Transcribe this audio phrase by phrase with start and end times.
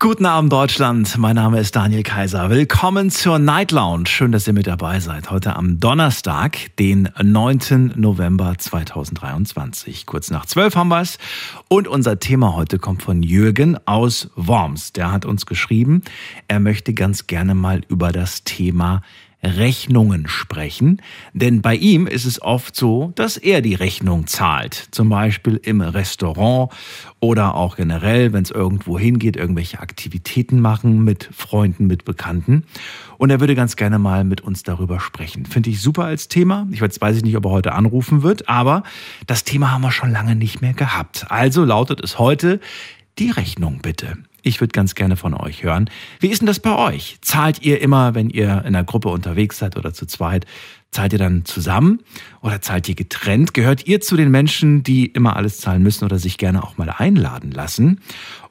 [0.00, 2.50] Guten Abend Deutschland, mein Name ist Daniel Kaiser.
[2.50, 4.06] Willkommen zur Night Lounge.
[4.06, 5.32] Schön, dass ihr mit dabei seid.
[5.32, 7.94] Heute am Donnerstag, den 9.
[7.96, 10.06] November 2023.
[10.06, 11.18] Kurz nach 12 haben wir es.
[11.66, 14.92] Und unser Thema heute kommt von Jürgen aus Worms.
[14.92, 16.02] Der hat uns geschrieben,
[16.46, 19.02] er möchte ganz gerne mal über das Thema
[19.42, 21.00] Rechnungen sprechen,
[21.32, 25.80] denn bei ihm ist es oft so, dass er die Rechnung zahlt, zum Beispiel im
[25.80, 26.72] Restaurant
[27.20, 32.64] oder auch generell, wenn es irgendwo hingeht, irgendwelche Aktivitäten machen mit Freunden, mit Bekannten.
[33.16, 35.46] Und er würde ganz gerne mal mit uns darüber sprechen.
[35.46, 36.66] Finde ich super als Thema.
[36.72, 38.82] Ich weiß, weiß ich nicht, ob er heute anrufen wird, aber
[39.26, 41.26] das Thema haben wir schon lange nicht mehr gehabt.
[41.30, 42.60] Also lautet es heute
[43.18, 44.16] die Rechnung bitte.
[44.42, 45.90] Ich würde ganz gerne von euch hören.
[46.20, 47.18] Wie ist denn das bei euch?
[47.22, 50.46] Zahlt ihr immer, wenn ihr in einer Gruppe unterwegs seid oder zu zweit,
[50.90, 52.00] zahlt ihr dann zusammen
[52.40, 53.52] oder zahlt ihr getrennt?
[53.52, 56.88] Gehört ihr zu den Menschen, die immer alles zahlen müssen oder sich gerne auch mal
[56.88, 58.00] einladen lassen?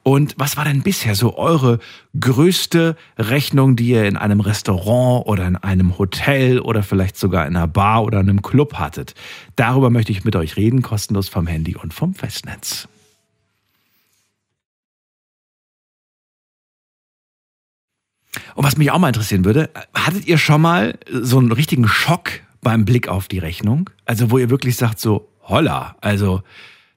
[0.02, 1.80] Und was war denn bisher so eure
[2.18, 7.56] größte Rechnung, die ihr in einem Restaurant oder in einem Hotel oder vielleicht sogar in
[7.56, 9.14] einer Bar oder einem Club hattet?
[9.56, 12.88] Darüber möchte ich mit euch reden, kostenlos vom Handy und vom Festnetz.
[18.58, 22.40] Und was mich auch mal interessieren würde, hattet ihr schon mal so einen richtigen Schock
[22.60, 23.88] beim Blick auf die Rechnung?
[24.04, 26.42] Also wo ihr wirklich sagt so, holla, also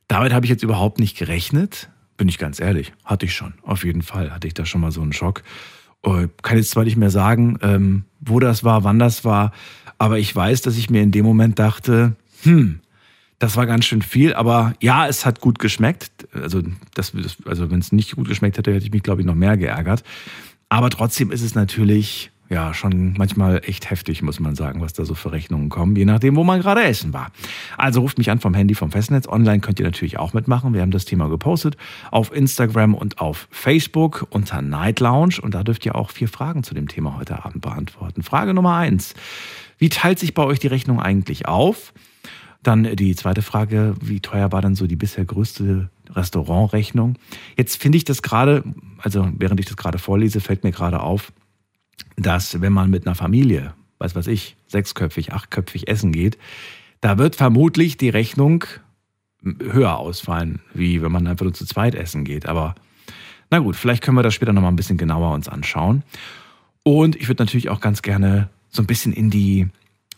[0.07, 1.91] damit habe ich jetzt überhaupt nicht gerechnet.
[2.17, 3.53] Bin ich ganz ehrlich, hatte ich schon.
[3.61, 5.43] Auf jeden Fall hatte ich da schon mal so einen Schock.
[6.03, 9.51] Ich kann jetzt zwar nicht mehr sagen, ähm, wo das war, wann das war,
[9.99, 12.79] aber ich weiß, dass ich mir in dem Moment dachte, hm,
[13.37, 16.27] das war ganz schön viel, aber ja, es hat gut geschmeckt.
[16.33, 16.63] Also,
[16.95, 17.13] das,
[17.45, 20.03] also wenn es nicht gut geschmeckt hätte, hätte ich mich, glaube ich, noch mehr geärgert.
[20.71, 25.03] Aber trotzdem ist es natürlich ja schon manchmal echt heftig, muss man sagen, was da
[25.03, 27.33] so für Rechnungen kommen, je nachdem, wo man gerade essen war.
[27.77, 29.27] Also ruft mich an vom Handy vom Festnetz.
[29.27, 30.73] Online könnt ihr natürlich auch mitmachen.
[30.73, 31.75] Wir haben das Thema gepostet
[32.09, 36.63] auf Instagram und auf Facebook unter Night Lounge und da dürft ihr auch vier Fragen
[36.63, 38.23] zu dem Thema heute Abend beantworten.
[38.23, 39.13] Frage Nummer eins.
[39.77, 41.91] Wie teilt sich bei euch die Rechnung eigentlich auf?
[42.63, 47.15] Dann die zweite Frage, wie teuer war dann so die bisher größte Restaurantrechnung?
[47.57, 48.63] Jetzt finde ich das gerade,
[49.01, 51.31] also während ich das gerade vorlese, fällt mir gerade auf,
[52.17, 56.37] dass wenn man mit einer Familie, was weiß ich, sechsköpfig, achtköpfig essen geht,
[57.01, 58.65] da wird vermutlich die Rechnung
[59.43, 62.45] höher ausfallen, wie wenn man einfach nur zu zweit essen geht.
[62.45, 62.75] Aber
[63.49, 66.03] na gut, vielleicht können wir das später nochmal ein bisschen genauer uns anschauen.
[66.83, 69.67] Und ich würde natürlich auch ganz gerne so ein bisschen in die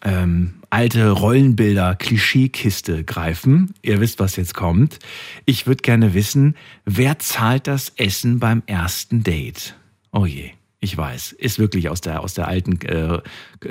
[0.04, 3.74] ähm, alte Rollenbilder, Klischeekiste greifen.
[3.82, 5.00] Ihr wisst, was jetzt kommt.
[5.46, 6.56] Ich würde gerne wissen,
[6.86, 9.76] wer zahlt das Essen beim ersten Date?
[10.12, 10.52] Oh je.
[10.80, 13.22] Ich weiß, ist wirklich aus der, aus der alten äh,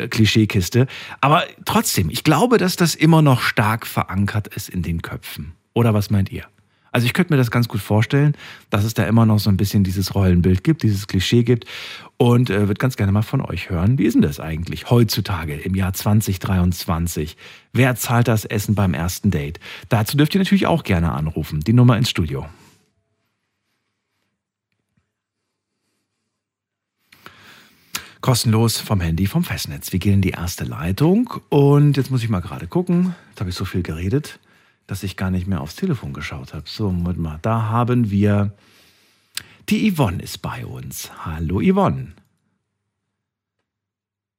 [0.08, 0.86] Klischeekiste.
[1.20, 5.52] Aber trotzdem, ich glaube, dass das immer noch stark verankert ist in den Köpfen.
[5.74, 6.46] Oder was meint ihr?
[6.92, 8.36] Also ich könnte mir das ganz gut vorstellen,
[8.68, 11.64] dass es da immer noch so ein bisschen dieses Rollenbild gibt, dieses Klischee gibt
[12.18, 13.96] und äh, würde ganz gerne mal von euch hören.
[13.98, 17.38] Wie ist denn das eigentlich heutzutage im Jahr 2023?
[17.72, 19.58] Wer zahlt das Essen beim ersten Date?
[19.88, 21.60] Dazu dürft ihr natürlich auch gerne anrufen.
[21.60, 22.46] Die Nummer ins Studio.
[28.20, 29.92] Kostenlos vom Handy, vom Festnetz.
[29.92, 33.16] Wir gehen in die erste Leitung und jetzt muss ich mal gerade gucken.
[33.30, 34.38] Jetzt habe ich so viel geredet
[34.86, 36.64] dass ich gar nicht mehr aufs Telefon geschaut habe.
[36.66, 38.52] So, Moment mal, da haben wir
[39.68, 41.10] die Yvonne ist bei uns.
[41.24, 42.12] Hallo Yvonne.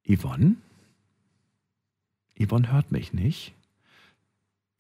[0.08, 0.58] Yvonne?
[2.38, 3.54] Yvonne hört mich nicht.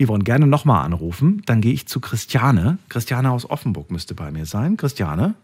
[0.01, 1.41] Yvonne, gerne nochmal anrufen.
[1.46, 2.78] Dann gehe ich zu Christiane.
[2.90, 4.75] Christiane aus Offenburg müsste bei mir sein.
[4.75, 5.35] Christiane?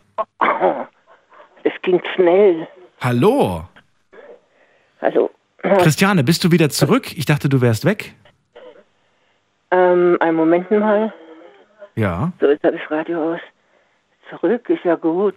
[1.64, 2.68] Es ging schnell.
[3.00, 3.68] Hallo.
[5.00, 5.30] Also.
[5.62, 7.18] Christiane, bist du wieder zurück?
[7.18, 8.16] Ich dachte, du wärst weg.
[9.72, 11.14] Ähm, einen Moment mal.
[11.96, 12.32] Ja.
[12.40, 13.42] So, jetzt habe ich Radio aus.
[14.30, 15.36] Zurück ist ja gut.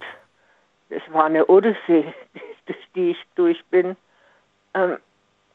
[0.90, 2.12] Es war eine Odyssee,
[2.66, 3.96] durch die ich durch bin.
[4.74, 4.98] Ähm,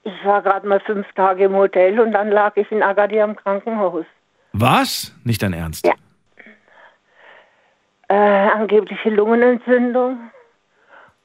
[0.03, 3.35] ich war gerade mal fünf Tage im Hotel und dann lag ich in Agadir im
[3.35, 4.05] Krankenhaus.
[4.53, 5.13] Was?
[5.23, 5.85] Nicht dein Ernst?
[5.85, 5.93] Ja.
[8.09, 10.31] Äh, angebliche Lungenentzündung.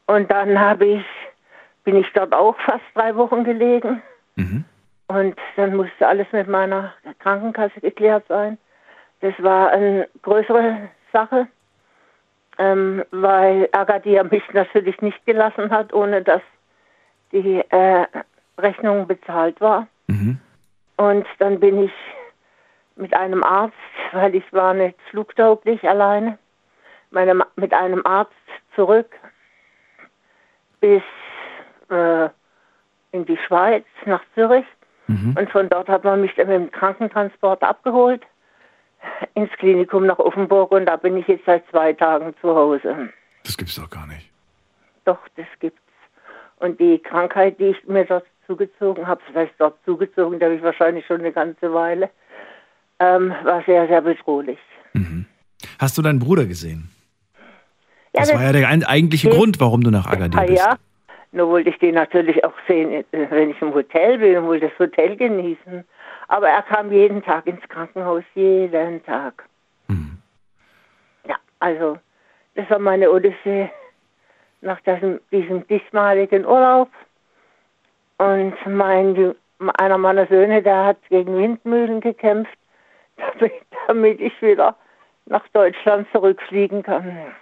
[0.06, 1.04] Und dann habe ich,
[1.84, 4.02] bin ich dort auch fast drei Wochen gelegen.
[4.34, 4.64] Mhm.
[5.12, 8.56] Und dann musste alles mit meiner Krankenkasse geklärt sein.
[9.20, 11.46] Das war eine größere Sache,
[12.58, 16.40] ähm, weil Agadir mich natürlich nicht gelassen hat, ohne dass
[17.30, 18.06] die äh,
[18.58, 19.86] Rechnung bezahlt war.
[20.06, 20.40] Mhm.
[20.96, 21.92] Und dann bin ich
[22.96, 23.74] mit einem Arzt,
[24.12, 26.38] weil ich war nicht flugtauglich alleine,
[27.10, 28.32] meine, mit einem Arzt
[28.74, 29.10] zurück
[30.80, 31.02] bis
[31.90, 32.28] äh,
[33.12, 34.64] in die Schweiz, nach Zürich.
[35.36, 38.22] Und von dort hat man mich dann mit dem Krankentransport abgeholt
[39.34, 43.08] ins Klinikum nach Offenburg und da bin ich jetzt seit zwei Tagen zu Hause.
[43.44, 44.30] Das gibt's doch gar nicht.
[45.04, 45.80] Doch, das gibt's.
[46.60, 50.62] Und die Krankheit, die ich mir dort zugezogen habe, vielleicht dort zugezogen, da habe ich
[50.62, 52.10] wahrscheinlich schon eine ganze Weile,
[53.00, 54.58] ähm, war sehr, sehr bedrohlich.
[55.78, 56.88] Hast du deinen Bruder gesehen?
[58.14, 59.30] Ja, Das war ja der eigentliche.
[59.30, 60.58] Grund, warum du nach Agadir Ah, bist.
[60.64, 60.76] ja.
[61.32, 64.68] Nur wollte ich den natürlich auch sehen, äh, wenn ich im Hotel bin und wollte
[64.68, 65.84] das Hotel genießen.
[66.28, 69.44] Aber er kam jeden Tag ins Krankenhaus, jeden Tag.
[69.88, 70.18] Mhm.
[71.26, 71.98] Ja, also
[72.54, 73.70] das war meine Odyssee
[74.60, 76.90] nach diesem, diesem diesmaligen Urlaub.
[78.18, 79.34] Und mein,
[79.78, 82.56] einer meiner Söhne, der hat gegen Windmühlen gekämpft,
[83.16, 83.52] damit,
[83.86, 84.76] damit ich wieder
[85.26, 87.32] nach Deutschland zurückfliegen kann.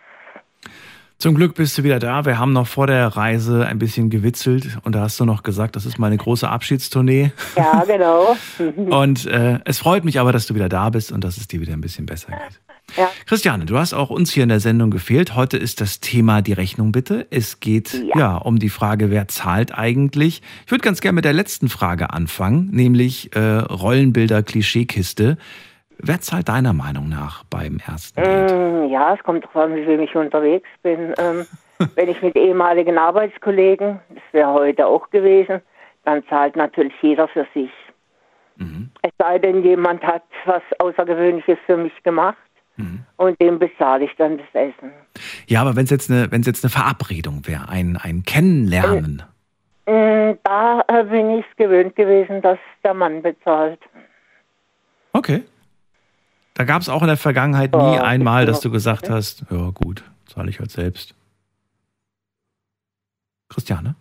[1.20, 2.25] Zum Glück bist du wieder da.
[2.25, 5.76] Wir haben noch vor der Reise ein bisschen gewitzelt und da hast du noch gesagt,
[5.76, 7.31] das ist meine große Abschiedstournee.
[7.58, 8.37] Ja, genau.
[8.75, 11.61] Und äh, es freut mich aber, dass du wieder da bist und dass es dir
[11.61, 12.96] wieder ein bisschen besser geht.
[12.96, 13.11] Ja.
[13.26, 15.37] Christiane, du hast auch uns hier in der Sendung gefehlt.
[15.37, 17.26] Heute ist das Thema die Rechnung bitte.
[17.31, 18.37] Es geht ja, Ja.
[18.37, 20.40] um die Frage, wer zahlt eigentlich.
[20.64, 25.37] Ich würde ganz gerne mit der letzten Frage anfangen, nämlich äh, Rollenbilder Klischeekiste.
[26.02, 28.52] Wer zahlt deiner Meinung nach beim ersten Date?
[28.52, 31.14] Mm, Ja, es kommt darauf an, wie wem ich unterwegs bin.
[31.19, 31.47] Ähm,
[31.94, 35.61] wenn ich mit ehemaligen Arbeitskollegen, das wäre heute auch gewesen,
[36.05, 37.70] dann zahlt natürlich jeder für sich.
[39.00, 42.37] Es sei denn, jemand hat was Außergewöhnliches für mich gemacht
[43.17, 44.91] und dem bezahle ich dann das Essen.
[45.47, 49.23] Ja, aber wenn es jetzt eine, wenn es jetzt eine Verabredung wäre, ein, ein Kennenlernen.
[49.87, 53.81] Mm, Da äh, bin ich es gewöhnt gewesen, dass der Mann bezahlt.
[55.14, 55.43] Okay.
[56.55, 58.70] Da gab es auch in der Vergangenheit nie Ja, einmal, dass genau.
[58.70, 61.14] du gesagt hast, ja gut, zahle ich halt selbst.
[63.49, 63.94] Christiane?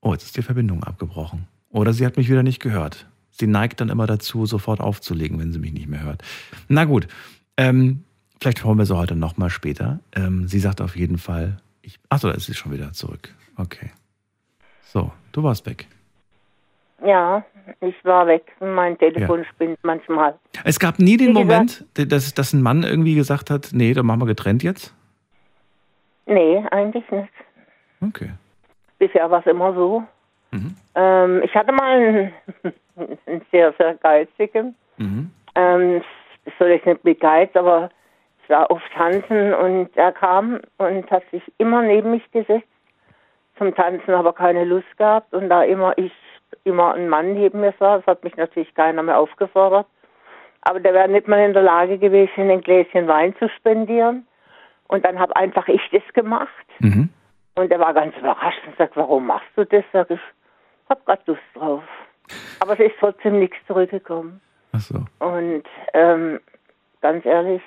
[0.00, 1.46] Oh, jetzt ist die Verbindung abgebrochen.
[1.70, 3.06] Oder sie hat mich wieder nicht gehört.
[3.30, 6.22] Sie neigt dann immer dazu, sofort aufzulegen, wenn sie mich nicht mehr hört.
[6.68, 7.06] Na gut,
[7.56, 8.04] ähm,
[8.40, 10.00] vielleicht holen wir sie heute nochmal später.
[10.12, 13.34] Ähm, sie sagt auf jeden Fall, ich, achso, da ist sie schon wieder zurück.
[13.56, 13.90] Okay.
[14.86, 15.86] So, du warst weg.
[17.04, 17.44] Ja,
[17.80, 18.44] ich war weg.
[18.60, 20.34] Mein Telefon spinnt manchmal.
[20.64, 23.92] Es gab nie den Wie gesagt- Moment, dass, dass ein Mann irgendwie gesagt hat, nee,
[23.94, 24.94] dann machen wir getrennt jetzt.
[26.26, 27.32] Nee, eigentlich nicht.
[28.02, 28.30] Okay.
[28.98, 30.02] Bisher war es immer so.
[30.50, 30.74] Mhm.
[30.94, 32.32] Ähm, ich hatte mal einen,
[33.26, 34.74] einen sehr, sehr geizigen.
[34.98, 35.30] Mhm.
[35.54, 36.02] Ähm,
[36.58, 37.90] soll ich nicht mit Geiz, aber
[38.42, 42.66] ich war oft tanzen und er kam und hat sich immer neben mich gesetzt.
[43.58, 46.12] Zum Tanzen aber keine Lust gehabt und da immer ich
[46.64, 49.86] immer ein Mann neben mir saß, hat mich natürlich keiner mehr aufgefordert.
[50.62, 54.26] Aber der wäre nicht mal in der Lage gewesen, ein Gläschen Wein zu spendieren.
[54.88, 56.48] Und dann habe einfach ich das gemacht.
[56.80, 57.10] Mhm.
[57.54, 59.84] Und er war ganz überrascht und sagt, warum machst du das?
[59.92, 60.20] Sag ich,
[60.88, 61.82] hab grad Lust drauf.
[62.60, 64.40] Aber es ist trotzdem nichts zurückgekommen.
[64.72, 64.98] Ach so.
[65.18, 66.40] Und ähm,
[67.00, 67.62] ganz ehrlich,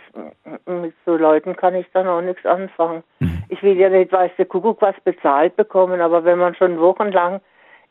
[0.66, 3.04] mit so Leuten kann ich dann auch nichts anfangen.
[3.50, 7.42] Ich will ja nicht, weiß der Kuckuck, was bezahlt bekommen, aber wenn man schon wochenlang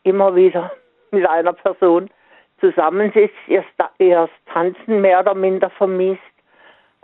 [0.02, 0.72] immer wieder
[1.10, 2.10] mit einer Person
[2.60, 3.68] zusammensitzt, erst,
[3.98, 6.20] erst tanzen mehr oder minder vermisst,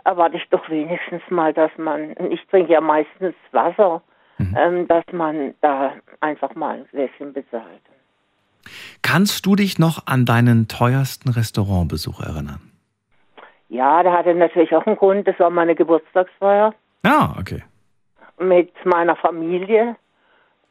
[0.03, 4.01] erwarte ich doch wenigstens mal, dass man, ich trinke ja meistens Wasser,
[4.39, 7.81] ähm, dass man da einfach mal ein Gläschen bezahlt.
[9.01, 12.71] Kannst du dich noch an deinen teuersten Restaurantbesuch erinnern?
[13.69, 16.73] Ja, da hatte natürlich auch einen Grund, das war meine Geburtstagsfeier.
[17.03, 17.63] Ja, okay.
[18.39, 19.95] mit meiner Familie.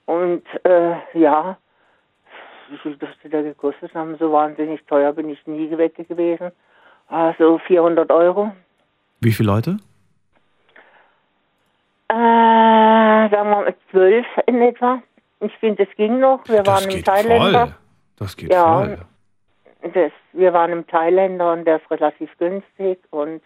[0.07, 1.59] Und äh, ja,
[2.71, 4.17] wie viel dürfte der gekostet haben?
[4.19, 6.51] So wahnsinnig teuer bin ich nie weg gewesen.
[7.09, 8.53] Also 400 Euro.
[9.21, 9.77] Wie viele Leute?
[12.09, 15.03] Äh, sagen wir mal zwölf in etwa.
[15.41, 16.41] Ich finde, es ging noch.
[16.49, 17.77] Wir waren im Thailänder.
[18.17, 18.79] Das geht Ja.
[18.79, 18.99] voll.
[19.93, 23.41] Das, wir waren im Thailänder und der ist relativ günstig und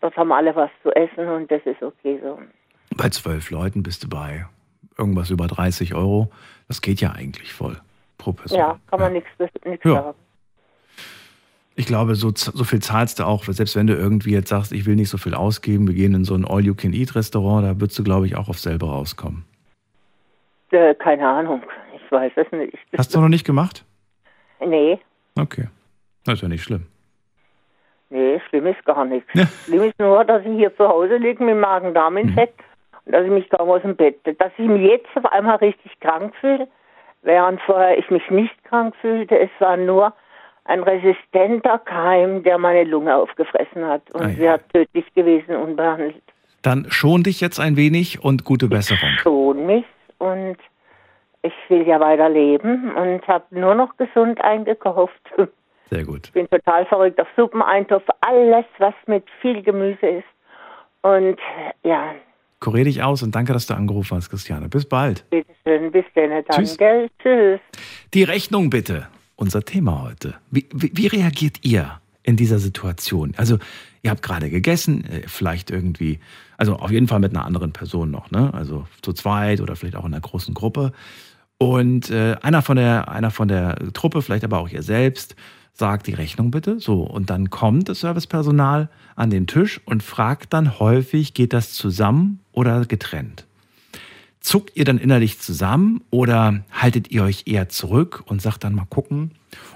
[0.00, 2.40] dort haben alle was zu essen und das ist okay so.
[2.96, 4.46] Bei zwölf Leuten bist du bei
[4.96, 6.30] irgendwas über 30 Euro.
[6.66, 7.76] Das geht ja eigentlich voll
[8.18, 8.58] pro Person.
[8.58, 9.28] Ja, kann man nichts
[9.64, 9.94] nichts Ja.
[9.94, 10.18] sagen.
[11.76, 14.84] Ich glaube, so, so viel zahlst du auch, selbst wenn du irgendwie jetzt sagst, ich
[14.84, 18.26] will nicht so viel ausgeben, wir gehen in so ein All-You-Can-Eat-Restaurant, da würdest du, glaube
[18.26, 19.44] ich, auch auf selber rauskommen.
[20.70, 21.62] Äh, keine Ahnung.
[21.94, 22.76] Ich weiß es nicht.
[22.96, 23.84] Hast du noch nicht gemacht?
[24.60, 24.98] Nee,
[25.36, 25.68] Okay.
[26.24, 26.86] Das ist ja nicht schlimm.
[28.10, 29.28] nee, schlimm ist gar nichts.
[29.34, 29.46] Ja.
[29.64, 32.60] Schlimm ist nur, dass ich hier zu Hause liege mit Magen-Darm-Infekt
[33.04, 35.92] und dass ich mich kaum aus dem Bett, dass ich mich jetzt auf einmal richtig
[36.00, 36.66] krank fühle,
[37.22, 39.38] während vorher ich mich nicht krank fühlte.
[39.38, 40.12] Es war nur
[40.64, 44.38] ein resistenter Keim, der meine Lunge aufgefressen hat und Ah, ja.
[44.38, 46.22] wäre tödlich gewesen, unbehandelt.
[46.62, 49.10] Dann schon dich jetzt ein wenig und gute Besserung.
[49.18, 49.84] Schon mich
[50.18, 50.56] und
[51.42, 55.14] ich will ja weiter leben und habe nur noch gesund eingekauft.
[55.90, 56.26] Sehr gut.
[56.26, 60.26] Ich bin total verrückt auf Suppeneintopf, alles, was mit viel Gemüse ist.
[61.02, 61.38] Und
[61.84, 62.14] ja,
[62.60, 64.68] Kurier dich aus und danke, dass du angerufen hast, Christiane.
[64.68, 65.28] Bis bald.
[65.30, 66.76] bitteschön, bis dann, dann, Tschüss.
[66.76, 67.08] gell?
[67.22, 67.60] Tschüss.
[68.14, 69.06] Die Rechnung bitte.
[69.36, 70.34] Unser Thema heute.
[70.50, 73.34] Wie, wie, wie reagiert ihr in dieser Situation?
[73.36, 73.58] Also,
[74.02, 76.18] ihr habt gerade gegessen, äh, vielleicht irgendwie,
[76.56, 78.52] also auf jeden Fall mit einer anderen Person noch, ne?
[78.52, 80.92] Also zu zweit oder vielleicht auch in einer großen Gruppe.
[81.58, 85.36] Und äh, einer, von der, einer von der Truppe, vielleicht aber auch ihr selbst,
[85.78, 86.80] sagt die Rechnung bitte.
[86.80, 91.72] So, und dann kommt das Servicepersonal an den Tisch und fragt dann häufig, geht das
[91.72, 93.46] zusammen oder getrennt?
[94.40, 98.86] Zuckt ihr dann innerlich zusammen oder haltet ihr euch eher zurück und sagt dann mal
[98.86, 99.32] gucken,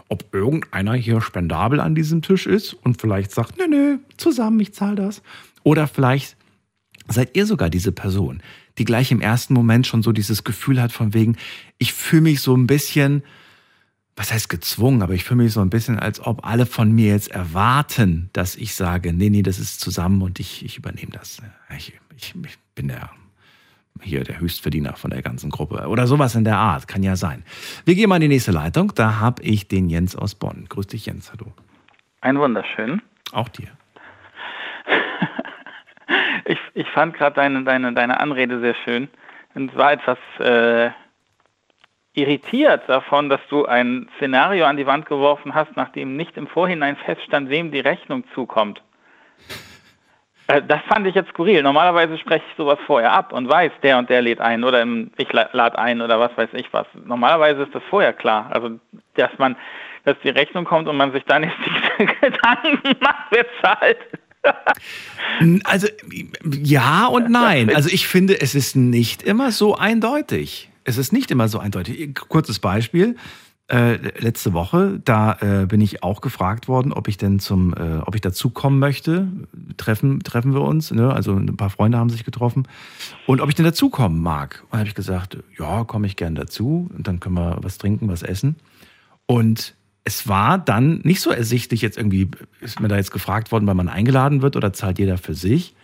[0.08, 4.74] ob irgendeiner hier spendabel an diesem Tisch ist und vielleicht sagt, nö, nö, zusammen, ich
[4.74, 5.22] zahle das.
[5.62, 6.36] Oder vielleicht
[7.08, 8.42] seid ihr sogar diese Person,
[8.78, 11.36] die gleich im ersten Moment schon so dieses Gefühl hat von wegen,
[11.78, 13.22] ich fühle mich so ein bisschen,
[14.16, 17.08] was heißt gezwungen, aber ich fühle mich so ein bisschen, als ob alle von mir
[17.08, 21.40] jetzt erwarten, dass ich sage, nee, nee, das ist zusammen und ich, ich übernehme das.
[21.76, 23.10] Ich, ich, ich bin der
[24.00, 27.44] hier der Höchstverdiener von der ganzen Gruppe oder sowas in der Art, kann ja sein.
[27.84, 30.66] Wir gehen mal in die nächste Leitung, da habe ich den Jens aus Bonn.
[30.68, 31.52] Grüß dich Jens, hallo.
[32.20, 33.02] Ein wunderschön.
[33.32, 33.68] Auch dir.
[36.44, 39.08] Ich, ich fand gerade deine, deine, deine Anrede sehr schön
[39.54, 40.90] und war etwas äh,
[42.14, 46.96] irritiert davon, dass du ein Szenario an die Wand geworfen hast, nachdem nicht im Vorhinein
[46.96, 48.82] feststand, wem die Rechnung zukommt.
[50.48, 51.62] Äh, Das fand ich jetzt skurril.
[51.62, 54.84] Normalerweise spreche ich sowas vorher ab und weiß, der und der lädt ein oder
[55.16, 56.86] ich la- lade ein oder was weiß ich was.
[57.04, 58.50] Normalerweise ist das vorher klar.
[58.52, 58.78] Also,
[59.14, 59.56] dass man,
[60.04, 61.56] dass die Rechnung kommt und man sich dann jetzt
[61.98, 63.98] die Gedanken macht, wer zahlt.
[65.64, 65.86] Also
[66.42, 67.72] ja und nein.
[67.74, 70.68] Also ich finde, es ist nicht immer so eindeutig.
[70.84, 72.14] Es ist nicht immer so eindeutig.
[72.28, 73.16] Kurzes Beispiel.
[73.68, 77.98] Äh, letzte Woche, da äh, bin ich auch gefragt worden, ob ich denn zum, äh,
[78.04, 79.28] ob ich dazukommen möchte.
[79.76, 81.12] Treffen, treffen wir uns, ne?
[81.14, 82.68] Also ein paar Freunde haben sich getroffen.
[83.26, 84.64] Und ob ich denn dazukommen mag.
[84.70, 86.90] Und habe ich gesagt, ja, komme ich gern dazu.
[86.94, 88.56] Und dann können wir was trinken, was essen.
[89.26, 89.74] Und
[90.04, 92.28] es war dann nicht so ersichtlich, jetzt irgendwie,
[92.60, 95.74] ist mir da jetzt gefragt worden, weil man eingeladen wird oder zahlt jeder für sich.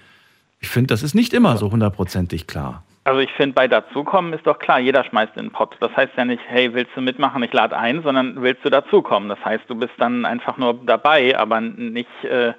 [0.60, 2.84] Ich finde, das ist nicht immer so hundertprozentig klar.
[3.08, 5.74] Also ich finde, bei dazukommen ist doch klar, jeder schmeißt in den Pott.
[5.80, 9.30] Das heißt ja nicht, hey, willst du mitmachen, ich lade ein, sondern willst du dazukommen.
[9.30, 12.52] Das heißt, du bist dann einfach nur dabei, aber nicht äh,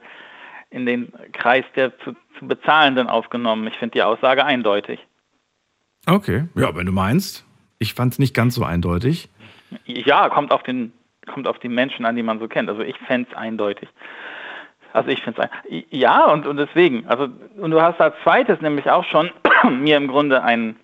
[0.71, 3.67] in den Kreis der zu, zu Bezahlenden aufgenommen.
[3.67, 5.05] Ich finde die Aussage eindeutig.
[6.07, 7.45] Okay, ja, wenn du meinst.
[7.77, 9.29] Ich fand es nicht ganz so eindeutig.
[9.85, 10.93] Ja, kommt auf den
[11.31, 12.69] kommt auf die Menschen an, die man so kennt.
[12.69, 13.87] Also ich fände es eindeutig.
[14.93, 17.05] Also ich finde es ja und, und deswegen.
[17.07, 17.27] Also
[17.57, 19.29] und du hast als zweites nämlich auch schon
[19.69, 20.79] mir im Grunde einen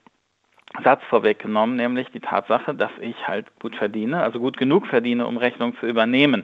[0.84, 5.38] Satz vorweggenommen, nämlich die Tatsache, dass ich halt gut verdiene, also gut genug verdiene, um
[5.38, 6.44] Rechnung zu übernehmen.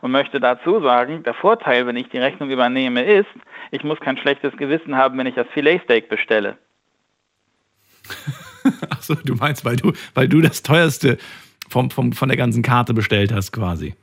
[0.00, 3.28] Und möchte dazu sagen, der Vorteil, wenn ich die Rechnung übernehme, ist,
[3.70, 6.56] ich muss kein schlechtes Gewissen haben, wenn ich das Filetsteak bestelle.
[8.90, 11.18] Achso, du meinst, weil du, weil du das teuerste
[11.68, 13.94] vom, vom, von der ganzen Karte bestellt hast, quasi.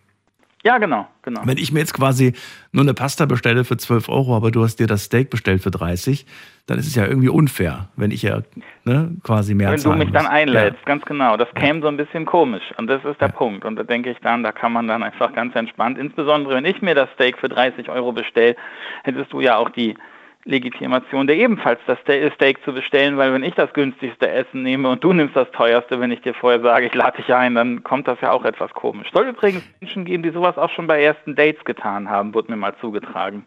[0.64, 1.42] Ja, genau, genau.
[1.46, 2.34] Wenn ich mir jetzt quasi
[2.72, 5.72] nur eine Pasta bestelle für 12 Euro, aber du hast dir das Steak bestellt für
[5.72, 6.26] 30,
[6.68, 8.42] dann ist es ja irgendwie unfair, wenn ich ja
[8.84, 10.32] ne, quasi mehr Wenn du zahlen mich dann muss.
[10.32, 11.36] einlädst, ganz genau.
[11.38, 12.64] Das käme so ein bisschen komisch.
[12.78, 13.66] Und das ist der Punkt.
[13.66, 16.82] Und da denke ich dann, da kann man dann einfach ganz entspannt, insbesondere wenn ich
[16.82, 18.56] mir das Steak für 30 Euro bestelle,
[19.04, 19.96] hättest du ja auch die
[20.44, 24.90] Legitimation, dir ebenfalls das Ste- Steak zu bestellen, weil wenn ich das günstigste Essen nehme
[24.90, 27.84] und du nimmst das teuerste, wenn ich dir vorher sage, ich lade dich ein, dann
[27.84, 29.08] kommt das ja auch etwas komisch.
[29.14, 32.58] Soll übrigens Menschen geben, die sowas auch schon bei ersten Dates getan haben, wurde mir
[32.58, 33.46] mal zugetragen.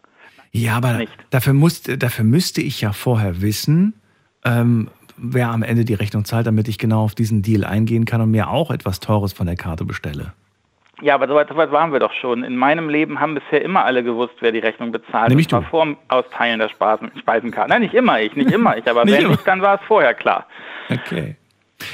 [0.51, 1.11] Ja, aber nicht.
[1.29, 3.93] dafür, musste, dafür müsste ich ja vorher wissen,
[4.43, 8.21] ähm, wer am Ende die Rechnung zahlt, damit ich genau auf diesen Deal eingehen kann
[8.21, 10.33] und mir auch etwas Teures von der Karte bestelle.
[11.01, 12.43] Ja, aber soweit, soweit waren wir doch schon.
[12.43, 15.29] In meinem Leben haben bisher immer alle gewusst, wer die Rechnung bezahlt.
[15.29, 17.69] Nämlich und zwar vor dem Austeilen der Speisen, Speisenkarte.
[17.69, 19.29] Nein, nicht immer ich, nicht immer ich, aber wenn immer.
[19.29, 20.45] nicht, dann war es vorher klar.
[20.89, 21.37] Okay.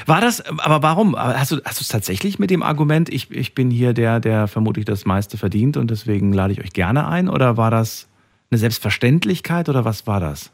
[0.04, 1.16] War das, aber warum?
[1.16, 4.46] Hast du, hast du es tatsächlich mit dem Argument, ich, ich bin hier der, der
[4.46, 7.30] vermutlich das meiste verdient und deswegen lade ich euch gerne ein?
[7.30, 8.07] Oder war das
[8.50, 10.52] eine Selbstverständlichkeit oder was war das?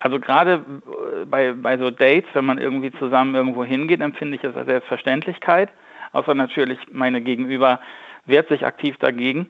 [0.00, 4.44] Also gerade äh, bei, bei so Dates, wenn man irgendwie zusammen irgendwo hingeht, empfinde ich
[4.44, 5.70] es als Selbstverständlichkeit.
[6.12, 7.80] Außer natürlich meine Gegenüber
[8.26, 9.48] wehrt sich aktiv dagegen.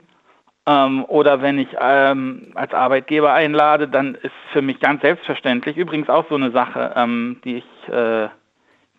[0.67, 6.09] Ähm, oder wenn ich ähm, als Arbeitgeber einlade, dann ist für mich ganz selbstverständlich, übrigens
[6.09, 8.29] auch so eine Sache, ähm, die ich äh,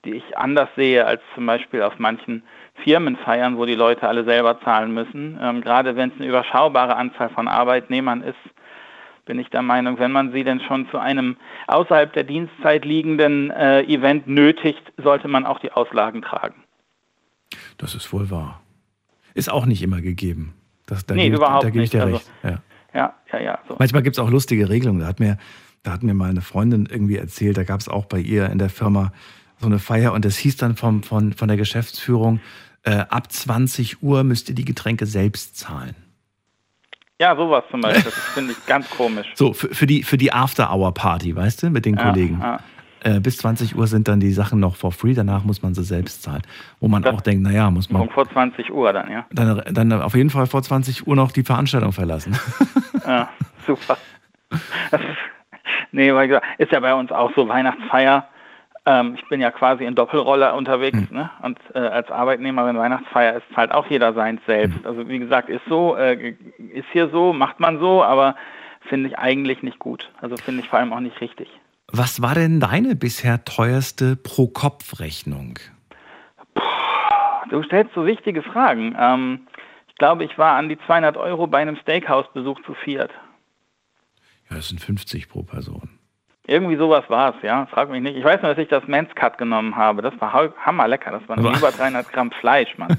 [0.05, 2.43] die ich anders sehe als zum Beispiel auf manchen
[2.83, 5.39] Firmenfeiern, wo die Leute alle selber zahlen müssen.
[5.41, 8.35] Ähm, gerade wenn es eine überschaubare Anzahl von Arbeitnehmern ist,
[9.25, 11.37] bin ich der Meinung, wenn man sie denn schon zu einem
[11.67, 16.63] außerhalb der Dienstzeit liegenden äh, Event nötigt, sollte man auch die Auslagen tragen.
[17.77, 18.61] Das ist wohl wahr.
[19.33, 20.53] Ist auch nicht immer gegeben.
[20.85, 22.15] Das, da nee, gebe, überhaupt da gebe ich dir nicht.
[22.15, 22.31] recht.
[22.43, 22.57] Also,
[22.93, 23.39] ja, ja, ja.
[23.39, 23.75] ja so.
[23.79, 25.01] Manchmal gibt es auch lustige Regelungen.
[25.01, 25.37] Da hat, mir,
[25.83, 28.59] da hat mir mal eine Freundin irgendwie erzählt, da gab es auch bei ihr in
[28.59, 29.11] der Firma
[29.59, 32.41] so eine Feier und das hieß dann vom, von, von der Geschäftsführung,
[32.83, 35.95] äh, ab 20 Uhr müsst ihr die Getränke selbst zahlen.
[37.23, 38.03] Ja, sowas zum Beispiel.
[38.03, 39.27] Das finde ich ganz komisch.
[39.35, 42.39] So, für, für die, für die After-Hour-Party, weißt du, mit den ja, Kollegen.
[42.41, 42.59] Ja.
[42.99, 45.85] Äh, bis 20 Uhr sind dann die Sachen noch for free, danach muss man sie
[45.85, 46.41] selbst zahlen.
[46.81, 48.09] Wo man das auch denkt, naja, muss man.
[48.09, 49.25] Vor 20 Uhr dann, ja.
[49.31, 52.37] Dann, dann auf jeden Fall vor 20 Uhr noch die Veranstaltung verlassen.
[53.05, 53.27] Ja,
[53.67, 53.97] super.
[54.49, 55.01] Ist,
[55.91, 58.29] nee, weil ist ja bei uns auch so Weihnachtsfeier.
[58.85, 61.17] Ähm, ich bin ja quasi in Doppelrolle unterwegs, mhm.
[61.17, 61.29] ne?
[61.41, 64.81] Und äh, als Arbeitnehmerin Weihnachtsfeier ist halt auch jeder seins selbst.
[64.81, 64.85] Mhm.
[64.85, 66.35] Also wie gesagt, ist so, äh,
[66.73, 68.35] ist hier so, macht man so, aber
[68.81, 70.11] finde ich eigentlich nicht gut.
[70.21, 71.49] Also finde ich vor allem auch nicht richtig.
[71.87, 75.59] Was war denn deine bisher teuerste Pro-Kopf-Rechnung?
[77.49, 78.95] Du stellst so wichtige Fragen.
[78.99, 79.47] Ähm,
[79.87, 83.11] ich glaube, ich war an die 200 Euro bei einem Steakhouse-Besuch zu viert.
[84.49, 85.92] Ja, das sind 50 pro Person.
[86.45, 87.65] Irgendwie sowas war es, ja.
[87.67, 88.17] Frag mich nicht.
[88.17, 90.01] Ich weiß nur, dass ich das Men's Cut genommen habe.
[90.01, 91.11] Das war hammerlecker.
[91.11, 92.97] Das waren über 300 Gramm Fleisch, Mann.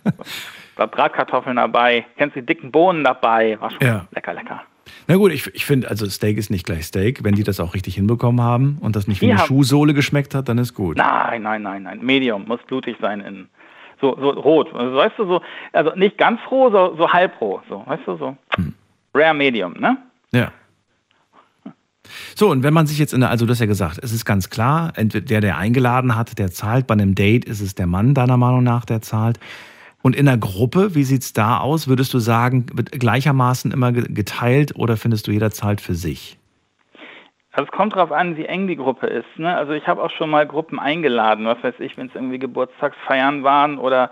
[0.76, 2.04] war Bratkartoffeln dabei.
[2.18, 3.58] Kennst du die dicken Bohnen dabei?
[3.60, 4.06] War schon ja.
[4.14, 4.62] lecker, lecker.
[5.08, 7.24] Na gut, ich, ich finde, also Steak ist nicht gleich Steak.
[7.24, 10.34] Wenn die das auch richtig hinbekommen haben und das nicht wie die eine Schuhsohle geschmeckt
[10.34, 10.98] hat, dann ist gut.
[10.98, 12.00] Nein, nein, nein, nein.
[12.02, 13.48] Medium muss blutig sein in
[14.00, 14.74] so, so rot.
[14.74, 15.40] Also, weißt du, so,
[15.72, 17.60] also nicht ganz roh, so, so halbroh.
[17.68, 18.36] So, weißt du, so.
[18.56, 18.74] Hm.
[19.14, 19.96] Rare Medium, ne?
[20.32, 20.52] Ja.
[22.34, 24.24] So, und wenn man sich jetzt in der, also du hast ja gesagt, es ist
[24.24, 26.86] ganz klar, entweder der, der eingeladen hat, der zahlt.
[26.86, 29.38] Bei einem Date ist es der Mann, deiner Meinung nach, der zahlt.
[30.02, 31.88] Und in der Gruppe, wie sieht es da aus?
[31.88, 36.38] Würdest du sagen, wird gleichermaßen immer geteilt oder findest du, jeder zahlt für sich?
[37.56, 39.38] Also es kommt darauf an, wie eng die Gruppe ist.
[39.38, 39.56] Ne?
[39.56, 43.44] Also ich habe auch schon mal Gruppen eingeladen, was weiß ich, wenn es irgendwie Geburtstagsfeiern
[43.44, 44.10] waren oder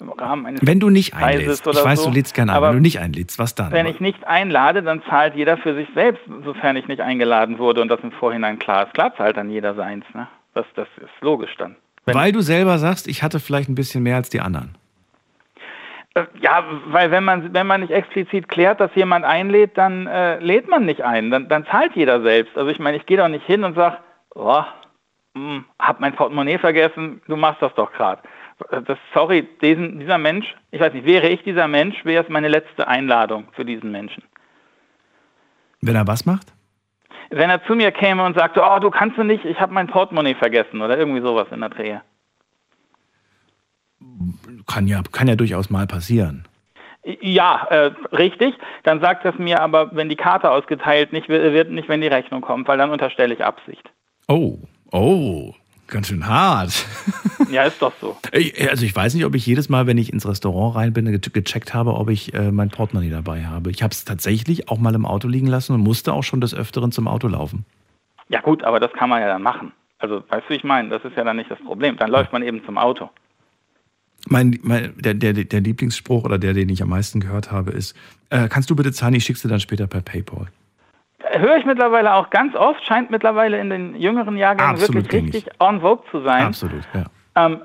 [0.00, 2.10] im Rahmen eines Wenn du nicht einlädst, ich weiß, so.
[2.10, 3.72] du lädst gerne ein, wenn du nicht einlädst, was dann?
[3.72, 7.80] Wenn ich nicht einlade, dann zahlt jeder für sich selbst, sofern ich nicht eingeladen wurde
[7.82, 8.94] und das im Vorhinein klar ist.
[8.94, 10.04] Klar zahlt dann jeder seins.
[10.14, 10.26] Ne?
[10.54, 11.76] Das, das ist logisch dann.
[12.06, 14.76] Wenn Weil du selber sagst, ich hatte vielleicht ein bisschen mehr als die anderen.
[16.14, 20.38] Äh, ja, weil wenn man, wenn man nicht explizit klärt, dass jemand einlädt, dann äh,
[20.38, 21.30] lädt man nicht ein.
[21.30, 22.56] Dann, dann zahlt jeder selbst.
[22.56, 23.98] Also ich meine, ich gehe doch nicht hin und sage,
[24.34, 24.62] oh,
[25.34, 28.22] hm, hab mein Portemonnaie vergessen, du machst das doch gerade.
[28.70, 32.48] Das, sorry, diesen, dieser Mensch, ich weiß nicht, wäre ich dieser Mensch, wäre es meine
[32.48, 34.22] letzte Einladung für diesen Menschen.
[35.80, 36.52] Wenn er was macht?
[37.30, 39.86] Wenn er zu mir käme und sagte, oh, du kannst du nicht, ich habe mein
[39.86, 42.02] Portemonnaie vergessen oder irgendwie sowas in der Drehe
[44.66, 46.44] kann ja, kann ja durchaus mal passieren.
[47.20, 48.54] Ja, äh, richtig.
[48.82, 52.40] Dann sagt es mir aber, wenn die Karte ausgeteilt nicht wird, nicht, wenn die Rechnung
[52.40, 53.90] kommt, weil dann unterstelle ich Absicht.
[54.26, 54.58] Oh,
[54.90, 55.52] oh,
[55.86, 56.86] ganz schön hart.
[57.50, 58.16] ja, ist doch so.
[58.68, 61.74] Also ich weiß nicht, ob ich jedes Mal, wenn ich ins Restaurant rein bin, gecheckt
[61.74, 63.70] habe, ob ich äh, mein Portemonnaie dabei habe.
[63.70, 66.54] Ich habe es tatsächlich auch mal im Auto liegen lassen und musste auch schon des
[66.54, 67.64] Öfteren zum Auto laufen.
[68.28, 69.72] Ja gut, aber das kann man ja dann machen.
[69.98, 71.96] Also weißt du, ich meine, das ist ja dann nicht das Problem.
[71.96, 73.10] Dann läuft man eben zum Auto.
[74.26, 77.94] Mein, mein, der, der, der Lieblingsspruch oder der, den ich am meisten gehört habe, ist:
[78.30, 80.48] äh, Kannst du bitte zahlen, ich schick's dir dann später per PayPal.
[81.32, 85.46] Höre ich mittlerweile auch ganz oft, scheint mittlerweile in den jüngeren Jahrgängen Absolut wirklich richtig
[85.60, 86.46] en vogue zu sein.
[86.46, 87.04] Absolut, ja.
[87.34, 87.60] Ähm,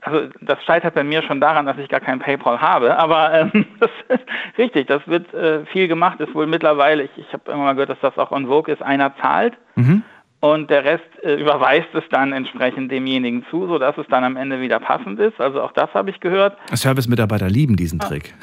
[0.00, 3.66] also das scheitert bei mir schon daran, dass ich gar kein PayPal habe, aber ähm,
[3.80, 4.24] das ist
[4.56, 7.90] richtig, das wird äh, viel gemacht, ist wohl mittlerweile, ich, ich habe irgendwann mal gehört,
[7.90, 9.54] dass das auch en vogue ist, einer zahlt.
[9.74, 10.02] Mhm
[10.40, 14.60] und der Rest äh, überweist es dann entsprechend demjenigen zu, sodass es dann am Ende
[14.60, 15.40] wieder passend ist.
[15.40, 16.56] Also auch das habe ich gehört.
[16.74, 18.06] Service-Mitarbeiter lieben diesen ah.
[18.06, 18.34] Trick.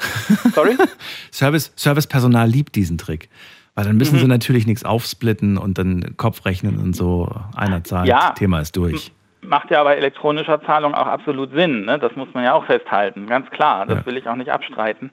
[0.52, 0.76] Sorry?
[1.30, 3.28] Service, Servicepersonal liebt diesen Trick.
[3.74, 4.20] Weil dann müssen mhm.
[4.20, 7.28] sie natürlich nichts aufsplitten und dann Kopf rechnen und so.
[7.56, 8.30] Einer zahlt, ja.
[8.30, 9.12] Thema ist durch.
[9.42, 11.84] Macht ja bei elektronischer Zahlung auch absolut Sinn.
[11.84, 11.98] Ne?
[11.98, 13.84] Das muss man ja auch festhalten, ganz klar.
[13.86, 14.06] Das ja.
[14.06, 15.10] will ich auch nicht abstreiten.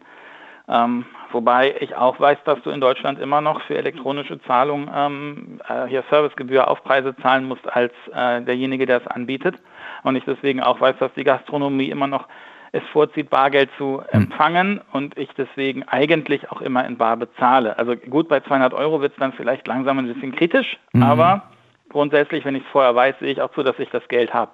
[0.69, 5.59] Ähm, wobei ich auch weiß, dass du in Deutschland immer noch für elektronische Zahlungen ähm,
[5.67, 9.55] äh, hier Servicegebühr Aufpreise zahlen musst als äh, derjenige, der es anbietet.
[10.03, 12.27] Und ich deswegen auch weiß, dass die Gastronomie immer noch
[12.71, 14.23] es vorzieht, Bargeld zu hm.
[14.23, 14.81] empfangen mhm.
[14.93, 17.77] und ich deswegen eigentlich auch immer in Bar bezahle.
[17.77, 21.03] Also gut, bei 200 Euro wird es dann vielleicht langsam ein bisschen kritisch, mhm.
[21.03, 21.43] aber
[21.89, 24.51] grundsätzlich, wenn ich es vorher weiß, sehe ich auch zu, dass ich das Geld habe.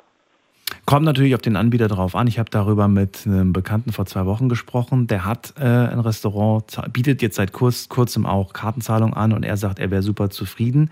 [0.85, 2.27] Kommt natürlich auf den Anbieter drauf an.
[2.27, 5.07] Ich habe darüber mit einem Bekannten vor zwei Wochen gesprochen.
[5.07, 9.57] Der hat äh, ein Restaurant, bietet jetzt seit kurz, kurzem auch Kartenzahlung an und er
[9.57, 10.89] sagt, er wäre super zufrieden.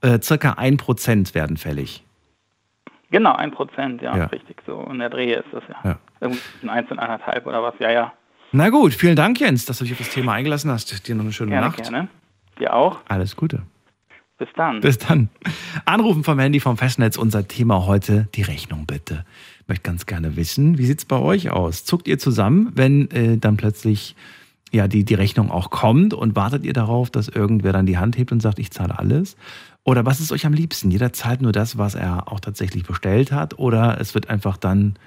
[0.00, 2.04] Äh, circa ein Prozent werden fällig.
[3.10, 4.62] Genau, ein Prozent, ja, ja, richtig.
[4.66, 5.90] So in der Dreh ist das ja.
[5.90, 5.98] ja.
[6.20, 8.12] Irgendwie ein eins und anderthalb oder was, ja, ja.
[8.52, 11.06] Na gut, vielen Dank, Jens, dass du dich auf das Thema eingelassen hast.
[11.06, 11.82] Dir noch eine schöne gerne, Nacht.
[11.82, 12.08] Gerne.
[12.58, 13.00] Dir auch.
[13.08, 13.62] Alles Gute.
[14.38, 14.80] Bis dann.
[14.80, 15.28] Bis dann.
[15.84, 17.16] Anrufen vom Handy vom Festnetz.
[17.16, 19.24] Unser Thema heute, die Rechnung bitte.
[19.60, 21.84] Ich möchte ganz gerne wissen, wie sieht es bei euch aus?
[21.84, 24.14] Zuckt ihr zusammen, wenn äh, dann plötzlich
[24.70, 28.16] ja, die, die Rechnung auch kommt und wartet ihr darauf, dass irgendwer dann die Hand
[28.16, 29.36] hebt und sagt, ich zahle alles?
[29.88, 30.90] Oder was ist euch am liebsten?
[30.90, 34.98] Jeder zahlt nur das, was er auch tatsächlich bestellt hat oder es wird einfach dann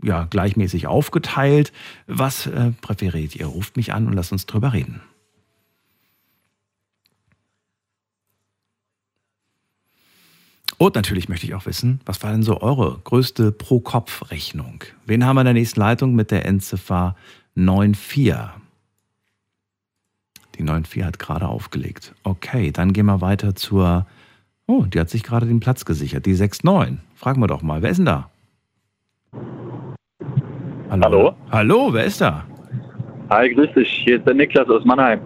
[0.00, 1.72] ja, gleichmäßig aufgeteilt.
[2.06, 3.46] Was äh, präferiert ihr?
[3.46, 5.00] Ruft mich an und lasst uns drüber reden.
[10.76, 14.84] Und natürlich möchte ich auch wissen, was war denn so eure größte Pro-Kopf-Rechnung?
[15.04, 17.16] Wen haben wir in der nächsten Leitung mit der Endziffer
[17.56, 18.36] 94?
[20.54, 22.14] Die 94 hat gerade aufgelegt.
[22.22, 24.06] Okay, dann gehen wir weiter zur.
[24.70, 26.26] Oh, die hat sich gerade den Platz gesichert.
[26.26, 26.98] Die 69.
[27.14, 28.28] Fragen wir doch mal, wer ist denn da?
[30.90, 31.00] Hallo?
[31.02, 32.44] Hallo, Hallo wer ist da?
[33.30, 33.88] Hi, grüß dich.
[34.04, 35.20] Hier ist der Niklas aus Mannheim.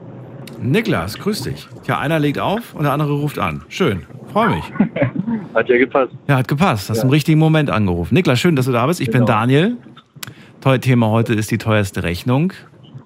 [0.60, 1.68] Niklas, grüß dich.
[1.88, 3.64] Ja, einer legt auf und der andere ruft an.
[3.68, 4.64] Schön, freue mich.
[5.54, 6.12] hat ja gepasst.
[6.28, 6.88] Ja, hat gepasst.
[6.88, 7.02] Hast ja.
[7.02, 8.14] im richtigen Moment angerufen.
[8.14, 9.00] Niklas, schön, dass du da bist.
[9.00, 9.24] Ich genau.
[9.24, 9.76] bin Daniel.
[10.60, 12.52] Toll Thema heute ist die teuerste Rechnung.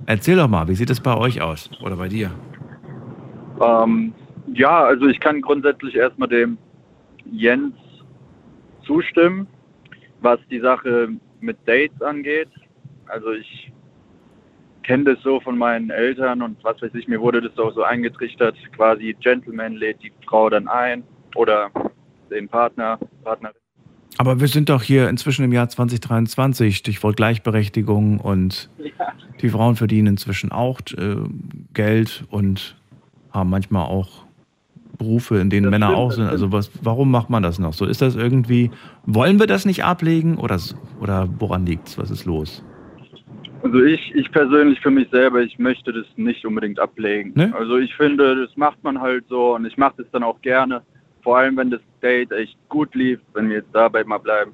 [0.04, 2.30] Erzähl doch mal, wie sieht es bei euch aus oder bei dir?
[3.62, 4.12] Ähm,
[4.56, 6.58] ja, also ich kann grundsätzlich erstmal dem
[7.30, 7.74] Jens
[8.84, 9.46] zustimmen,
[10.20, 11.08] was die Sache
[11.40, 12.48] mit Dates angeht.
[13.06, 13.72] Also ich
[14.82, 17.82] kenne das so von meinen Eltern und was weiß ich, mir wurde das auch so
[17.82, 21.02] eingetrichtert, quasi Gentleman lädt die Frau dann ein
[21.34, 21.70] oder
[22.30, 23.56] den Partner, Partnerin.
[24.18, 29.12] Aber wir sind doch hier inzwischen im Jahr 2023, Stichwort Gleichberechtigung und ja.
[29.42, 31.16] die Frauen verdienen inzwischen auch äh,
[31.74, 32.76] Geld und
[33.30, 34.25] haben manchmal auch
[34.96, 36.26] Berufe, in denen das Männer stimmt, auch sind.
[36.28, 37.86] Also was, warum macht man das noch so?
[37.86, 38.70] Ist das irgendwie,
[39.04, 40.58] wollen wir das nicht ablegen oder,
[41.00, 41.98] oder woran liegt es?
[41.98, 42.64] Was ist los?
[43.62, 47.32] Also ich, ich persönlich für mich selber, ich möchte das nicht unbedingt ablegen.
[47.34, 47.52] Ne?
[47.58, 50.82] Also ich finde, das macht man halt so und ich mache das dann auch gerne.
[51.22, 54.52] Vor allem, wenn das Date echt gut lief, wenn wir jetzt dabei mal bleiben.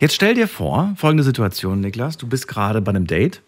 [0.00, 2.16] Jetzt stell dir vor, folgende Situation, Niklas.
[2.16, 3.42] Du bist gerade bei einem Date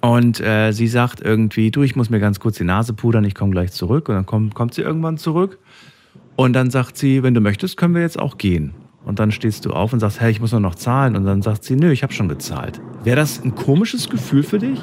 [0.00, 3.34] und äh, sie sagt irgendwie, du, ich muss mir ganz kurz die Nase pudern, ich
[3.34, 4.08] komme gleich zurück.
[4.08, 5.58] Und dann kommt, kommt sie irgendwann zurück.
[6.36, 8.74] Und dann sagt sie, wenn du möchtest, können wir jetzt auch gehen.
[9.04, 11.16] Und dann stehst du auf und sagst, hey, ich muss nur noch zahlen.
[11.16, 12.80] Und dann sagt sie, nö, ich habe schon gezahlt.
[13.02, 14.80] Wäre das ein komisches Gefühl für dich?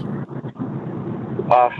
[1.47, 1.71] Ach,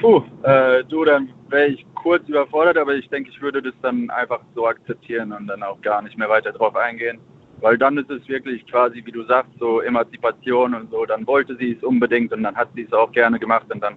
[0.00, 4.10] puh, äh, du, dann wäre ich kurz überfordert, aber ich denke, ich würde das dann
[4.10, 7.18] einfach so akzeptieren und dann auch gar nicht mehr weiter drauf eingehen.
[7.60, 11.04] Weil dann ist es wirklich quasi, wie du sagst, so Emanzipation und so.
[11.06, 13.96] Dann wollte sie es unbedingt und dann hat sie es auch gerne gemacht und dann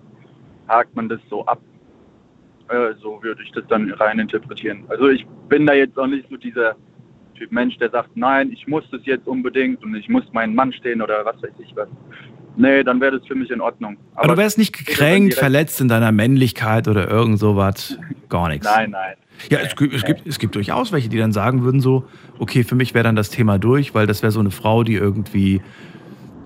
[0.67, 1.59] hakt man das so ab.
[2.69, 4.85] Äh, so würde ich das dann rein interpretieren.
[4.87, 6.75] Also ich bin da jetzt auch nicht so dieser
[7.35, 10.71] Typ Mensch, der sagt, nein, ich muss das jetzt unbedingt und ich muss meinen Mann
[10.73, 11.89] stehen oder was weiß ich was.
[12.55, 13.97] Nee, dann wäre das für mich in Ordnung.
[14.13, 17.97] Aber, Aber du wärst nicht gekränkt, verletzt in deiner Männlichkeit oder irgend sowas?
[18.29, 18.65] Gar nichts.
[18.65, 19.15] Nein, nein.
[19.49, 22.05] Ja, es, es, gibt, es gibt durchaus welche, die dann sagen würden so,
[22.39, 24.95] okay, für mich wäre dann das Thema durch, weil das wäre so eine Frau, die
[24.95, 25.61] irgendwie,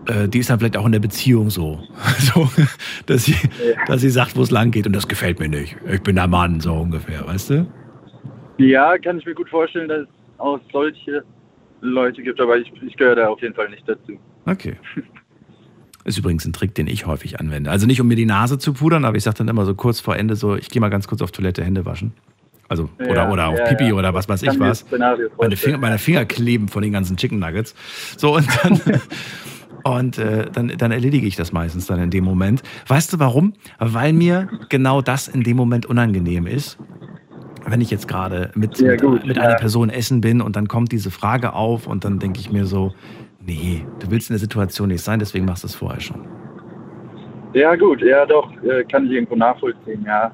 [0.07, 1.83] äh, die ist dann vielleicht auch in der Beziehung so,
[2.19, 2.49] so
[3.05, 3.35] dass, sie,
[3.87, 5.75] dass sie sagt, wo es lang geht und das gefällt mir nicht.
[5.91, 7.67] Ich bin der Mann, so ungefähr, weißt du?
[8.57, 11.23] Ja, kann ich mir gut vorstellen, dass es auch solche
[11.81, 14.13] Leute gibt, aber ich, ich gehöre da auf jeden Fall nicht dazu.
[14.45, 14.77] Okay.
[16.05, 17.71] Ist übrigens ein Trick, den ich häufig anwende.
[17.71, 19.99] Also nicht, um mir die Nase zu pudern, aber ich sage dann immer so kurz
[19.99, 22.13] vor Ende so, ich gehe mal ganz kurz auf Toilette, Hände waschen.
[22.67, 23.93] Also, ja, oder, oder auf ja, Pipi ja.
[23.93, 24.86] oder was weiß ich was.
[25.38, 27.75] Meine Finger, meine Finger kleben von den ganzen Chicken Nuggets.
[28.17, 28.82] So, und dann,
[29.84, 32.63] und äh, dann, dann erledige ich das meistens dann in dem Moment.
[32.88, 33.54] Weißt du warum?
[33.78, 36.78] Weil mir genau das in dem Moment unangenehm ist.
[37.67, 41.10] Wenn ich jetzt gerade mit, mit, mit einer Person essen bin und dann kommt diese
[41.10, 42.93] Frage auf und dann denke ich mir so,
[43.43, 46.28] nee, du willst in der Situation nicht sein, deswegen machst du es vorher schon.
[47.54, 50.32] Ja, gut, ja, doch, äh, kann ich irgendwo nachvollziehen, ja.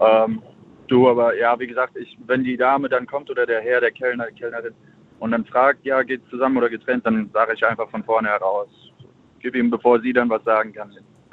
[0.00, 0.42] Ähm,
[0.92, 3.92] Du, aber ja, wie gesagt, ich, wenn die Dame dann kommt oder der Herr, der
[3.92, 4.74] Kellner, die Kellnerin
[5.20, 8.68] und dann fragt, ja, geht zusammen oder getrennt, dann sage ich einfach von vorne heraus.
[9.40, 10.90] Gib ihm, bevor sie dann was sagen kann.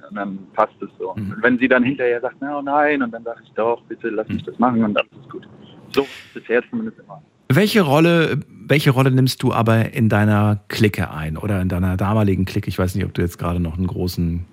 [0.09, 1.13] Und dann passt es so.
[1.13, 1.33] Mhm.
[1.33, 4.29] Und wenn sie dann hinterher sagt, no, nein, und dann sage ich doch, bitte lass
[4.29, 4.45] mich mhm.
[4.45, 5.45] das machen und dann ist es gut.
[5.93, 7.21] So bisher zumindest immer.
[7.49, 12.45] Welche Rolle, welche Rolle nimmst du aber in deiner Clique ein oder in deiner damaligen
[12.45, 12.69] Clique?
[12.69, 14.45] Ich weiß nicht, ob du jetzt gerade noch einen großen,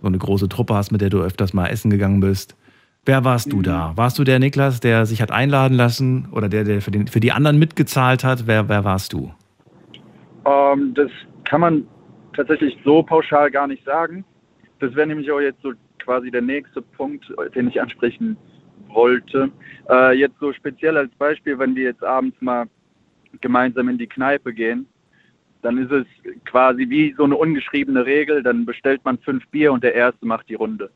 [0.00, 2.54] so eine große Truppe hast, mit der du öfters mal essen gegangen bist.
[3.08, 3.92] Wer warst du da?
[3.96, 7.20] Warst du der Niklas, der sich hat einladen lassen oder der, der für, den, für
[7.20, 8.46] die anderen mitgezahlt hat?
[8.46, 9.32] Wer, wer warst du?
[10.44, 11.10] Ähm, das
[11.44, 11.86] kann man
[12.36, 14.26] tatsächlich so pauschal gar nicht sagen.
[14.80, 18.36] Das wäre nämlich auch jetzt so quasi der nächste Punkt, den ich ansprechen
[18.88, 19.50] wollte.
[19.88, 22.66] Äh, jetzt so speziell als Beispiel, wenn wir jetzt abends mal
[23.40, 24.86] gemeinsam in die Kneipe gehen,
[25.62, 26.04] dann ist es
[26.44, 30.50] quasi wie so eine ungeschriebene Regel, dann bestellt man fünf Bier und der Erste macht
[30.50, 30.90] die Runde.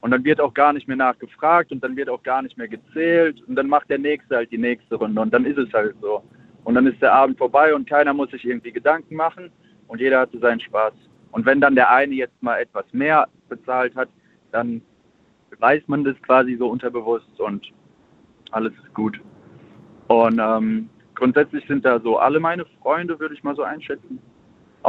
[0.00, 2.68] Und dann wird auch gar nicht mehr nachgefragt und dann wird auch gar nicht mehr
[2.68, 5.96] gezählt und dann macht der Nächste halt die nächste Runde und dann ist es halt
[6.00, 6.22] so.
[6.64, 9.50] Und dann ist der Abend vorbei und keiner muss sich irgendwie Gedanken machen
[9.88, 10.92] und jeder hatte seinen Spaß.
[11.32, 14.08] Und wenn dann der eine jetzt mal etwas mehr bezahlt hat,
[14.52, 14.82] dann
[15.58, 17.72] weiß man das quasi so unterbewusst und
[18.50, 19.20] alles ist gut.
[20.08, 24.20] Und ähm, grundsätzlich sind da so alle meine Freunde, würde ich mal so einschätzen.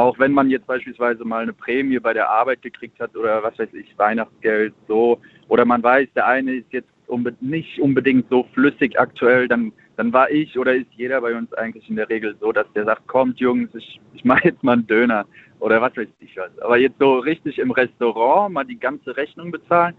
[0.00, 3.58] Auch wenn man jetzt beispielsweise mal eine Prämie bei der Arbeit gekriegt hat oder was
[3.58, 5.20] weiß ich, Weihnachtsgeld, so.
[5.48, 10.10] Oder man weiß, der eine ist jetzt unbe nicht unbedingt so flüssig aktuell, dann, dann
[10.10, 13.06] war ich oder ist jeder bei uns eigentlich in der Regel so, dass der sagt,
[13.08, 15.26] kommt Jungs, ich, ich mache jetzt mal einen Döner
[15.58, 16.58] oder was weiß ich was.
[16.60, 19.94] Aber jetzt so richtig im Restaurant mal die ganze Rechnung bezahlen,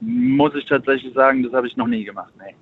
[0.00, 2.32] muss ich tatsächlich sagen, das habe ich noch nie gemacht.
[2.38, 2.54] Nee.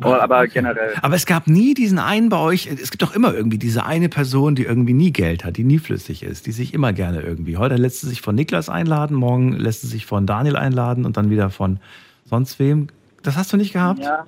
[0.00, 0.94] Aber, generell.
[1.02, 4.08] Aber es gab nie diesen einen bei euch, es gibt doch immer irgendwie diese eine
[4.08, 7.56] Person, die irgendwie nie Geld hat, die nie flüssig ist, die sich immer gerne irgendwie.
[7.56, 11.16] Heute lässt sie sich von Niklas einladen, morgen lässt sie sich von Daniel einladen und
[11.16, 11.80] dann wieder von
[12.24, 12.88] sonst wem.
[13.22, 14.00] Das hast du nicht gehabt?
[14.00, 14.26] Ja,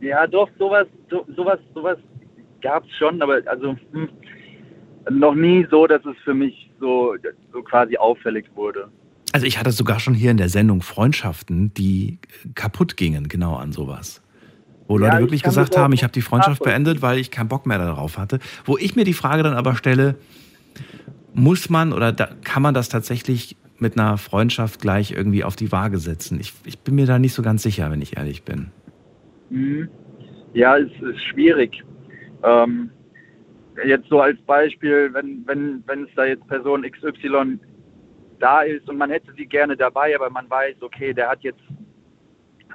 [0.00, 1.98] ja doch, sowas, so, sowas, sowas
[2.60, 4.08] gab es schon, aber also hm,
[5.10, 7.16] noch nie so, dass es für mich so,
[7.52, 8.88] so quasi auffällig wurde.
[9.32, 12.18] Also ich hatte sogar schon hier in der Sendung Freundschaften, die
[12.54, 14.23] kaputt gingen, genau an sowas.
[14.86, 17.48] Wo Leute Ja, ich wirklich gesagt haben, ich habe die Freundschaft beendet, weil ich keinen
[17.48, 18.38] Bock mehr darauf hatte.
[18.64, 20.16] Wo ich mir die Frage dann aber stelle,
[21.32, 25.72] muss man oder da, kann man das tatsächlich mit einer Freundschaft gleich irgendwie auf die
[25.72, 26.38] Waage setzen?
[26.38, 28.70] Ich, ich bin mir da nicht so ganz sicher, wenn ich ehrlich bin.
[29.50, 29.88] Mhm.
[30.52, 31.82] Ja, es ist schwierig.
[32.42, 32.90] Ähm,
[33.84, 37.58] jetzt so als Beispiel, wenn, wenn, wenn es da jetzt Person XY
[38.38, 41.62] da ist und man hätte sie gerne dabei, aber man weiß, okay, der hat jetzt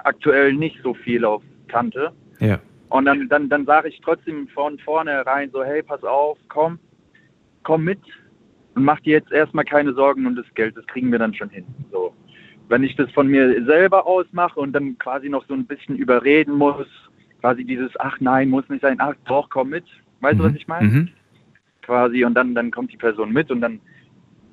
[0.04, 2.12] aktuell nicht so viel auf Kante.
[2.40, 2.58] Ja.
[2.88, 6.78] Und dann, dann, dann sage ich trotzdem von vornherein so, hey, pass auf, komm,
[7.62, 8.00] komm mit
[8.74, 11.50] und mach dir jetzt erstmal keine Sorgen um das Geld, das kriegen wir dann schon
[11.50, 11.64] hin.
[11.92, 12.14] So.
[12.68, 15.96] Wenn ich das von mir selber aus mache und dann quasi noch so ein bisschen
[15.96, 16.86] überreden muss,
[17.40, 19.84] quasi dieses, ach nein, muss nicht sein, ach doch, komm mit.
[20.20, 20.88] Weißt du, was ich meine?
[20.88, 21.08] Mhm.
[21.82, 23.80] Quasi und dann, dann kommt die Person mit und dann,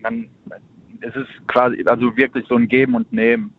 [0.01, 0.29] dann
[1.01, 3.53] es ist quasi, also wirklich so ein Geben und Nehmen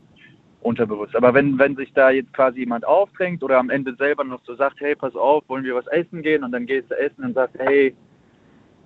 [0.60, 1.14] unterbewusst.
[1.16, 4.54] Aber wenn, wenn sich da jetzt quasi jemand aufdrängt oder am Ende selber noch so
[4.54, 7.34] sagt, hey, pass auf, wollen wir was essen gehen und dann gehst du essen und
[7.34, 7.94] sagst, hey,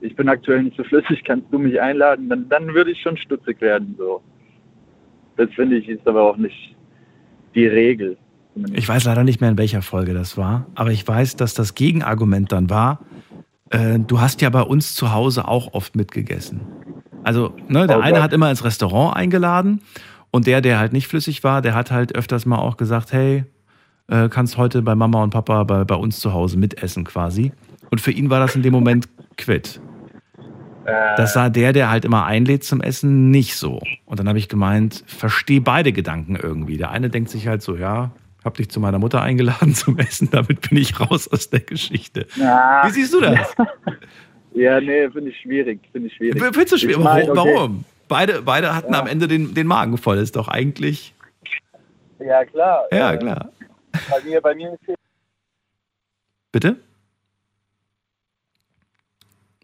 [0.01, 3.17] ich bin aktuell nicht so flüssig, kannst du mich einladen, dann, dann würde ich schon
[3.17, 3.95] stutzig werden.
[3.97, 4.21] So.
[5.37, 6.77] Das finde ich ist aber auch nicht
[7.55, 8.17] die Regel.
[8.75, 11.75] Ich weiß leider nicht mehr, in welcher Folge das war, aber ich weiß, dass das
[11.75, 13.01] Gegenargument dann war,
[13.71, 16.61] äh, du hast ja bei uns zu Hause auch oft mitgegessen.
[17.25, 19.81] Also, ne, der Oh eine hat immer ins Restaurant eingeladen
[20.33, 23.45] und der, der halt nicht flüssig war, der hat halt öfters mal auch gesagt, hey,
[24.09, 27.53] äh, kannst heute bei Mama und Papa bei, bei uns zu Hause mitessen quasi.
[27.91, 29.81] Und für ihn war das in dem Moment quitt.
[31.17, 33.81] Das sah der, der halt immer einlädt zum Essen, nicht so.
[34.05, 36.77] Und dann habe ich gemeint, verstehe beide Gedanken irgendwie.
[36.77, 38.11] Der eine denkt sich halt so, ja,
[38.45, 42.27] hab dich zu meiner Mutter eingeladen zum Essen, damit bin ich raus aus der Geschichte.
[42.37, 43.55] Ja, Wie siehst du das?
[44.55, 45.81] ja nee, finde ich schwierig.
[45.93, 46.43] Finde ich schwierig.
[46.43, 46.91] Findest du schwer?
[46.91, 47.37] Ich mein, okay.
[47.37, 47.85] Warum?
[48.13, 49.01] Beide, beide hatten Ja.
[49.01, 50.19] am Ende den, den Magen voll.
[50.19, 51.15] Ist doch eigentlich.
[52.19, 52.85] Ja, klar.
[52.91, 53.51] Ja, klar.
[54.11, 54.81] Bei mir, bei mir ist
[56.53, 56.77] Bitte?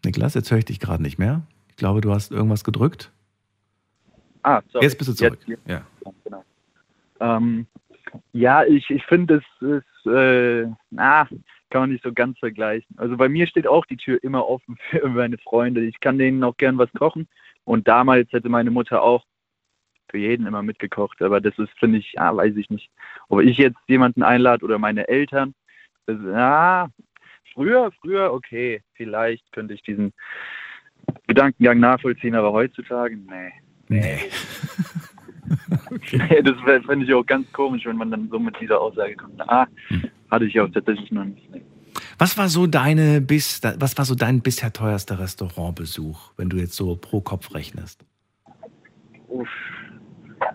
[0.03, 1.43] Niklas, jetzt höre ich dich gerade nicht mehr.
[1.69, 3.13] Ich glaube, du hast irgendwas gedrückt.
[4.43, 4.85] Ah, sorry.
[4.87, 5.39] Jetzt bist du zurück.
[5.47, 5.83] Jetzt, Ja.
[6.25, 6.45] genau.
[7.21, 7.67] Ähm,
[8.33, 11.29] ja, ich, ich finde, es ist, äh, na,
[11.69, 12.97] kann man nicht so ganz vergleichen.
[12.99, 15.83] Also bei mir steht auch die Tür immer offen für meine Freunde.
[15.83, 17.29] Ich kann denen auch gern was kochen.
[17.69, 19.27] Und damals hätte meine Mutter auch
[20.11, 21.21] für jeden immer mitgekocht.
[21.21, 22.91] Aber das ist, finde ich, ja, weiß ich nicht.
[23.29, 25.55] Ob ich jetzt jemanden einlade oder meine Eltern,
[26.07, 26.89] das, ja,
[27.53, 30.15] früher, früher, okay, vielleicht könnte ich diesen
[31.27, 33.53] Gedankengang nachvollziehen, aber heutzutage, nee.
[33.89, 34.19] Nee.
[36.13, 39.41] Nee, das fände ich auch ganz komisch, wenn man dann so mit dieser Aussage kommt.
[39.49, 39.67] Ah,
[40.31, 41.49] hatte ich auch tatsächlich noch nicht.
[42.19, 46.75] Was war so deine bis, was war so dein bisher teuerster Restaurantbesuch, wenn du jetzt
[46.75, 48.05] so pro Kopf rechnest?
[49.29, 49.49] Uff.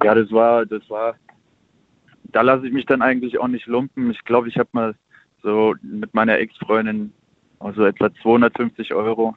[0.04, 1.16] Ja, das war, das war,
[2.32, 4.12] da lasse ich mich dann eigentlich auch nicht lumpen.
[4.12, 4.96] Ich glaube, ich habe mal
[5.42, 7.14] so mit meiner Ex-Freundin
[7.60, 9.36] auch so etwa 250 Euro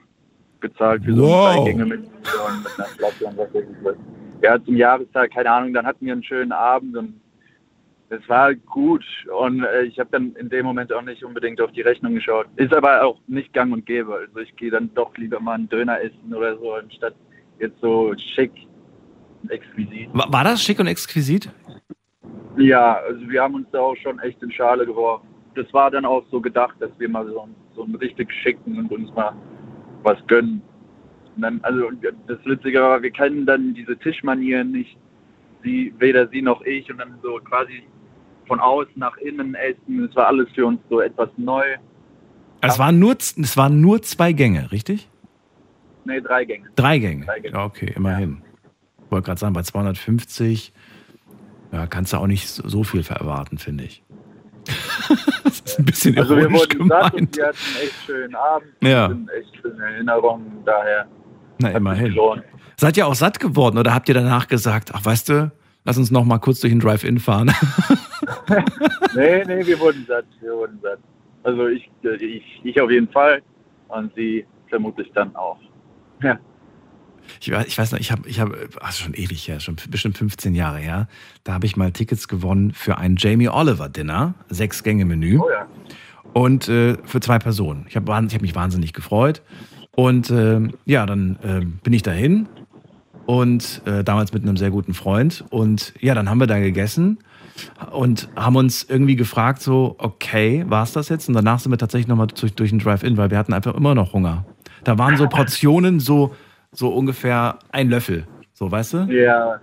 [0.60, 1.58] gezahlt für so Wow.
[1.58, 4.42] ein Gänge mit, mit einer Flasche und was weiß ich.
[4.42, 7.20] Ja, zum Jahrestag, keine Ahnung, dann hatten wir einen schönen Abend und
[8.08, 9.04] es war gut
[9.38, 12.46] und äh, ich habe dann in dem Moment auch nicht unbedingt auf die Rechnung geschaut.
[12.56, 14.14] Ist aber auch nicht gang und gäbe.
[14.14, 17.14] Also ich gehe dann doch lieber mal einen Döner essen oder so, anstatt
[17.58, 18.52] jetzt so schick,
[19.48, 20.08] exquisit.
[20.12, 21.50] War, war das schick und exquisit?
[22.56, 25.26] Ja, also wir haben uns da auch schon echt in Schale geworfen.
[25.54, 28.90] Das war dann auch so gedacht, dass wir mal so, so einen richtig schicken und
[28.92, 29.34] uns mal
[30.02, 30.62] was gönnen.
[31.34, 31.90] Und dann, also
[32.26, 34.96] das Witzige war, wir kennen dann diese Tischmanieren nicht.
[35.66, 37.82] sie, weder sie noch ich und dann so quasi
[38.46, 40.04] von außen nach innen essen.
[40.04, 41.64] Es war alles für uns so etwas neu.
[42.60, 45.08] Es waren nur, es waren nur zwei Gänge, richtig?
[46.04, 46.68] Nee, drei Gänge.
[46.76, 47.26] Drei Gänge.
[47.26, 47.54] Drei Gänge.
[47.54, 48.42] Ja, okay, immerhin.
[49.04, 50.72] Ich wollte gerade sagen, bei 250
[51.72, 54.02] ja, kannst du auch nicht so viel erwarten, finde ich.
[55.44, 57.36] das ist ein bisschen Also wir ironisch wurden satt und gemeint.
[57.36, 58.68] wir hatten einen echt schönen Abend.
[58.82, 59.10] Ja.
[59.38, 61.06] Echt schöne Erinnerungen, daher
[61.58, 62.16] Na, immerhin.
[62.76, 65.52] Seid ihr auch satt geworden oder habt ihr danach gesagt, ach weißt du,
[65.86, 67.50] lass uns noch mal kurz durch den Drive-In fahren?
[69.14, 70.98] Nee, nee, wir wurden satt, wir wurden satt.
[71.42, 73.42] Also ich, äh, ich, ich auf jeden Fall
[73.88, 75.58] und sie vermutlich dann auch.
[76.22, 76.38] Ja.
[77.40, 80.18] Ich, weiß- ich weiß noch, ich habe, ich habe, also schon ewig her, schon bestimmt
[80.18, 81.08] 15 Jahre her,
[81.44, 85.50] da habe ich mal Tickets gewonnen für ein Jamie Oliver Dinner, sechs Gänge Menü Oh
[85.50, 85.66] ja.
[86.32, 87.86] und äh, für zwei Personen.
[87.88, 89.42] Ich habe ich hab mich wahnsinnig gefreut
[89.92, 92.48] und äh, ja, dann äh, bin ich dahin
[93.26, 97.18] und äh, damals mit einem sehr guten Freund und ja, dann haben wir da gegessen
[97.92, 101.28] und haben uns irgendwie gefragt so, okay, war's das jetzt?
[101.28, 103.94] Und danach sind wir tatsächlich nochmal durch, durch den Drive-In, weil wir hatten einfach immer
[103.94, 104.44] noch Hunger.
[104.84, 106.34] Da waren so Portionen so,
[106.72, 108.98] so ungefähr ein Löffel, so, weißt du?
[109.10, 109.58] Ja,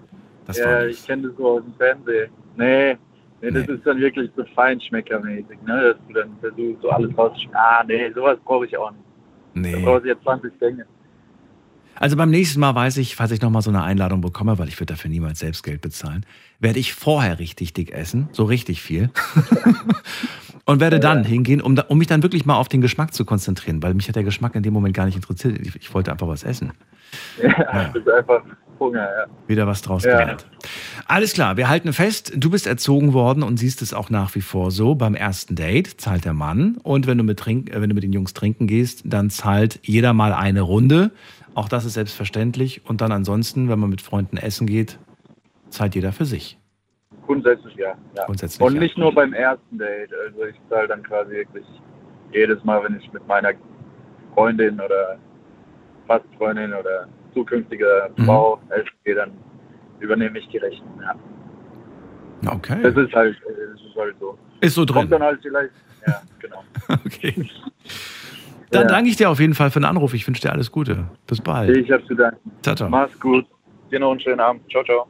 [0.45, 2.29] Das war ja ich kenne das so aus dem Fernsehen.
[2.57, 2.97] Nee,
[3.41, 3.73] nee, das Nee.
[3.75, 5.93] ist dann wirklich so feinschmeckermäßig, ne?
[5.93, 7.55] Dass du dann versuchst, so alles rauszuschmecken.
[7.55, 9.03] Ah, nee, sowas brauche ich auch nicht.
[9.55, 9.83] Da Nee.
[9.85, 10.85] brauche ich jetzt 20 Gänge.
[12.03, 14.77] Also beim nächsten Mal weiß ich, falls ich nochmal so eine Einladung bekomme, weil ich
[14.77, 16.25] würde dafür niemals selbst Geld bezahlen,
[16.59, 19.09] werde ich vorher richtig dick essen, so richtig viel.
[20.65, 23.81] Und werde dann hingehen, um, um mich dann wirklich mal auf den Geschmack zu konzentrieren,
[23.81, 25.57] weil mich hat der Geschmack in dem Moment gar nicht interessiert.
[25.65, 26.73] Ich, ich wollte einfach was essen.
[27.41, 28.43] Ja, das ist einfach
[28.79, 29.25] Hunger, ja.
[29.47, 30.19] Wieder was draus Ja.
[30.19, 30.45] gelernt.
[31.05, 34.41] Alles klar, wir halten fest, du bist erzogen worden und siehst es auch nach wie
[34.41, 34.95] vor so.
[34.95, 38.03] Beim ersten Date zahlt der Mann und wenn du mit, trink, äh, wenn du mit
[38.03, 41.11] den Jungs trinken gehst, dann zahlt jeder mal eine Runde.
[41.55, 42.81] Auch das ist selbstverständlich.
[42.85, 44.97] Und dann ansonsten, wenn man mit Freunden essen geht,
[45.69, 46.57] zahlt jeder für sich.
[47.25, 47.95] Grundsätzlich ja.
[48.15, 48.25] ja.
[48.25, 48.79] Grundsätzlich, Und ja.
[48.79, 50.11] nicht nur beim ersten Date.
[50.27, 51.65] Also ich zahle dann quasi wirklich
[52.31, 53.51] jedes Mal, wenn ich mit meiner
[54.33, 55.17] Freundin oder
[56.07, 58.25] fast Freundin oder zukünftige Mhm.
[58.25, 59.31] Frau essen gehe, dann
[59.99, 60.99] übernehme ich die Rechnung.
[61.01, 61.15] Ja.
[62.51, 62.79] Okay.
[62.81, 64.37] Das ist halt, äh, das ist halt so.
[64.59, 64.95] Ist so drin.
[64.95, 65.71] Kommt dann halt vielleicht,
[66.05, 66.63] ja, genau.
[67.05, 67.49] Okay.
[68.73, 68.87] Dann Ja.
[68.87, 70.13] danke ich dir auf jeden Fall für den Anruf.
[70.13, 71.05] Ich wünsche dir alles Gute.
[71.27, 71.75] Bis bald.
[71.77, 72.51] Ich habe zu danken.
[72.61, 72.89] Ciao, ciao.
[72.89, 73.45] Mach's gut.
[73.91, 74.63] Dir noch einen schönen Abend.
[74.69, 75.07] Ciao, ciao.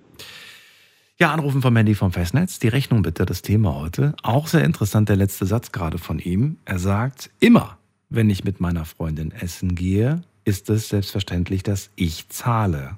[1.19, 2.59] Ja, anrufen vom Handy vom Festnetz.
[2.59, 4.15] Die Rechnung bitte, das Thema heute.
[4.23, 6.57] Auch sehr interessant der letzte Satz gerade von ihm.
[6.65, 7.77] Er sagt, immer,
[8.09, 12.97] wenn ich mit meiner Freundin essen gehe, ist es selbstverständlich, dass ich zahle.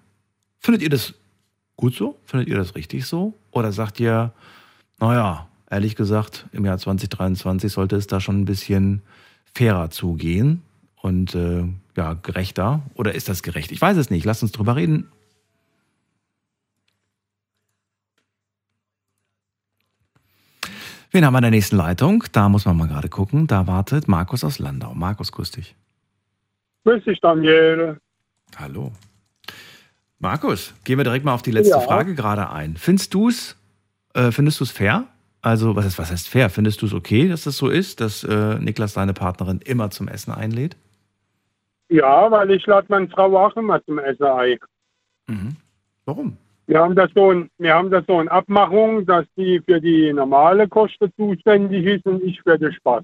[0.60, 1.14] Findet ihr das
[1.76, 2.18] gut so?
[2.26, 3.34] Findet ihr das richtig so?
[3.52, 4.32] Oder sagt ihr,
[5.00, 9.04] naja, ehrlich gesagt, im Jahr 2023 sollte es da schon ein bisschen
[9.56, 10.62] fairer zugehen
[11.02, 11.64] und äh,
[11.96, 12.82] ja, gerechter?
[12.94, 13.72] Oder ist das gerecht?
[13.72, 14.26] Ich weiß es nicht.
[14.26, 15.10] Lasst uns drüber reden.
[21.12, 22.26] Wen haben wir in der nächsten Leitung?
[22.34, 23.48] Da muss man mal gerade gucken.
[23.48, 24.94] Da wartet Markus aus Landau.
[24.94, 25.76] Markus, grüß dich.
[26.84, 28.00] Grüß dich, Daniel.
[28.58, 28.92] Hallo.
[30.20, 31.80] Markus, gehen wir direkt mal auf die letzte Ja.
[31.80, 32.76] Frage gerade ein.
[32.76, 33.56] Findest du es,
[34.14, 35.08] äh, findest du es fair?
[35.46, 36.50] Also, was heißt, was heißt fair?
[36.50, 40.08] Findest du es okay, dass das so ist, dass äh, Niklas deine Partnerin immer zum
[40.08, 40.76] Essen einlädt?
[41.88, 44.58] Ja, weil ich lade meine Frau auch immer zum Essen ein.
[45.28, 45.56] Mhm.
[46.06, 46.38] Warum?
[46.66, 50.12] Wir haben das so ein, wir haben das so eine Abmachung, dass die für die
[50.14, 53.04] normale Kosten zuständig ist und ich für den Spaß.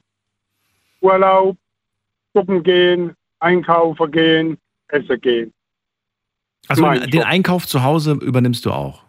[1.02, 1.56] Urlaub,
[2.36, 5.54] shoppen gehen, einkaufen gehen, essen gehen.
[6.68, 7.26] Also Mein den Job.
[7.28, 9.04] Einkauf zu Hause übernimmst du auch.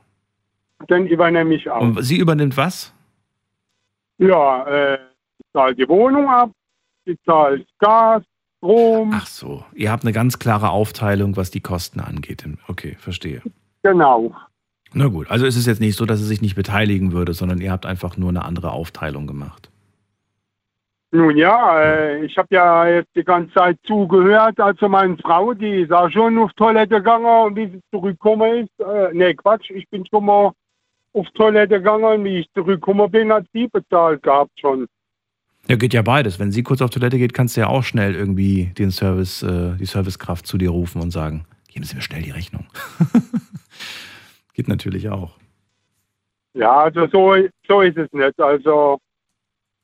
[0.89, 1.81] Dann übernehme ich auch.
[1.81, 2.93] Und sie übernimmt was?
[4.23, 4.99] Ja, äh,
[5.39, 6.51] ich zahle die Wohnung ab,
[7.05, 8.23] ich zahle Gas,
[8.59, 12.45] Strom, Ach so, ihr habt eine ganz klare Aufteilung, was die Kosten angeht.
[12.69, 13.43] Okay, verstehe.
[13.83, 14.33] genau.
[14.95, 17.61] Na gut, also ist es jetzt nicht so, dass sie sich nicht beteiligen würde, sondern
[17.61, 19.71] ihr habt einfach nur eine andere Aufteilung gemacht.
[21.11, 24.61] Nun ja, äh, ich habe ja jetzt die ganze Zeit zugehört.
[24.61, 28.87] Also meine Frau, die ist auch schon auf Toilette gegangen und wie sie zurückgekommen ist.
[28.87, 30.53] Äh, nee, Quatsch, ich bin schon mal
[31.13, 34.87] auf Toilette gegangen wie ich zurückgekommen bin, hat sie bezahlt gehabt schon.
[35.69, 36.39] Ja, geht ja beides.
[36.39, 39.77] Wenn sie kurz auf Toilette geht, kannst du ja auch schnell irgendwie den Service, äh,
[39.77, 42.67] die Servicekraft zu dir rufen und sagen, geben Sie mir schnell die Rechnung.
[44.55, 45.37] geht natürlich auch.
[46.55, 47.37] Ja, also so,
[47.67, 48.39] so ist es nicht.
[48.41, 48.99] Also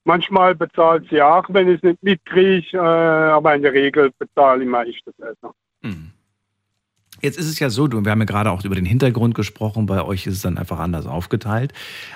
[0.05, 4.65] manchmal bezahlt sie auch, wenn ich es nicht mitkriege, äh, aber in der Regel bezahle
[4.65, 5.55] immer ich das Essen.
[5.83, 6.13] Mhm.
[7.21, 10.03] Jetzt ist es ja so, wir haben ja gerade auch über den Hintergrund gesprochen, bei
[10.03, 11.73] euch ist es dann einfach anders aufgeteilt.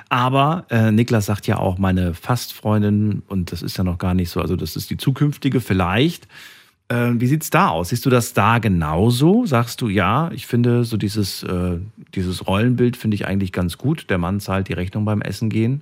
[0.09, 4.30] Aber äh, Niklas sagt ja auch, meine Fastfreundin, und das ist ja noch gar nicht
[4.30, 6.28] so, also das ist die zukünftige vielleicht,
[6.88, 7.88] Äh, wie sieht's da aus?
[7.88, 9.46] Siehst du das da genauso?
[9.46, 11.78] Sagst du, ja, ich finde so dieses, äh,
[12.14, 14.11] dieses Rollenbild finde ich eigentlich ganz gut.
[14.11, 15.80] Der Mann zahlt die Rechnung beim Essen gehen.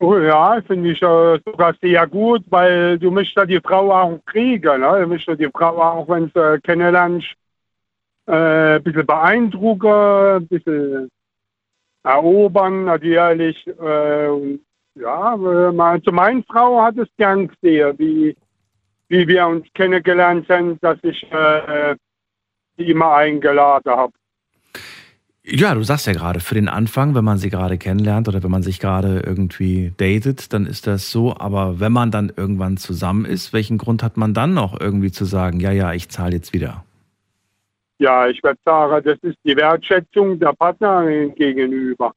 [0.00, 4.20] Oh, ja, finde ich äh, sogar sehr gut, weil du möchtest ja die Frau auch
[4.26, 4.80] kriegen.
[4.80, 5.00] Ne?
[5.00, 7.28] Du möchtest die Frau auch, wenn du äh, kennenlernst,
[8.26, 11.08] äh, ein bisschen beeindrucken, ein bisschen
[12.02, 13.66] erobern, natürlich.
[13.66, 14.60] Äh, und
[14.94, 18.36] ja, äh, also meine Frau hat es gern gesehen, wie,
[19.08, 21.96] wie wir uns kennengelernt haben, dass ich äh,
[22.76, 24.12] immer eingeladen habe.
[25.48, 28.50] Ja, du sagst ja gerade, für den Anfang, wenn man sie gerade kennenlernt oder wenn
[28.50, 31.36] man sich gerade irgendwie datet, dann ist das so.
[31.36, 35.24] Aber wenn man dann irgendwann zusammen ist, welchen Grund hat man dann noch irgendwie zu
[35.24, 36.84] sagen, ja, ja, ich zahle jetzt wieder?
[37.98, 42.12] Ja, ich würde sagen, das ist die Wertschätzung der Partnerin gegenüber.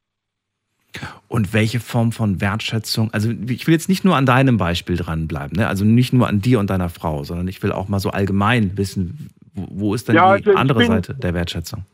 [1.27, 3.11] Und welche Form von Wertschätzung?
[3.13, 5.67] Also ich will jetzt nicht nur an deinem Beispiel dranbleiben, ne?
[5.67, 8.75] also nicht nur an dir und deiner Frau, sondern ich will auch mal so allgemein
[8.77, 11.86] wissen, wo, ist denn Ja, die also ich andere bin- Seite der Wertschätzung?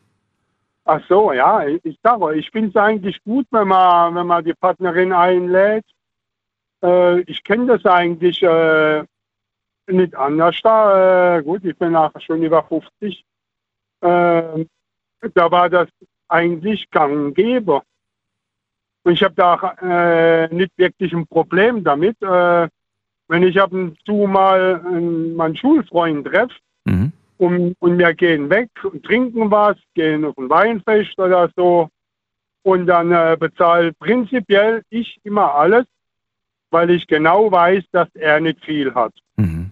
[0.88, 4.53] Ach so, ja, ich sage, ich finde es eigentlich gut, wenn man, wenn man die
[4.53, 5.83] Partnerin einlädt.
[6.83, 9.03] Äh, ich kenne das eigentlich äh,
[9.88, 11.38] nicht anders da.
[11.38, 13.25] Äh, gut, ich bin nachher schon über 50.
[14.05, 14.65] Äh,
[15.33, 15.89] da war das
[16.27, 17.81] eigentlich gang und gäbe.
[19.03, 22.21] Und ich habe da äh, nicht wirklich ein Problem damit.
[22.21, 22.67] Äh,
[23.27, 24.99] wenn ich ab und zu mal äh,
[25.35, 26.55] meinen Schulfreund treffe,
[26.87, 27.11] Mhm.
[27.37, 31.89] und, und wir gehen weg und trinken was, gehen auf ein Weinfest oder so.
[32.61, 35.85] Und dann äh, bezahlt prinzipiell ich immer alles,
[36.69, 39.13] weil ich genau weiß, dass er nicht viel hat.
[39.37, 39.71] Mhm.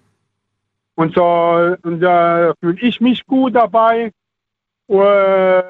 [0.95, 4.11] Und so und da fühle ich mich gut dabei.
[4.93, 5.63] Äh,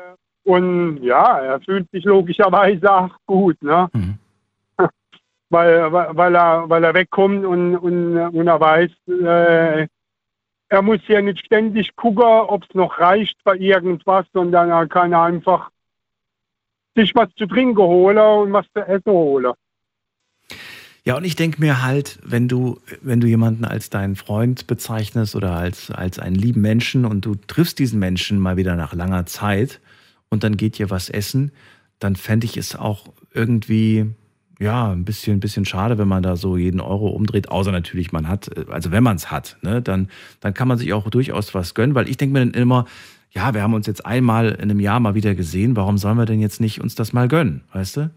[0.44, 3.90] und ja, er fühlt sich logischerweise auch gut, ne?
[3.94, 4.18] Mhm.
[5.50, 9.88] weil, weil, er, weil er wegkommt und, und, und er weiß, äh,
[10.70, 15.14] er muss ja nicht ständig gucken, ob es noch reicht für irgendwas, sondern er kann
[15.14, 15.70] einfach
[16.96, 19.54] sich was zu trinken holen und was zu essen holen.
[21.06, 25.36] Ja, und ich denke mir halt, wenn du, wenn du jemanden als deinen Freund bezeichnest
[25.36, 29.26] oder als, als einen lieben Menschen und du triffst diesen Menschen mal wieder nach langer
[29.26, 29.82] Zeit
[30.30, 31.52] und dann geht ihr was essen,
[32.00, 34.06] dann fände ich es auch irgendwie,
[34.60, 38.14] ja, ein bisschen, ein bisschen schade, wenn man da so jeden Euro umdreht, außer natürlich
[38.14, 40.08] man hat, also wenn man es hat, ne, dann,
[40.40, 42.86] dann kann man sich auch durchaus was gönnen, weil ich denke mir dann immer,
[43.32, 46.26] ja, wir haben uns jetzt einmal in einem Jahr mal wieder gesehen, warum sollen wir
[46.26, 48.12] denn jetzt nicht uns das mal gönnen, weißt du?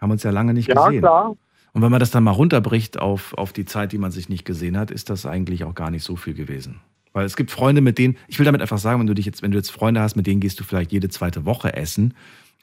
[0.00, 1.02] Haben uns ja lange nicht Ja, gesehen.
[1.02, 1.36] klar.
[1.72, 4.44] Und wenn man das dann mal runterbricht auf, auf die Zeit, die man sich nicht
[4.44, 6.80] gesehen hat, ist das eigentlich auch gar nicht so viel gewesen.
[7.12, 9.42] Weil es gibt Freunde, mit denen, ich will damit einfach sagen, wenn du dich jetzt,
[9.42, 12.14] wenn du jetzt Freunde hast, mit denen gehst du vielleicht jede zweite Woche essen,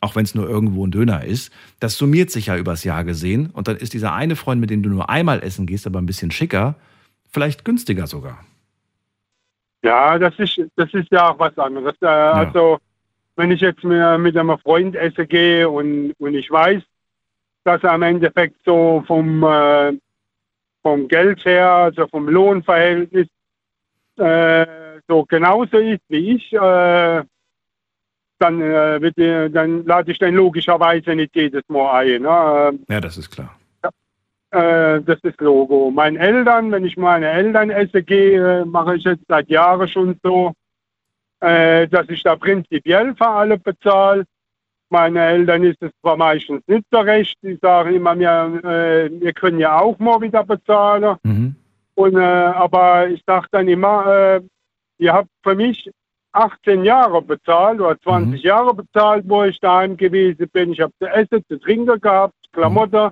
[0.02, 3.50] auch wenn es nur irgendwo ein Döner ist, das summiert sich ja übers Jahr gesehen.
[3.52, 6.06] Und dann ist dieser eine Freund, mit dem du nur einmal essen gehst, aber ein
[6.06, 6.76] bisschen schicker,
[7.32, 8.44] vielleicht günstiger sogar.
[9.84, 11.96] Ja, das ist, das ist ja auch was anderes.
[12.02, 12.80] Äh, Also,
[13.36, 16.82] wenn ich jetzt mit, mit einem Freund essen gehe und, und ich weiß,
[17.66, 19.94] dass er im Endeffekt so vom, äh,
[20.82, 23.28] vom Geld her, also vom Lohnverhältnis,
[24.18, 24.66] äh,
[25.08, 27.24] so genauso ist wie ich, äh,
[28.38, 32.22] dann, äh, wird, dann lade ich den logischerweise nicht jedes Mal ein.
[32.22, 32.80] Ne?
[32.88, 33.56] Ja, das ist klar.
[34.52, 35.92] Äh, das ist Logo.
[35.92, 40.54] Meinen Eltern, wenn ich meine Eltern esse gehe, mache ich jetzt seit Jahren schon so,
[41.42, 44.26] äh, dass ich da prinzipiell für alle bezahle.
[44.90, 49.34] Meine Eltern ist es zwar meistens nicht so recht, die sagen immer, wir, äh, wir
[49.34, 51.18] können ja auch mal wieder bezahlen.
[51.24, 51.56] Mhm.
[51.96, 54.42] Und, äh, aber ich sage dann immer, äh,
[54.98, 55.90] ihr habt für mich
[56.34, 60.74] 18 Jahre bezahlt oder 20 Jahre bezahlt, wo ich daheim gewesen bin.
[60.74, 63.12] Ich habe zu essen, zu trinken gehabt, Klamotten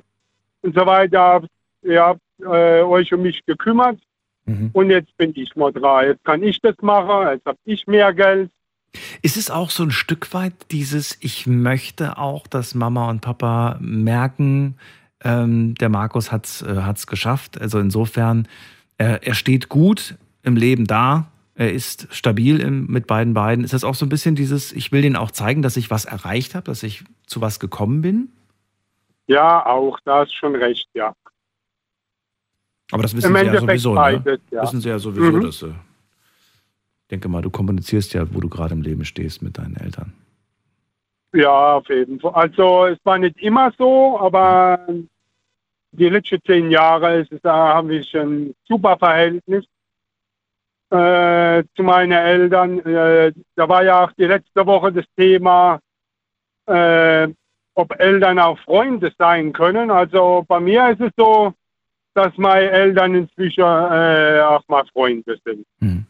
[0.62, 1.42] und so weiter.
[1.82, 3.98] Ihr habt äh, euch um mich gekümmert
[4.46, 4.72] Mhm.
[4.74, 6.08] und jetzt bin ich mal dran.
[6.08, 8.52] Jetzt kann ich das machen, jetzt habe ich mehr Geld.
[9.22, 13.78] Ist es auch so ein Stück weit dieses, ich möchte auch, dass Mama und Papa
[13.80, 14.76] merken,
[15.24, 17.60] ähm, der Markus hat es äh, hat's geschafft.
[17.60, 18.48] Also insofern,
[18.98, 23.64] äh, er steht gut im Leben da, er ist stabil im, mit beiden Beinen.
[23.64, 26.06] Ist das auch so ein bisschen dieses, ich will denen auch zeigen, dass ich was
[26.06, 28.30] erreicht habe, dass ich zu was gekommen bin?
[29.28, 31.14] Ja, auch, da hast schon recht, ja.
[32.91, 33.96] Aber das wissen Im sie ja sowieso, ne?
[33.96, 34.64] beides, ja.
[34.64, 35.41] Wissen sie ja sowieso, Mhm.
[35.41, 35.74] dass äh, ich
[37.14, 40.14] denke mal, du kommunizierst ja, wo du gerade im Leben stehst mit deinen Eltern.
[41.34, 42.34] Ja, auf jeden Fall.
[42.34, 44.80] Also es war nicht immer so, aber
[45.91, 49.64] die letzten zehn Jahre ist da habe ich ein super Verhältnis
[50.89, 52.80] äh, zu meinen Eltern.
[52.80, 55.80] Äh, da war ja auch die letzte Woche das Thema,
[56.66, 57.28] äh,
[57.76, 59.91] ob Eltern auch Freunde sein können.
[59.91, 61.53] Also bei mir ist es so,
[62.16, 65.66] dass meine Eltern inzwischen äh, auch mal Freunde sind.
[65.80, 66.05] Hm.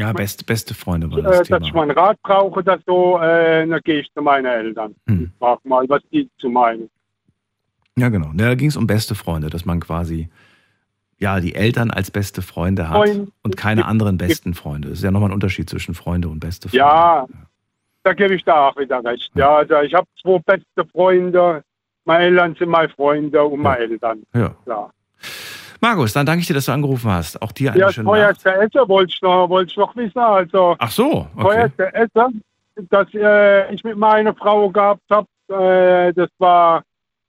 [0.00, 1.66] Ja, best, beste Freunde war Äh, das dass Thema.
[1.66, 4.94] ich mal einen Rat brauche, dass so, äh, dann gehe ich zu meinen Eltern.
[5.06, 5.24] Hm.
[5.32, 6.88] Ich frage mal, was die zu meinen.
[7.98, 8.28] Ja, genau.
[8.28, 10.30] Ja, da ging es um beste Freunde, dass man quasi
[11.18, 14.88] ja die Eltern als beste Freunde hat Freund- und keine anderen besten Freunde.
[14.88, 16.78] Das ist ja nochmal ein Unterschied zwischen Freunde und beste Freunde.
[16.78, 17.26] Ja,
[18.02, 19.30] da gebe ich da auch wieder recht.
[19.34, 21.62] Ja, also ich habe zwei beste Freunde.
[22.06, 24.22] Meine Eltern sind meine Freunde und meine Eltern.
[24.32, 24.54] Ja.
[24.64, 24.94] Klar.
[25.80, 27.40] Markus, dann danke ich dir, dass du angerufen hast.
[27.40, 28.16] Auch dir eine Ja, schöne Nacht.
[28.42, 30.18] teuerste Essen wollte ich noch, wollte ich noch wissen.
[30.18, 31.42] Also, Ach so, okay.
[31.42, 32.42] teuerste Essen,
[32.90, 36.82] das äh, ich mit meiner Frau gehabt habe, äh, das war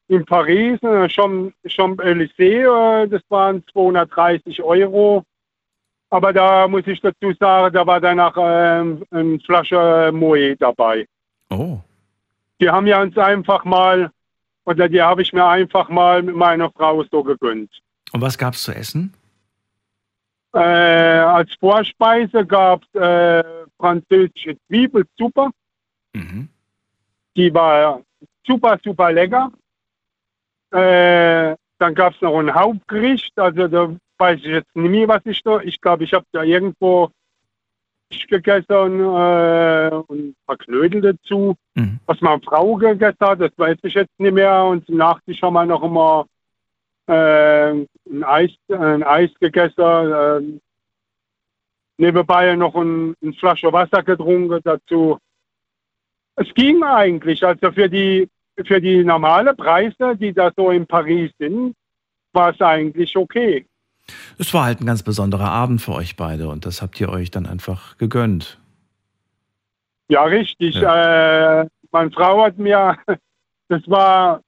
[0.09, 5.23] in Paris, äh, Champ- Champs-Élysées, äh, das waren 230 Euro.
[6.09, 11.05] Aber da muss ich dazu sagen, da war danach ähm, eine Flasche Moet dabei.
[11.49, 11.77] Oh,
[12.59, 14.11] Die haben ja uns einfach mal,
[14.65, 17.71] oder die habe ich mir einfach mal mit meiner Frau so gegönnt.
[18.13, 19.13] Und was gab's zu essen?
[20.53, 23.43] Äh, als Vorspeise gab es äh,
[23.77, 25.49] französische Zwiebelsuppe.
[26.13, 26.49] Mhm.
[27.37, 28.01] Die war
[28.45, 29.51] super, super lecker.
[30.71, 33.37] Äh, dann gab es noch ein Hauptgericht.
[33.37, 35.59] Also da weiß ich jetzt nicht mehr, was ich da.
[35.61, 37.09] Ich glaube, ich habe da irgendwo
[38.11, 41.55] Fisch gegessen äh, und ein paar Knödel dazu.
[41.75, 41.99] Mhm.
[42.05, 44.65] Was meine Frau gegessen hat, das weiß ich jetzt nicht mehr.
[44.65, 46.25] Und zum Nachtisch haben wir noch immer
[47.07, 47.87] ein,
[48.23, 49.81] Eis, ein Eis gegessen.
[49.81, 50.41] Äh,
[51.97, 55.17] nebenbei noch ein, eine Flasche Wasser getrunken dazu.
[56.35, 57.45] Es ging eigentlich.
[57.45, 58.29] Also für die,
[58.65, 61.75] für die normale Preise, die da so in Paris sind,
[62.33, 63.65] war es eigentlich okay.
[64.37, 67.31] Es war halt ein ganz besonderer Abend für euch beide und das habt ihr euch
[67.31, 68.59] dann einfach gegönnt.
[70.09, 70.75] Ja, richtig.
[70.75, 72.97] Äh, meine Frau hat mir,
[73.69, 74.41] das war,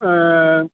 [0.00, 0.68] äh,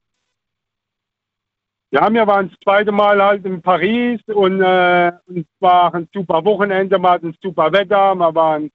[1.91, 6.43] ja, wir waren das zweite Mal halt in Paris und äh, es war ein super
[6.43, 8.69] Wochenende, wir hatten super Wetter, wir waren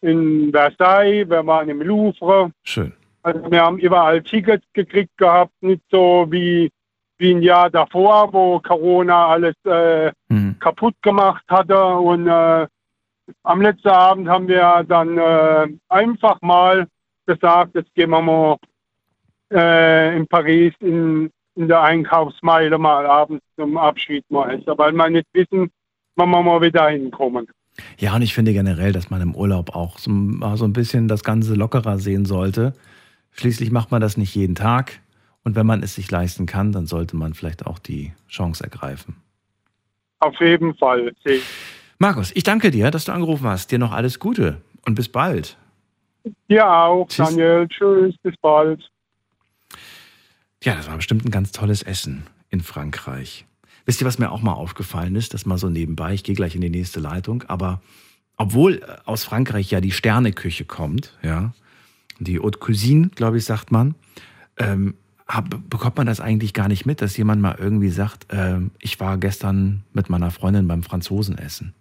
[0.00, 2.50] in Versailles, wir waren im Louvre.
[2.64, 2.92] Schön.
[3.22, 6.70] Also wir haben überall Tickets gekriegt gehabt, nicht so wie,
[7.18, 10.56] wie ein Jahr davor, wo Corona alles äh, Mhm.
[10.60, 11.84] kaputt gemacht hatte.
[11.86, 12.66] Und äh,
[13.42, 16.86] am letzten Abend haben wir dann äh, einfach mal
[17.26, 18.56] gesagt, jetzt gehen wir mal
[19.52, 25.10] äh, in Paris in, in der Einkaufsmeile mal abends zum Abschied mal essen, weil wir
[25.10, 25.70] nicht wissen,
[26.14, 27.48] wann wir mal wieder hinkommen.
[27.98, 30.10] Ja, und ich finde generell, dass man im Urlaub auch so,
[30.54, 32.74] so ein bisschen das Ganze lockerer sehen sollte.
[33.32, 35.00] Schließlich macht man das nicht jeden Tag.
[35.44, 39.16] Und wenn man es sich leisten kann, dann sollte man vielleicht auch die Chance ergreifen.
[40.20, 41.12] Auf jeden Fall.
[41.98, 43.72] Markus, ich danke dir, dass du angerufen hast.
[43.72, 45.56] Dir noch alles Gute und bis bald.
[46.48, 47.30] Dir auch, Tschüss.
[47.30, 47.66] Daniel.
[47.68, 48.88] Tschüss, bis bald.
[50.62, 53.46] Ja, das war bestimmt ein ganz tolles Essen in Frankreich.
[53.86, 55.32] Wisst ihr, was mir auch mal aufgefallen ist?
[55.34, 56.14] Das mal so nebenbei.
[56.14, 57.44] Ich gehe gleich in die nächste Leitung.
[57.44, 57.80] Aber
[58.36, 61.52] obwohl äh, aus Frankreich ja die Sterneküche kommt, ja,
[62.18, 63.94] die Haute Cuisine, glaube ich, sagt man,
[64.56, 64.94] ähm,
[65.28, 68.98] hab, bekommt man das eigentlich gar nicht mit, dass jemand mal irgendwie sagt, ähm, ich
[68.98, 71.74] war gestern mit meiner Freundin beim Franzosen essen.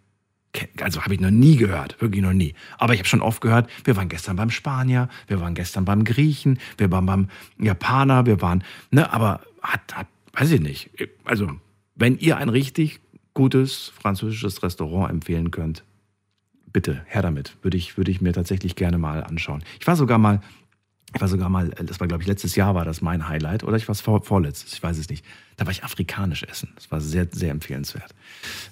[0.81, 2.55] Also habe ich noch nie gehört, wirklich noch nie.
[2.77, 6.03] Aber ich habe schon oft gehört, wir waren gestern beim Spanier, wir waren gestern beim
[6.03, 7.27] Griechen, wir waren beim
[7.59, 10.89] Japaner, wir waren, ne, aber hat, hat, weiß ich nicht.
[11.25, 11.51] Also,
[11.95, 13.01] wenn ihr ein richtig
[13.33, 15.83] gutes französisches Restaurant empfehlen könnt,
[16.73, 17.57] bitte, her damit.
[17.61, 19.63] Würde ich, würde ich mir tatsächlich gerne mal anschauen.
[19.79, 20.41] Ich war sogar mal,
[21.18, 23.76] ich war sogar mal, das war glaube ich letztes Jahr war das mein Highlight oder
[23.76, 25.26] ich war es vor, vorletztes, ich weiß es nicht.
[25.57, 26.70] Da war ich afrikanisch essen.
[26.76, 28.13] Das war sehr, sehr empfehlenswert.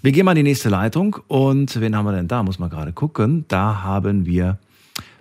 [0.04, 2.44] Wir gehen mal in die nächste Leitung und wen haben wir denn da?
[2.44, 3.46] Muss man gerade gucken.
[3.48, 4.60] Da haben wir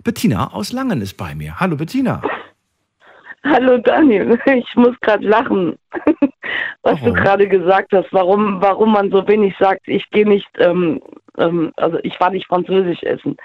[0.03, 1.59] Bettina aus Langen ist bei mir.
[1.59, 2.21] Hallo Bettina.
[3.43, 5.77] Hallo Daniel, ich muss gerade lachen,
[6.83, 7.05] was Warum?
[7.05, 11.01] du gerade gesagt hast, warum, warum man so wenig sagt, ich gehe nicht, ähm,
[11.37, 13.37] ähm, also ich war nicht französisch essen.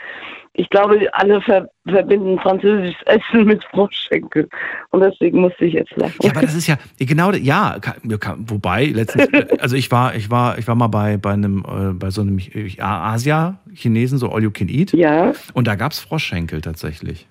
[0.52, 4.48] Ich glaube, alle ver verbinden französisches Essen mit Froschschenkel
[4.90, 6.14] und deswegen musste ich jetzt lachen.
[6.22, 9.28] Ja, aber das ist ja genau, ja, wobei letztens,
[9.60, 12.38] also ich war, ich war, ich war mal bei bei einem, äh, bei so einem
[12.38, 17.28] äh, Asia-Chinesen, so All You Can Eat, Ja, und da gab's Froschschenkel tatsächlich.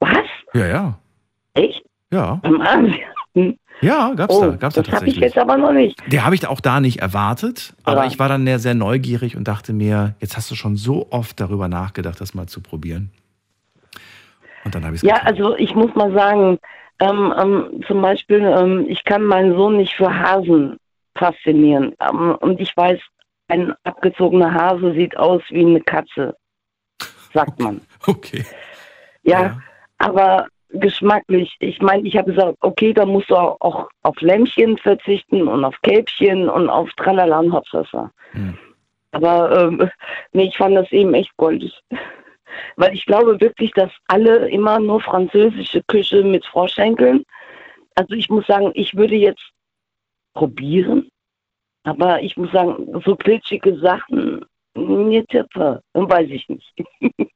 [0.00, 0.18] was?
[0.54, 0.98] Ja, ja,
[1.54, 1.82] Echt?
[2.10, 2.96] ja, Am Asien?
[3.34, 3.56] Hm.
[3.82, 6.00] Ja, gab's Oh, da, gab's da das habe ich jetzt aber noch nicht.
[6.06, 8.06] Der habe ich auch da nicht erwartet, aber Ja.
[8.06, 11.68] ich war dann sehr, neugierig und dachte mir, jetzt hast du schon so oft darüber
[11.68, 13.10] nachgedacht, das mal zu probieren.
[14.64, 16.58] Und dann habe ich es Ja, also ich muss mal sagen,
[17.00, 20.76] ähm, ähm, zum Beispiel, ähm, ich kann meinen Sohn nicht für Hasen
[21.16, 21.94] faszinieren.
[22.00, 23.00] Ähm, und ich weiß,
[23.48, 26.36] ein abgezogener Hase sieht aus wie eine Katze,
[27.34, 27.80] sagt man.
[28.06, 28.44] Okay.
[29.24, 29.60] Ja, Ja.
[29.98, 31.56] aber geschmacklich.
[31.60, 35.80] Ich meine, ich habe gesagt, okay, da musst du auch, auf Lämmchen verzichten und auf
[35.82, 38.10] Kälbchen und auf Tralala und Hopsasser.
[38.32, 38.58] Hm.
[39.12, 39.90] Aber ähm,
[40.32, 41.78] nee, ich fand das eben echt goldig.
[42.76, 47.24] Weil ich glaube wirklich, dass alle immer nur französische Küche mit Froschschenkeln.
[47.94, 49.52] Also ich muss sagen, ich würde jetzt
[50.34, 51.10] probieren,
[51.84, 54.44] aber ich muss sagen, so glitschige Sachen,
[54.74, 56.74] mir tipper, weiß ich nicht.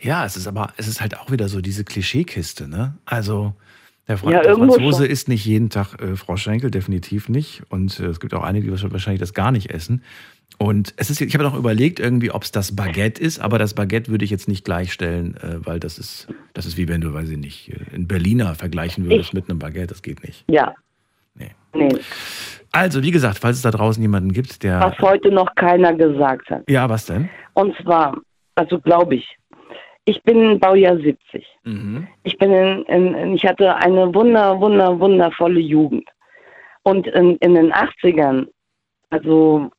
[0.00, 2.94] Ja, es ist aber, es ist halt auch wieder so diese Klischeekiste, ne?
[3.04, 3.54] Also,
[4.08, 5.06] der, Fra Ja, der Franzose schon.
[5.10, 7.62] isst nicht jeden Tag äh, Froschschenkel, definitiv nicht.
[7.68, 10.02] Und äh, es gibt auch einige, die wahrscheinlich das gar nicht essen.
[10.58, 13.72] Und es ist, ich habe noch überlegt, irgendwie, ob es das Baguette ist, aber das
[13.74, 17.14] Baguette würde ich jetzt nicht gleichstellen, äh, weil das ist, das ist wie wenn du,
[17.14, 20.44] weiß ich nicht, äh, in Berliner vergleichen würdest Ich- mit einem Baguette, das geht nicht.
[20.48, 20.74] Ja.
[21.36, 21.50] Nee.
[21.74, 21.88] Nee.
[22.72, 24.80] Also, wie gesagt, falls es da draußen jemanden gibt, der.
[24.80, 26.68] Was heute noch keiner gesagt hat.
[26.68, 27.28] Ja, was denn?
[27.54, 28.16] Und zwar,
[28.56, 29.26] also glaube ich,
[30.04, 31.46] ich bin Baujahr 70.
[31.64, 32.08] Mhm.
[32.22, 32.84] Ich bin in,
[33.14, 36.08] in, ich hatte eine wunder, wunder, wundervolle Jugend.
[36.82, 38.48] Und in, in den 80ern,
[39.10, 39.70] also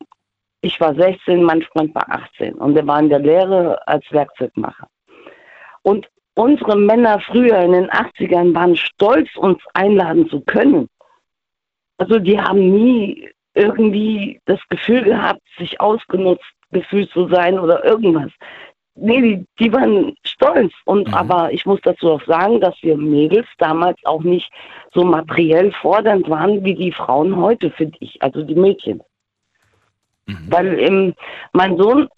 [0.60, 4.86] ich war 16, mein Freund war 18 und er war in der Lehre als Werkzeugmacher.
[5.82, 10.88] Und unsere Männer früher in den 80ern waren stolz, uns einladen zu können.
[11.98, 18.30] Also die haben nie irgendwie das Gefühl gehabt, sich ausgenutzt gefühlt zu sein oder irgendwas.
[18.94, 20.72] Nee, die, die waren stolz.
[20.84, 21.14] Und Mhm.
[21.14, 24.50] aber ich muss dazu auch sagen, dass wir Mädels damals auch nicht
[24.92, 29.02] so materiell fordernd waren wie die Frauen heute, finde ich, also die Mädchen.
[30.26, 30.46] Mhm.
[30.48, 31.14] Weil ähm,
[31.52, 32.08] mein Sohn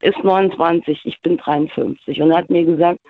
[0.00, 3.00] ist 29, ich bin 53 und er hat mir gesagt,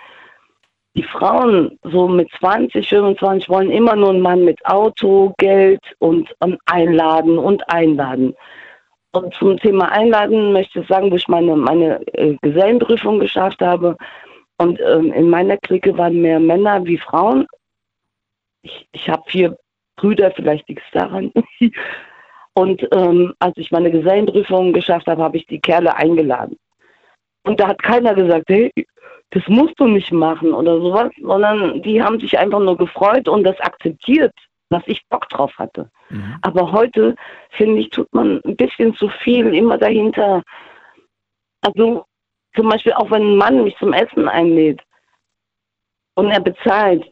[0.97, 6.33] die Frauen so mit 20, 25 wollen immer nur einen Mann mit Auto, Geld und
[6.41, 8.35] ähm, einladen und einladen.
[9.15, 13.97] Und zum Thema Einladen möchte ich sagen, wo ich meine, meine äh, Gesellenprüfung geschafft habe.
[14.59, 17.47] Und ähm, in meiner Clique waren mehr Männer wie Frauen.
[18.63, 19.57] Ich, ich habe vier
[19.95, 21.33] Brüder, vielleicht liegt es daran.
[22.55, 26.57] Und ähm, als ich meine Gesellenprüfung geschafft habe, habe ich die Kerle eingeladen.
[27.45, 28.73] Und da hat keiner gesagt, hey,
[29.31, 33.45] das musst du nicht machen oder sowas, sondern die haben sich einfach nur gefreut und
[33.45, 34.33] das akzeptiert,
[34.71, 35.91] dass ich Bock drauf hatte.
[36.11, 36.37] Mhm.
[36.43, 37.15] Aber heute,
[37.51, 40.43] finde ich, tut man ein bisschen zu viel immer dahinter.
[41.61, 42.05] Also
[42.55, 44.81] zum Beispiel auch wenn ein Mann mich zum Essen einlädt
[46.15, 47.05] und er bezahlt.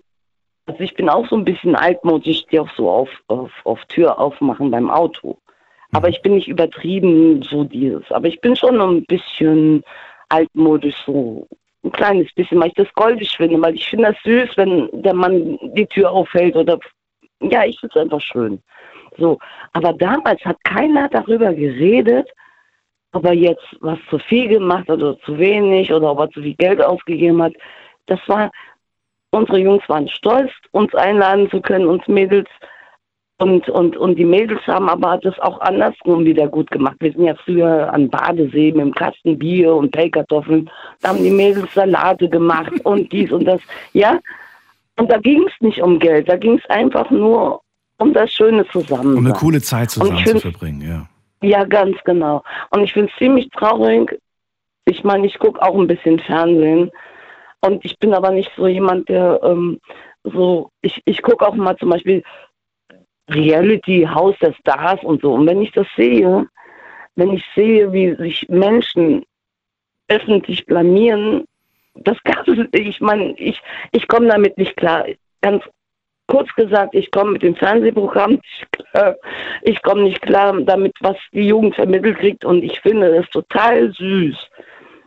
[0.67, 3.85] Also ich bin auch so ein bisschen altmodisch, ich stehe auch so auf, auf, auf
[3.87, 5.39] Tür aufmachen beim Auto.
[5.93, 8.11] Aber ich bin nicht übertrieben so dieses.
[8.11, 9.83] Aber ich bin schon ein bisschen
[10.29, 11.47] altmodisch so.
[11.85, 15.15] Ein kleines bisschen, weil ich das goldig finde, weil ich finde das süß, wenn der
[15.15, 16.79] Mann die Tür aufhält oder
[17.51, 18.63] ja, ich finde es einfach schön.
[19.19, 19.39] So,
[19.73, 22.29] aber damals hat keiner darüber geredet,
[23.13, 26.43] ob er jetzt was zu viel gemacht hat oder zu wenig oder ob er zu
[26.43, 27.53] viel Geld ausgegeben hat.
[28.07, 28.51] Das war,
[29.31, 32.49] unsere Jungs waren stolz, uns einladen zu können, uns Mädels.
[33.39, 36.97] Und, und, und die Mädels haben aber das auch andersrum wieder gut gemacht.
[37.01, 40.71] Wir sind ja früher an Badesee mit dem Kasten Bier und Pellkartoffeln.
[41.01, 43.61] Da haben die Mädels Salate gemacht und dies und das.
[43.93, 44.21] Ja,
[44.99, 47.61] und da ging es nicht um Geld, da ging es einfach nur
[47.99, 49.17] um das schöne Zusammen.
[49.17, 51.09] Um eine coole Zeit zusammen zu verbringen, ja.
[51.43, 52.43] Ja, ganz genau.
[52.71, 54.19] Und ich finde es ziemlich traurig.
[54.85, 56.91] Ich meine, ich gucke auch ein bisschen Fernsehen.
[57.61, 59.81] Und ich bin aber nicht so jemand, der ähm,
[60.25, 62.23] so, ich, ich gucke auch mal zum Beispiel
[63.29, 65.35] Reality, Haus der Stars und so.
[65.35, 66.47] Und wenn ich das sehe,
[67.17, 69.25] wenn ich sehe, wie sich Menschen
[70.09, 71.45] öffentlich blamieren,
[71.95, 73.61] das Ganze, ich meine, ich,
[73.93, 75.07] ich komme damit nicht klar.
[75.41, 75.63] Ganz
[76.27, 79.17] kurz gesagt, ich komme mit dem Fernsehprogramm nicht klar.
[79.63, 82.45] Ich komme nicht klar damit, was die Jugend vermittelt kriegt.
[82.45, 84.37] Und ich finde es total süß,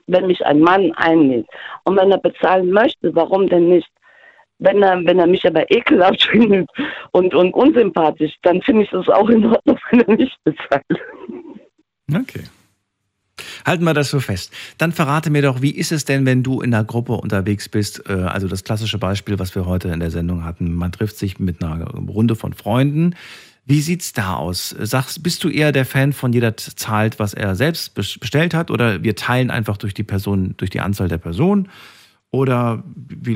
[0.08, 1.48] wenn mich ein Mann einlädt.
[1.84, 3.90] Und wenn er bezahlen möchte, warum denn nicht?
[4.58, 6.70] Wenn er, wenn er mich aber ekelhaft findet
[7.12, 10.86] und, und unsympathisch, dann finde ich das auch in Ordnung, wenn er nicht bezahlt.
[12.14, 12.44] Okay.
[13.66, 14.54] Halten wir das so fest.
[14.78, 18.08] Dann verrate mir doch, wie ist es denn, wenn du in einer Gruppe unterwegs bist?
[18.08, 20.74] Äh, Also das klassische Beispiel, was wir heute in der Sendung hatten.
[20.76, 23.16] Man trifft sich mit einer Runde von Freunden.
[23.66, 24.70] Wie sieht's da aus?
[24.80, 28.70] Sagst, bist du eher der Fan von jeder zahlt, was er selbst bes- bestellt hat,
[28.70, 31.70] oder wir teilen einfach durch die Person, durch die Anzahl der Personen?
[32.30, 32.84] Oder,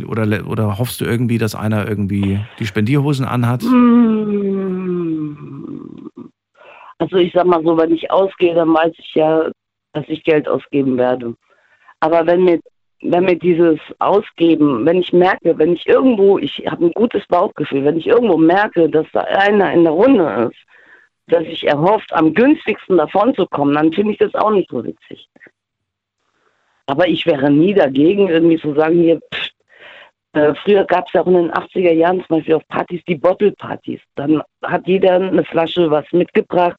[0.08, 3.64] oder, oder hoffst du irgendwie, dass einer irgendwie die Spendierhosen anhat?
[3.64, 4.70] Mm.
[7.00, 9.50] Also ich sag mal so, wenn ich ausgehe, dann weiß ich ja,
[9.94, 11.36] dass ich Geld ausgeben werde.
[12.00, 12.60] Aber wenn mir,
[13.02, 17.86] wenn mir dieses Ausgeben, wenn ich merke, wenn ich irgendwo, ich habe ein gutes Bauchgefühl,
[17.86, 20.60] wenn ich irgendwo merke, dass da einer in der Runde ist,
[21.28, 24.84] dass sich erhofft, am günstigsten davon zu kommen, dann finde ich das auch nicht so
[24.84, 25.28] witzig.
[26.88, 29.50] Aber ich wäre nie dagegen, irgendwie zu sagen, hier, pff,
[30.34, 33.16] Äh, früher gab es ja auch in den 80er Jahren zum Beispiel auf Partys die
[33.16, 34.00] Bottle-Partys.
[34.14, 36.78] Dann hat jeder eine Flasche was mitgebracht.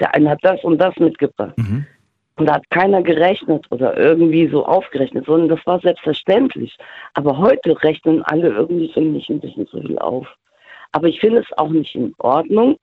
[0.00, 1.56] Der eine hat das und das mitgebracht.
[1.56, 1.86] Mhm.
[2.38, 6.76] Und da hat keiner gerechnet oder irgendwie so aufgerechnet, sondern das war selbstverständlich.
[7.14, 10.26] Aber heute rechnen alle irgendwie, finde ich, ein bisschen zu viel auf.
[10.92, 12.76] Aber ich finde es auch nicht in Ordnung.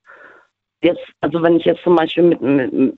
[0.84, 2.97] Jetzt, also wenn ich jetzt zum Beispiel mit, mit einem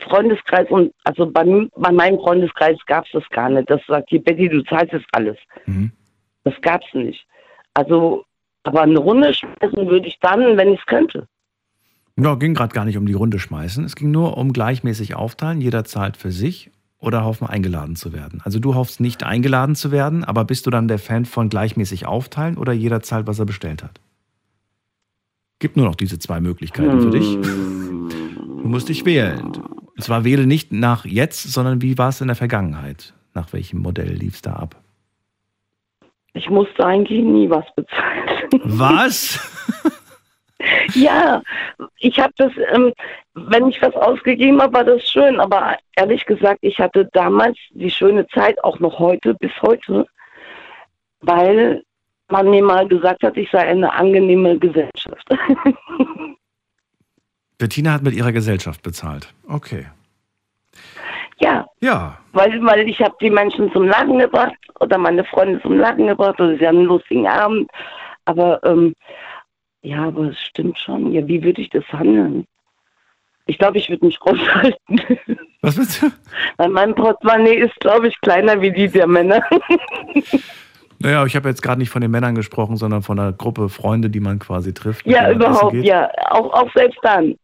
[0.00, 1.44] Freundeskreis und also bei,
[1.76, 3.68] bei meinem Freundeskreis gab es das gar nicht.
[3.68, 5.36] Das sagt hier, Betty, du zahlst jetzt alles.
[5.66, 5.90] Mhm.
[6.44, 7.26] Das gab es nicht.
[7.74, 8.24] Also,
[8.62, 11.26] aber eine Runde schmeißen würde ich dann, wenn ich es könnte.
[12.20, 13.84] Ja, ging gerade gar nicht um die Runde schmeißen.
[13.84, 15.60] Es ging nur um gleichmäßig aufteilen.
[15.60, 18.40] Jeder zahlt für sich oder hoffen, eingeladen zu werden.
[18.44, 22.06] Also du hoffst nicht eingeladen zu werden, aber bist du dann der Fan von gleichmäßig
[22.06, 24.00] aufteilen oder jeder zahlt, was er bestellt hat?
[25.60, 27.36] Gibt nur noch diese zwei Möglichkeiten für dich.
[27.36, 29.40] Du musst dich wählen.
[29.40, 33.14] Und zwar wähle nicht nach jetzt, sondern wie war es in der Vergangenheit?
[33.34, 34.76] Nach welchem Modell lief es da ab?
[36.34, 38.50] Ich musste eigentlich nie was bezahlen.
[38.64, 39.40] Was?
[40.94, 41.42] Ja,
[41.98, 42.92] ich habe das, ähm,
[43.34, 45.38] wenn ich was ausgegeben habe, war das schön.
[45.40, 50.06] Aber ehrlich gesagt, ich hatte damals die schöne Zeit, auch noch heute, bis heute,
[51.20, 51.82] weil
[52.28, 55.26] man mir mal gesagt hat, ich sei eine angenehme Gesellschaft.
[57.58, 59.34] Bettina hat mit ihrer Gesellschaft bezahlt.
[59.48, 59.86] Okay.
[61.40, 65.78] ja, Ja, weil, weil ich habe die Menschen zum Lachen gebracht oder meine Freunde zum
[65.78, 67.68] Lachen gebracht oder sie haben einen lustigen Abend.
[68.26, 68.94] Aber ähm,
[69.82, 71.12] ja, aber es stimmt schon.
[71.12, 72.46] Ja, wie würde ich das handeln?
[73.46, 75.00] Ich glaube, ich würde mich raushalten.
[75.62, 76.10] was willst du?
[76.58, 79.42] Weil mein Portemonnaie ist, glaube ich, kleiner wie die der Männer.
[81.00, 84.10] Naja, ich habe jetzt gerade nicht von den Männern gesprochen, sondern von einer Gruppe Freunde,
[84.10, 85.06] die man quasi trifft.
[85.06, 86.10] ja, überhaupt, ja.
[86.30, 87.36] Auch, auch selbst dann.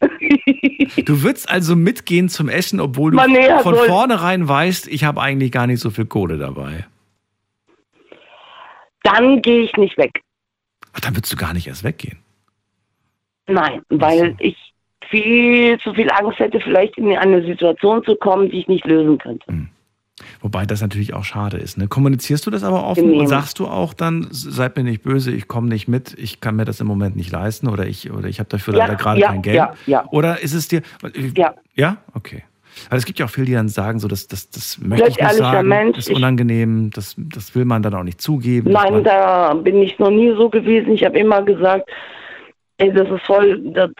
[1.05, 5.21] Du würdest also mitgehen zum Essen, obwohl du nee, von Soll- vornherein weißt, ich habe
[5.21, 6.87] eigentlich gar nicht so viel Kohle dabei.
[9.05, 10.21] dann gehe ich nicht weg.
[10.93, 12.19] Ach, dann würdest du gar nicht erst weggehen.
[13.47, 14.57] Nein, weil ich
[15.11, 19.19] viel zu viel Angst hätte, vielleicht in eine Situation zu kommen, die ich nicht lösen
[19.19, 19.45] könnte.
[20.41, 21.77] Wobei das natürlich auch schade ist.
[21.77, 21.89] Ne?
[21.89, 23.19] Kommunizierst du das aber offen Nee.
[23.19, 26.57] und sagst du auch dann, seid mir nicht böse, ich komme nicht mit, ich kann
[26.57, 29.21] mir das im Moment nicht leisten oder ich, oder ich habe dafür Ja, leider gerade
[29.21, 29.57] ja, kein Geld?
[29.57, 30.05] ja, ja.
[30.11, 30.83] Oder ist es dir.
[31.37, 31.55] Ja.
[31.75, 31.97] Ja?
[32.15, 32.45] Okay.
[32.91, 35.19] Weil es gibt ja auch viele, die dann sagen, so, das, das, das möchte ich
[35.19, 38.71] nicht sagen, Mensch, ist unangenehm, das, das will man dann auch nicht zugeben.
[38.73, 40.93] Nein, da bin ich noch nie so gewesen.
[40.93, 41.89] Ich habe immer gesagt,
[42.79, 43.59] ey, das ist voll.
[43.73, 43.91] Das,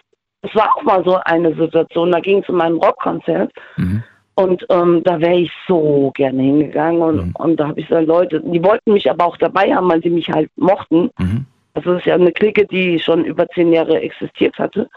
[0.43, 2.13] das war auch mal so eine Situation.
[2.13, 4.03] Da ging es um ein Rockkonzert Mhm.
[4.35, 7.01] und ähm, da wäre ich so gerne hingegangen.
[7.03, 7.37] Und, Mhm.
[7.39, 10.11] und da habe ich gesagt, Leute, die wollten mich aber auch dabei haben, weil sie
[10.11, 11.11] mich halt mochten.
[11.19, 11.47] Mhm.
[11.75, 14.89] Also das ist ja eine Clique, die schon über zehn Jahre existiert hatte.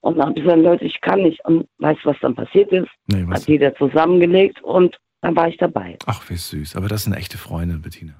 [0.00, 1.44] Und dann habe ich gesagt, Leute, ich kann nicht.
[1.44, 2.88] Und weißt du, was dann passiert ist?
[3.06, 3.40] Nee, was?
[3.42, 5.96] Hat jeder zusammengelegt und dann war ich dabei.
[6.06, 6.76] Ach, wie süß.
[6.76, 8.12] Aber das sind echte Freunde, Bettina.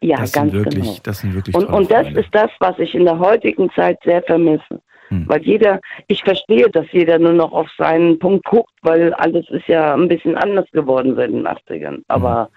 [0.00, 0.98] Ja, das ganz sind wirklich, genau.
[1.02, 2.20] das sind wirklich Und, und das Freunde.
[2.20, 4.80] ist das, was ich in der heutigen Zeit sehr vermisse.
[5.08, 5.28] Hm.
[5.28, 9.68] Weil jeder, ich verstehe, dass jeder nur noch auf seinen Punkt guckt, weil alles ist
[9.68, 12.02] ja ein bisschen anders geworden seit den 80ern.
[12.08, 12.50] Aber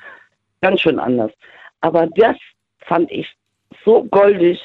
[0.62, 1.32] ganz schön anders.
[1.82, 2.36] Aber das
[2.80, 3.28] fand ich
[3.86, 4.60] so goldig.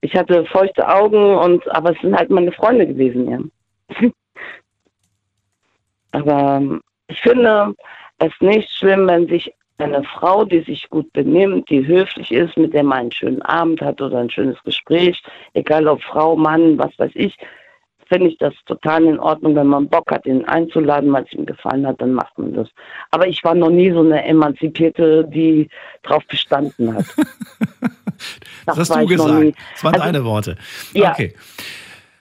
[0.00, 4.08] Ich hatte feuchte Augen und aber es sind halt meine Freunde gewesen, ja.
[6.12, 7.74] aber ähm, ich finde
[8.18, 12.72] es nicht schlimm, wenn sich eine Frau, die sich gut benimmt, die höflich ist, mit
[12.74, 15.22] der man einen schönen Abend hat oder ein schönes Gespräch,
[15.54, 17.36] egal ob Frau, Mann, was weiß ich,
[18.12, 19.56] finde ich das total in Ordnung.
[19.56, 22.68] Wenn man Bock hat, ihn einzuladen, weil es ihm gefallen hat, dann macht man das.
[23.10, 25.68] Aber ich war noch nie so eine Emanzipierte, die
[26.02, 27.04] drauf bestanden hat.
[28.66, 29.56] Das hast war du gesagt.
[29.72, 30.56] Das waren Also, deine Worte.
[30.92, 31.10] Ja.
[31.10, 31.34] Okay.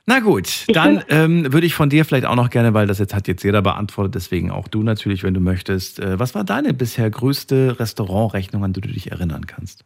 [0.07, 3.13] Na gut, dann ähm, würde ich von dir vielleicht auch noch gerne, weil das jetzt
[3.13, 5.99] hat jetzt jeder beantwortet, deswegen auch du natürlich, wenn du möchtest.
[5.99, 9.85] Äh, was war deine bisher größte Restaurantrechnung, an die du dich erinnern kannst?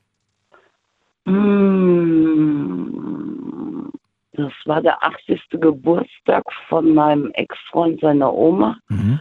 [2.96, 3.90] Mm,
[4.34, 5.42] Das war der 80.
[5.62, 8.78] Geburtstag von meinem Ex-Freund seiner Oma.
[8.90, 9.20] Mhm.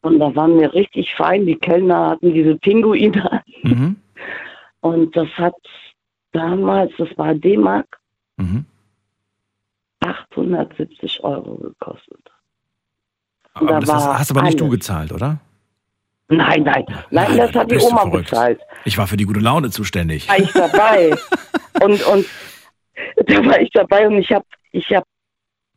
[0.00, 1.44] Und da waren wir richtig fein.
[1.44, 3.42] Die Kellner hatten diese Pinguine.
[3.62, 3.96] Mhm.
[4.80, 5.54] Und das hat
[6.32, 7.98] damals, das war D-Mark,
[8.36, 8.64] Mhm.
[10.00, 12.20] 870 Euro gekostet.
[13.54, 15.38] Aber Da das hast, war hast aber nicht du gezahlt, oder?
[16.30, 18.60] Nein, nein, nein, das da hat die Oma bezahlt.
[18.84, 20.28] Ich war für die gute Laune zuständig.
[20.28, 21.10] war ich dabei.
[21.82, 22.26] und, und
[23.26, 25.04] da war ich dabei und ich habe ich hab,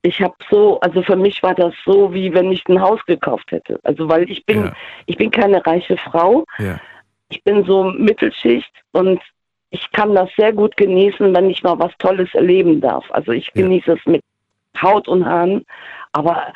[0.02, 3.50] ich hab so, also für mich war das so, wie wenn ich ein Haus gekauft
[3.52, 3.80] hätte.
[3.84, 4.74] Also weil ich bin, Ja.
[5.06, 6.80] ich bin keine reiche Frau, Ja.
[7.30, 9.22] ich bin so Mittelschicht und
[9.72, 13.06] ich kann das sehr gut genießen, wenn ich mal was Tolles erleben darf.
[13.12, 13.64] Also ich Ja.
[13.64, 14.22] genieße es mit
[14.82, 15.66] Haut und Haaren,
[16.12, 16.54] aber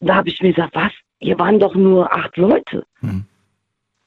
[0.00, 0.92] da habe ich mir gesagt, was?
[1.20, 2.84] Ihr waren doch nur acht Leute.
[3.02, 3.24] Mhm.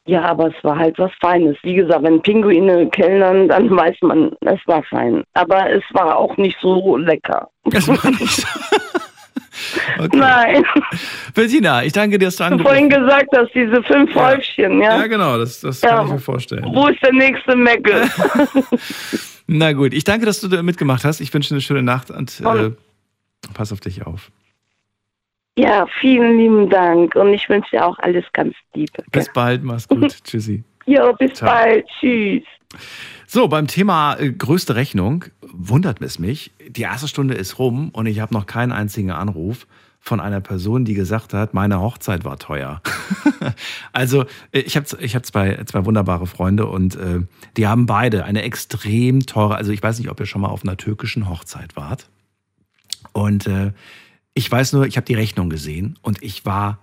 [0.06, 1.56] Ja, aber es war halt was Feines.
[1.62, 5.24] Wie gesagt, wenn Pinguine kellnern, dann weiß man, es war fein.
[5.34, 7.50] Aber es war auch nicht so lecker.
[7.66, 8.48] Das war nicht so.
[9.99, 10.18] Okay.
[10.18, 10.66] Nein,
[11.36, 14.28] Bettina, ich danke dir, dass du du vorhin angerufen gesagt hast, diese fünf Ja.
[14.32, 14.97] Häufchen, ja?
[14.99, 15.89] Ja, genau, das, das Ja.
[15.89, 16.66] kann ich mir vorstellen.
[16.74, 18.10] Wo ist der nächste Mecke?
[19.47, 21.20] Na gut, ich danke, dass du da mitgemacht hast.
[21.20, 22.72] Ich wünsche dir eine schöne Nacht und äh,
[23.54, 24.32] pass auf dich auf.
[25.58, 27.16] ja, vielen lieben Dank.
[27.16, 29.04] Und ich wünsche dir auch alles ganz Liebe.
[29.12, 30.16] Bis bald, mach's gut.
[30.24, 30.64] Tschüssi.
[30.86, 31.49] Jo, bis Ciao.
[31.51, 31.86] bald.
[31.99, 32.43] Tschüss.
[33.28, 36.51] So, beim Thema äh, größte Rechnung wundert es mich.
[36.68, 39.68] Die erste Stunde ist rum und ich habe noch keinen einzigen Anruf
[39.99, 42.82] von einer Person, die gesagt hat, meine Hochzeit war teuer.
[43.93, 47.22] also äh, ich habe ich hab zwei, zwei wunderbare Freunde und äh,
[47.56, 50.64] die haben beide eine extrem teure, also ich weiß nicht, ob ihr schon mal auf
[50.64, 52.10] einer türkischen Hochzeit wart.
[53.14, 53.72] Und äh,
[54.34, 56.80] ich weiß nur, ich habe die Rechnung gesehen und ich war,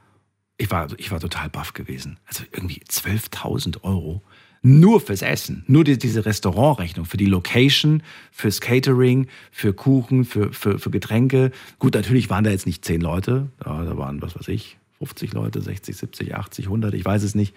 [0.57, 2.19] ich war, ich war total baff gewesen.
[2.27, 4.23] Also irgendwie 12.000 Euro
[4.63, 10.53] nur fürs Essen, nur die, diese Restaurantrechnung für die Location, fürs Catering, für Kuchen, für,
[10.53, 11.51] für, für Getränke.
[11.79, 15.63] Gut, natürlich waren da jetzt nicht zehn Leute, da waren, was weiß ich, 50 Leute,
[15.63, 17.55] 60, 70, 80, 100, ich weiß es nicht.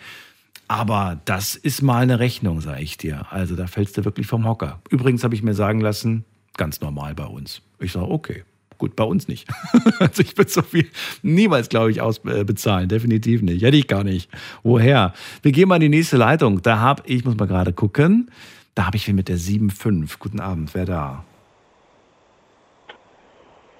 [0.70, 3.32] Aber das ist mal eine Rechnung, sage ich dir.
[3.32, 4.82] Also da fällst du wirklich vom Hocker.
[4.90, 6.24] Übrigens habe ich mir sagen lassen,
[6.56, 7.62] ganz normal bei uns.
[7.80, 8.44] Ich sage, okay,
[8.84, 9.48] gut, bei uns nicht.
[10.00, 10.90] also ich würde so viel
[11.22, 12.90] niemals, glaube ich, ausbezahlen.
[12.90, 13.64] Definitiv nicht.
[13.64, 14.30] Hätte ich gar nicht.
[14.62, 15.14] Woher?
[15.42, 16.62] Wir gehen mal in die nächste Leitung.
[16.62, 18.30] Da habe ich, muss mal gerade gucken,
[18.76, 20.18] da habe ich wen mit der 7.5.
[20.20, 21.24] Guten Abend, wer da?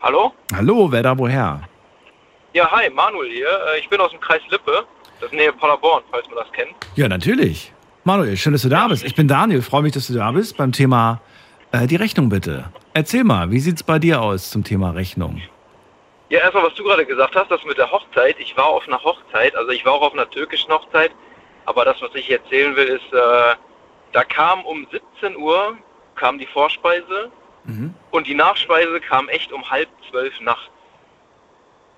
[0.02, 0.32] Hallo?
[0.56, 1.62] Hallo, wer da woher?
[2.54, 3.48] Ja, hi, Manuel hier.
[3.48, 4.86] Äh, Ich bin aus dem Kreis Lippe,
[5.20, 6.72] das ist Nähe Paderborn, falls man das kennt.
[6.96, 7.74] Ja, natürlich.
[8.06, 9.04] Manuel, schön, dass du da bist.
[9.04, 11.20] Ich bin Daniel, freue mich, dass du da bist beim Thema
[11.74, 12.66] äh, die Rechnung bitte.
[12.94, 15.42] Erzähl mal, wie sieht's bei dir aus zum Thema Rechnung?
[16.30, 18.38] Ja, erstmal, was du gerade gesagt hast, das mit der Hochzeit.
[18.40, 21.12] Ich war auf einer Hochzeit, also ich war auch auf einer türkischen Hochzeit,
[21.66, 23.56] aber das, was ich erzählen will, ist, äh,
[24.14, 24.88] da kam um
[25.22, 25.78] 17 Uhr
[26.16, 27.32] kam die Vorspeise
[27.66, 27.94] Mhm.
[28.12, 30.70] und die Nachspeise kam echt um halb zwölf nachts.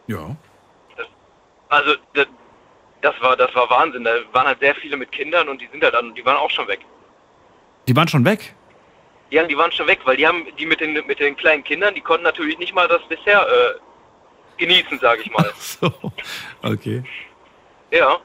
[0.07, 0.35] Ja.
[1.69, 2.27] Also das,
[3.01, 4.03] das war das war Wahnsinn.
[4.03, 6.49] Da waren halt sehr viele mit Kindern und die sind halt dann, die waren auch
[6.51, 6.79] schon weg.
[7.87, 8.53] Die waren schon weg.
[9.35, 11.93] Ja, die waren schon weg, weil die haben die mit den mit den kleinen Kindern,
[11.93, 13.73] die konnten natürlich nicht mal das Dessert äh,
[14.55, 15.51] genießen, sage ich mal.
[15.59, 15.91] So,
[16.63, 17.03] okay.
[17.91, 18.17] Ja.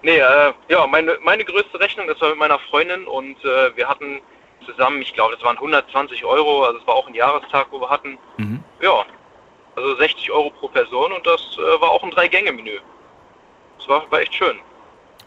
[0.00, 3.86] Nee, äh, ja, meine, meine größte Rechnung, das war mit meiner Freundin und äh, wir
[3.86, 4.22] hatten
[4.64, 7.90] zusammen, ich glaube, das waren 120 Euro, also es war auch ein Jahrestag, wo wir
[7.90, 8.16] hatten.
[8.38, 8.64] Mhm.
[8.80, 9.04] Ja,
[9.74, 12.78] also 60 Euro pro Person und das äh, war auch ein Drei-Gänge-Menü.
[13.76, 14.58] Das war, war echt schön.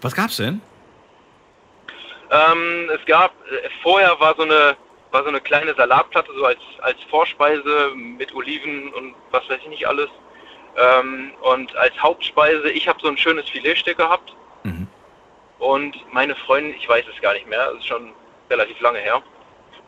[0.02, 0.60] Was gab's denn?
[2.32, 4.76] Ähm, es gab, äh, vorher war so eine
[5.12, 9.70] war so eine kleine Salatplatte, so als, als Vorspeise mit Oliven und was weiß ich
[9.70, 10.10] nicht alles.
[10.78, 14.36] Ähm, und als Hauptspeise, ich habe so ein schönes Filetstück gehabt.
[14.64, 14.88] Mhm.
[15.58, 18.14] Und meine Freundin, ich weiß es gar nicht mehr, das ist schon
[18.50, 19.22] relativ lange her.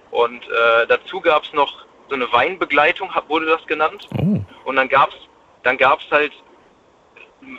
[0.09, 4.07] Und äh, dazu gab es noch so eine Weinbegleitung, wurde das genannt.
[4.17, 4.41] Oh.
[4.65, 5.15] Und dann gab's
[5.63, 6.33] dann gab's halt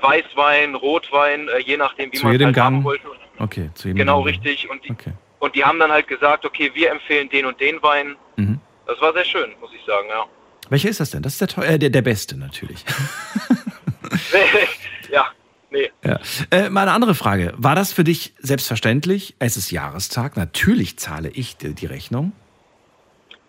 [0.01, 3.07] Weißwein, Rotwein, äh, je nachdem, wie man jedem halt haben wollte.
[3.39, 4.27] Okay, zu jedem Genau, Gang.
[4.27, 4.71] richtig.
[4.71, 5.13] Und die, Okay.
[5.43, 8.15] Und die haben dann halt gesagt, okay, wir empfehlen den und den Wein.
[8.37, 8.61] Mhm.
[8.87, 10.25] Das war sehr schön, muss ich sagen, ja.
[10.71, 11.21] Welcher ist das denn?
[11.21, 12.85] Das ist der, teu- äh, der, der beste natürlich.
[15.11, 15.27] ja,
[15.73, 15.91] nee.
[16.05, 16.21] ja.
[16.53, 17.55] äh, mal eine andere Frage.
[17.57, 19.35] War das für dich selbstverständlich?
[19.41, 22.33] Es ist Jahrestag, natürlich zahle ich die, die Rechnung.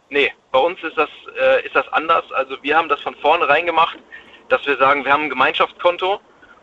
[0.09, 2.23] Nee, bei uns ist das, äh, ist das anders.
[2.31, 3.99] Also wir haben das von vornherein gemacht,
[4.49, 6.19] dass wir sagen, wir haben ein Gemeinschaftskonto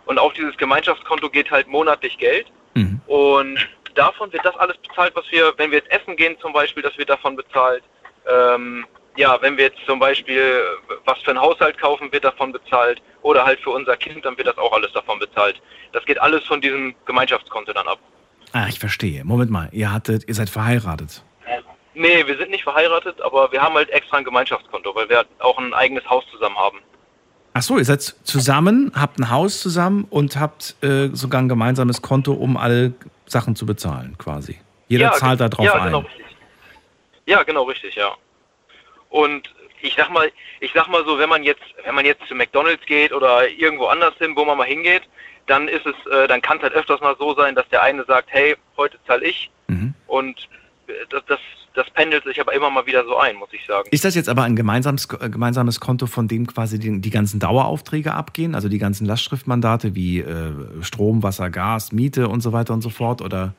[0.07, 2.49] und auf dieses Gemeinschaftskonto geht halt monatlich Geld.
[2.75, 3.01] Mhm.
[3.07, 3.59] Und
[4.01, 6.97] davon wird das alles bezahlt, was wir, wenn wir jetzt essen gehen zum Beispiel, das
[6.97, 7.85] wird davon bezahlt.
[8.27, 8.87] Ähm,
[9.17, 10.63] ja, wenn wir jetzt zum Beispiel
[11.05, 13.03] was für einen Haushalt kaufen, wird davon bezahlt.
[13.23, 15.61] Oder halt für unser Kind, dann wird das auch alles davon bezahlt.
[15.93, 17.99] Das geht alles von diesem Gemeinschaftskonto dann ab.
[18.53, 19.23] Ah, ich verstehe.
[19.25, 21.23] Moment mal, ihr hattet, ihr seid verheiratet.
[21.93, 25.29] Nee, wir sind nicht verheiratet, aber wir haben halt extra ein Gemeinschaftskonto, weil wir halt
[25.41, 26.79] auch ein eigenes Haus zusammen haben.
[27.53, 32.01] Ach so, ihr seid zusammen, habt ein Haus zusammen und habt äh, sogar ein gemeinsames
[32.01, 32.95] Konto, um alle
[33.31, 34.59] Sachen zu bezahlen, quasi.
[34.89, 35.85] Jeder Ja, zahlt da drauf ja, ein.
[35.87, 36.27] Genau, richtig.
[37.27, 38.13] Ja, genau richtig, ja.
[39.09, 42.35] Und ich sag mal, ich sag mal so, wenn man jetzt, wenn man jetzt zu
[42.35, 45.03] McDonalds geht oder irgendwo anders hin, wo man mal hingeht,
[45.47, 48.05] dann ist es, äh, dann kann es halt öfters mal so sein, dass der eine
[48.05, 49.95] sagt, hey, heute zahle ich Mhm.
[50.09, 50.49] und
[50.89, 51.39] äh, das, das,
[51.75, 53.89] das pendelt sich aber immer mal wieder so ein, muss ich sagen.
[53.93, 57.39] Ist das jetzt aber ein gemeinsames, äh, gemeinsames Konto, von dem quasi die, die ganzen
[57.41, 58.55] Daueraufträge abgehen?
[58.55, 60.53] Also die ganzen Lastschriftmandate wie äh,
[60.83, 63.23] Strom, Wasser, Gas, Miete und so weiter und so fort?
[63.23, 63.55] Oder?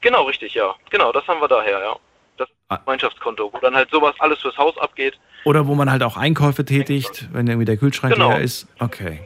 [0.00, 0.74] Genau richtig, ja.
[0.90, 1.96] Genau, das haben wir daher, ja.
[2.38, 2.76] Das Ah.
[2.76, 5.18] Gemeinschaftskonto, wo dann halt sowas alles fürs Haus abgeht.
[5.44, 8.30] Oder wo man halt auch Einkäufe tätigt, wenn irgendwie der Kühlschrank Genau.
[8.30, 8.66] leer ist?
[8.78, 9.20] Okay.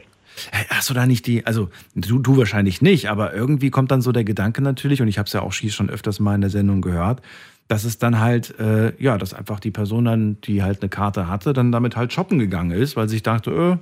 [0.69, 4.11] Hast du da nicht die, also du, du wahrscheinlich nicht, aber irgendwie kommt dann so
[4.11, 6.81] der Gedanke natürlich, und ich habe es ja auch schon öfters mal in der Sendung
[6.81, 7.21] gehört,
[7.67, 11.27] dass es dann halt, äh, ja, dass einfach die Person dann, die halt eine Karte
[11.27, 13.79] hatte, dann damit halt shoppen gegangen ist, weil sie sich dachte,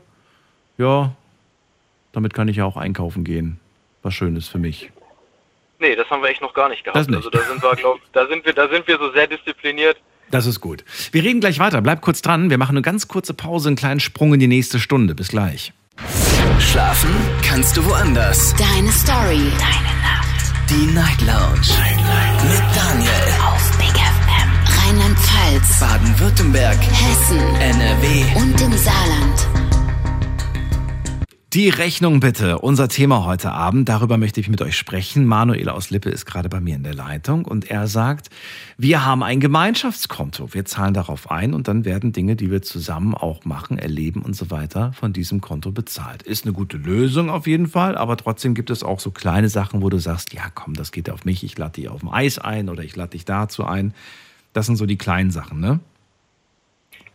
[0.78, 1.14] äh, ja,
[2.12, 3.60] damit kann ich ja auch einkaufen gehen.
[4.02, 4.92] Was Schönes für mich.
[5.80, 6.98] Nee, das haben wir echt noch gar nicht gehabt.
[6.98, 7.18] Das nicht.
[7.18, 9.98] Also da sind wir, glaub, da sind wir, da sind wir so sehr diszipliniert.
[10.32, 10.84] Das ist gut.
[11.12, 11.82] Wir reden gleich weiter.
[11.82, 12.50] Bleib kurz dran.
[12.50, 15.14] Wir machen eine ganz kurze Pause, einen kleinen Sprung in die nächste Stunde.
[15.14, 15.74] Bis gleich.
[16.60, 17.12] Schlafen
[17.44, 18.56] kannst du woanders.
[18.56, 19.52] Deine Story.
[19.60, 20.70] Deine Nacht.
[20.70, 21.68] Die Night Lounge.
[21.78, 22.44] Night, Night.
[22.44, 23.35] Mit Daniel.
[25.56, 25.80] Rheinland-Pfalz.
[25.80, 26.78] Baden-Württemberg.
[26.78, 27.40] Hessen.
[27.40, 28.40] NRW.
[28.42, 29.48] Und im Saarland.
[31.54, 32.60] Die Rechnung bitte.
[32.60, 33.88] Unser Thema heute Abend.
[33.88, 35.26] Darüber möchte ich mit euch sprechen.
[35.26, 38.30] Manuel aus Lippe ist gerade bei mir in der Leitung und er sagt,
[38.78, 40.54] wir haben ein Gemeinschaftskonto.
[40.54, 44.36] Wir zahlen darauf ein und dann werden Dinge, die wir zusammen auch machen, erleben und
[44.36, 46.24] so weiter, von diesem Konto bezahlt.
[46.24, 49.82] Ist eine gute Lösung auf jeden Fall, aber trotzdem gibt es auch so kleine Sachen,
[49.82, 52.40] wo du sagst, ja komm, das geht auf mich, ich lade dich auf dem Eis
[52.40, 53.94] ein oder ich lade dich dazu ein.
[54.56, 55.82] Das sind so die kleinen Sachen, ne?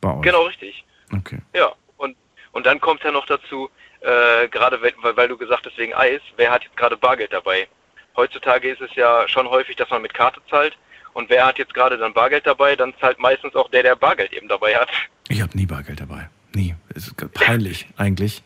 [0.02, 0.20] Bei euch.
[0.20, 0.84] Genau, richtig.
[1.10, 1.38] Okay.
[1.54, 2.14] Ja, und,
[2.52, 3.70] und dann kommt ja noch dazu,
[4.02, 7.66] äh, gerade weil, weil du gesagt hast wegen Eis, wer hat jetzt gerade Bargeld dabei?
[8.14, 10.76] Heutzutage ist es ja schon häufig, dass man mit Karte zahlt.
[11.14, 12.76] Und wer hat jetzt gerade dann Bargeld dabei?
[12.76, 14.90] Dann zahlt meistens auch der, der Bargeld eben dabei hat.
[15.28, 16.28] Ich habe nie Bargeld dabei.
[16.54, 16.74] Nie.
[16.94, 18.42] Es ist peinlich eigentlich.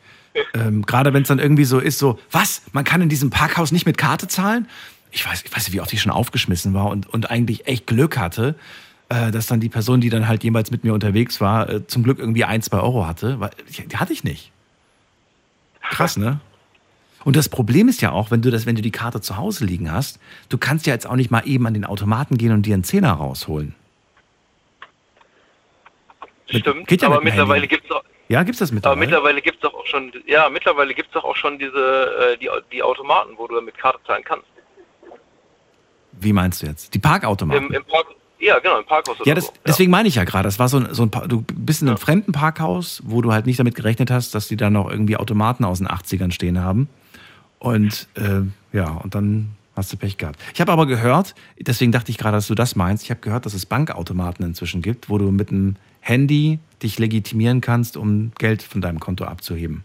[0.55, 2.63] Ähm, gerade wenn es dann irgendwie so ist, so, was?
[2.71, 4.69] Man kann in diesem Parkhaus nicht mit Karte zahlen?
[5.11, 7.89] Ich weiß, ich weiß nicht, wie oft ich schon aufgeschmissen war und, und eigentlich echt
[7.89, 8.55] Glück hatte,
[9.09, 12.19] dass dann die Person, die dann halt jemals mit mir unterwegs war, äh, zum Glück
[12.19, 13.39] irgendwie ein, zwei Euro hatte.
[13.41, 14.51] Weil, die hatte ich nicht.
[15.83, 16.41] Krass, ne?
[17.25, 19.65] Und das Problem ist ja auch, wenn du das, wenn du die Karte zu Hause
[19.65, 20.19] liegen hast,
[20.51, 22.85] du kannst ja jetzt auch nicht mal eben an den Automaten gehen und dir einen
[22.85, 23.75] Zehner rausholen.
[26.47, 29.01] Stimmt, Geht ja aber mittlerweile gibt es auch, Ja, gibt's das aber mittlerweile?
[29.01, 32.83] mittlerweile gibt's doch auch schon, ja, mittlerweile gibt's doch auch schon diese, äh, die, die
[32.83, 34.47] Automaten, wo du mit Karte zahlen kannst.
[36.13, 36.95] Wie meinst du jetzt?
[36.95, 37.67] Die Parkautomaten?
[37.69, 38.07] Im, im Park,
[38.45, 39.53] ja, genau, im Parkhaus oder Ja, das, so.
[39.67, 41.99] deswegen meine ich ja gerade, das war so ein, so ein du bist in einem
[41.99, 45.65] fremden Parkhaus, wo du halt nicht damit gerechnet hast, dass die da noch irgendwie Automaten
[45.65, 46.89] aus den 80ern stehen haben.
[47.59, 48.43] Und äh,
[48.77, 50.39] ja, und dann hast du Pech gehabt.
[50.53, 53.47] Ich habe aber gehört, deswegen dachte ich gerade, dass du das meinst, ich habe gehört,
[53.47, 58.63] dass es Bankautomaten inzwischen gibt, wo du mit einem Handy dich legitimieren kannst, um Geld
[58.63, 59.83] von deinem Konto abzuheben.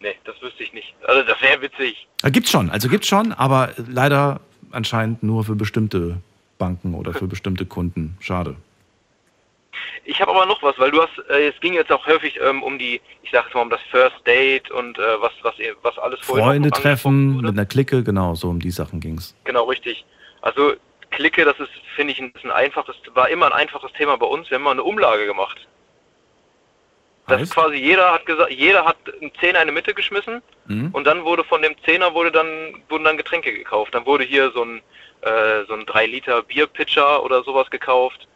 [0.00, 0.94] Nee, das wüsste ich nicht.
[1.06, 2.06] Also das wäre witzig.
[2.22, 6.18] Äh, Gibt's schon, also gibt's schon, aber leider anscheinend nur für bestimmte
[6.60, 8.16] Banken oder für bestimmte Kunden.
[8.20, 8.54] Schade.
[10.04, 12.62] Ich habe aber noch was, weil du hast, äh, es ging jetzt auch häufig ähm,
[12.62, 15.98] um die, ich sag jetzt mal um das First Date und äh, was, was, was
[15.98, 19.34] alles vorhin Freunde treffen mit einer Clique, genau, so um die Sachen ging's.
[19.44, 20.04] Genau, richtig.
[20.42, 20.74] Also
[21.10, 24.50] Clique, das ist, finde ich, ein, ein einfaches, war immer ein einfaches Thema bei uns.
[24.50, 25.66] Wir haben mal eine Umlage gemacht.
[27.26, 27.50] Das Heißt?
[27.50, 30.90] ist quasi jeder hat gesagt, jeder hat einen Zehner in die Mitte geschmissen Mhm.
[30.92, 32.48] und dann wurde von dem Zehner wurde dann
[32.88, 33.92] wurden dann Getränke gekauft.
[33.94, 34.80] Dann wurde hier so ein
[35.22, 38.26] äh, so ein 3 Liter Bierpitcher oder sowas gekauft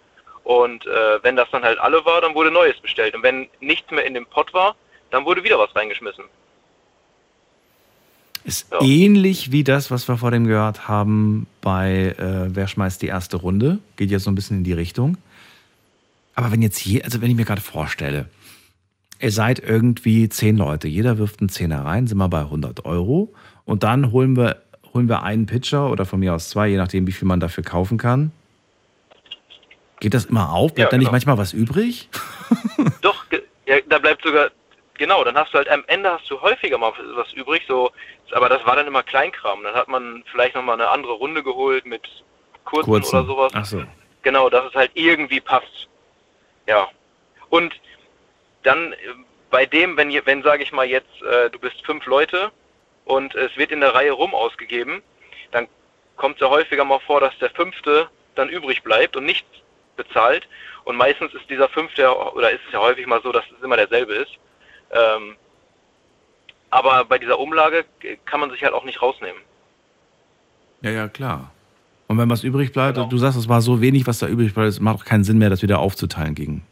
[0.45, 3.91] und äh, wenn das dann halt alle war, dann wurde Neues bestellt und wenn nichts
[3.91, 4.76] mehr in dem Pott war,
[5.11, 6.24] dann wurde wieder was reingeschmissen.
[8.45, 8.82] Ist Ja.
[8.82, 13.39] ähnlich wie das, was wir vor dem gehört haben bei äh, Wer schmeißt die erste
[13.39, 13.78] Runde.
[13.97, 15.16] Geht jetzt so ein bisschen in die Richtung.
[16.35, 18.28] Aber wenn jetzt je, also wenn ich mir gerade vorstelle,
[19.20, 23.32] ihr seid irgendwie zehn Leute, jeder wirft einen Zehner rein, sind wir bei 100 Euro
[23.64, 24.62] und dann holen wir,
[24.95, 27.64] holen wir einen Pitcher oder von mir aus zwei, je nachdem, wie viel man dafür
[27.64, 28.32] kaufen kann.
[30.01, 30.74] Geht das immer auf?
[30.74, 31.12] Bleibt Ja, da nicht genau.
[31.12, 32.09] manchmal was übrig?
[33.01, 33.24] Doch,
[33.66, 34.51] ja, da bleibt sogar,
[34.95, 37.90] genau, dann hast du halt am Ende hast du häufiger mal was übrig, so,
[38.32, 39.62] aber das war dann immer Kleinkram.
[39.62, 42.03] Dann hat man vielleicht nochmal eine andere Runde geholt mit
[42.64, 43.16] kurzen, Kurzen.
[43.16, 43.53] oder sowas.
[43.55, 43.82] Ach so.
[44.22, 45.88] Genau, dass es halt irgendwie passt.
[46.66, 46.88] Ja.
[47.51, 47.74] Und
[48.62, 48.97] dann äh,
[49.51, 52.51] bei dem, wenn, wenn sage ich mal jetzt, äh, du bist fünf Leute
[53.05, 55.02] und es wird in der Reihe rum ausgegeben,
[55.52, 55.66] dann
[56.16, 59.46] kommt es ja häufiger mal vor, dass der fünfte dann übrig bleibt und nichts
[59.96, 60.48] bezahlt.
[60.84, 63.62] Und meistens ist dieser fünfte, ja- oder ist es ja häufig mal so, dass es
[63.62, 64.32] immer derselbe ist.
[64.90, 65.36] Ähm,
[66.70, 67.84] aber bei dieser Umlage
[68.24, 69.40] kann man sich halt auch nicht rausnehmen.
[70.82, 71.52] Ja, ja, klar.
[72.09, 73.09] Und wenn was übrig bleibt, Genau.
[73.09, 75.38] du sagst, es war so wenig, was da übrig bleibt, es macht auch keinen Sinn
[75.38, 76.66] mehr, das wieder aufzuteilen gegen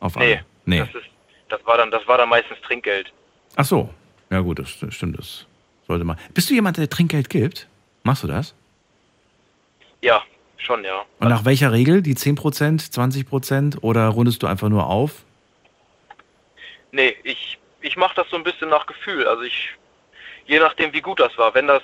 [0.00, 0.26] auf alle.
[0.26, 0.78] Nee, Nee.
[0.80, 1.10] Das, ist,
[1.48, 3.12] das, war dann, das war dann meistens Trinkgeld.
[3.56, 3.88] Ach so.
[4.30, 5.46] Ja gut, das, das stimmt, das
[5.86, 6.18] sollte man.
[6.34, 7.68] Bist du jemand, der Trinkgeld gibt?
[8.02, 8.54] Machst du das?
[10.02, 10.22] Ja,
[10.56, 11.04] schon, ja.
[11.18, 12.02] Und nach welcher Regel?
[12.02, 15.24] Die 10%, 20% oder rundest du einfach nur auf?
[16.92, 19.26] Nee, ich, ich mache das so ein bisschen nach Gefühl.
[19.26, 19.70] Also ich,
[20.46, 21.54] je nachdem wie gut das war.
[21.54, 21.82] Wenn das,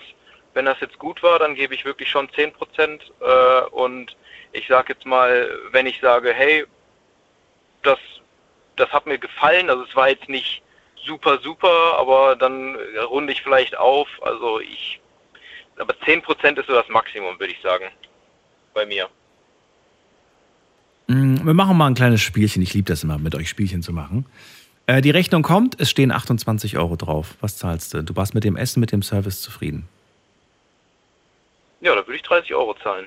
[0.55, 3.03] wenn das jetzt gut war, dann gebe ich wirklich schon 10 Prozent.
[3.21, 4.17] Äh, und
[4.53, 6.65] ich sage jetzt mal, wenn ich sage, hey,
[7.83, 7.99] das,
[8.77, 10.63] das hat mir gefallen, also es war jetzt nicht
[11.05, 12.77] super, super, aber dann
[13.11, 14.09] runde ich vielleicht auf.
[14.23, 15.01] Also ich,
[15.77, 17.87] aber 10% ist so das Maximum, würde ich sagen,
[18.75, 19.09] bei mir.
[21.09, 22.63] Mm, Wir machen mal ein kleines Spielchen.
[22.63, 24.27] Ich liebe das immer, mit euch Spielchen zu machen.
[24.87, 27.35] Äh, die Rechnung kommt, es stehen 28 Euro drauf.
[27.41, 28.03] Was zahlst du?
[28.03, 29.89] Du warst mit dem Essen, mit dem Service zufrieden.
[31.81, 33.07] Ja, da würde ich 30 Euro zahlen.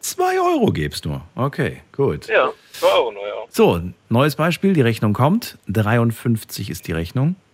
[0.00, 1.20] 2 Euro gibst du.
[1.34, 2.26] Okay, gut.
[2.28, 3.34] Ja, 2 Euro nur, ja.
[3.50, 4.72] So, neues Beispiel.
[4.72, 5.58] Die Rechnung kommt.
[5.68, 7.36] 53 ist die Rechnung.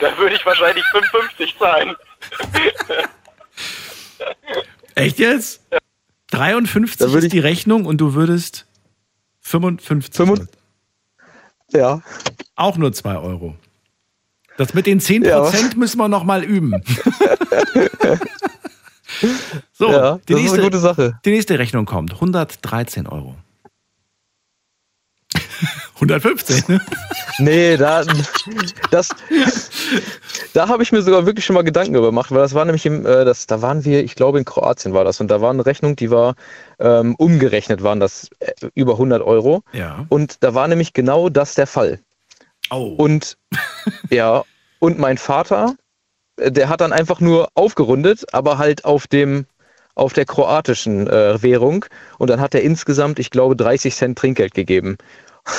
[0.00, 1.94] Da würde ich wahrscheinlich 55 zahlen.
[4.94, 5.62] Echt jetzt?
[6.32, 8.66] 53 Da würde ist die Rechnung und du würdest
[9.42, 10.14] 55.
[10.16, 10.48] Fünfund-
[11.72, 12.02] Ja.
[12.56, 13.54] Auch nur 2 Euro.
[14.58, 15.50] Das mit den 10% Ja.
[15.76, 16.74] müssen wir noch mal üben.
[19.72, 21.18] so, ja, die, nächste, eine gute Sache.
[21.24, 22.14] die nächste Rechnung kommt.
[22.14, 23.36] 113 Euro.
[25.94, 26.80] 115, ne?
[27.38, 28.04] Nee, da,
[28.90, 29.08] das,
[30.52, 32.84] da habe ich mir sogar wirklich schon mal Gedanken darüber gemacht, weil das war nämlich
[32.86, 35.50] im, äh, das, da waren wir, ich glaube in Kroatien war das und da war
[35.50, 36.34] eine Rechnung, die war
[36.78, 40.06] ähm, umgerechnet, waren das äh, über 100 Euro Ja.
[40.08, 42.00] und da war nämlich genau das der Fall.
[42.70, 42.94] Oh.
[42.96, 43.36] Und
[44.10, 44.44] ja,
[44.78, 45.76] und mein Vater,
[46.38, 49.46] der hat dann einfach nur aufgerundet, aber halt auf dem
[49.94, 51.86] auf der kroatischen äh, Währung
[52.18, 54.98] und dann hat er insgesamt, ich glaube, 30 Cent Trinkgeld gegeben.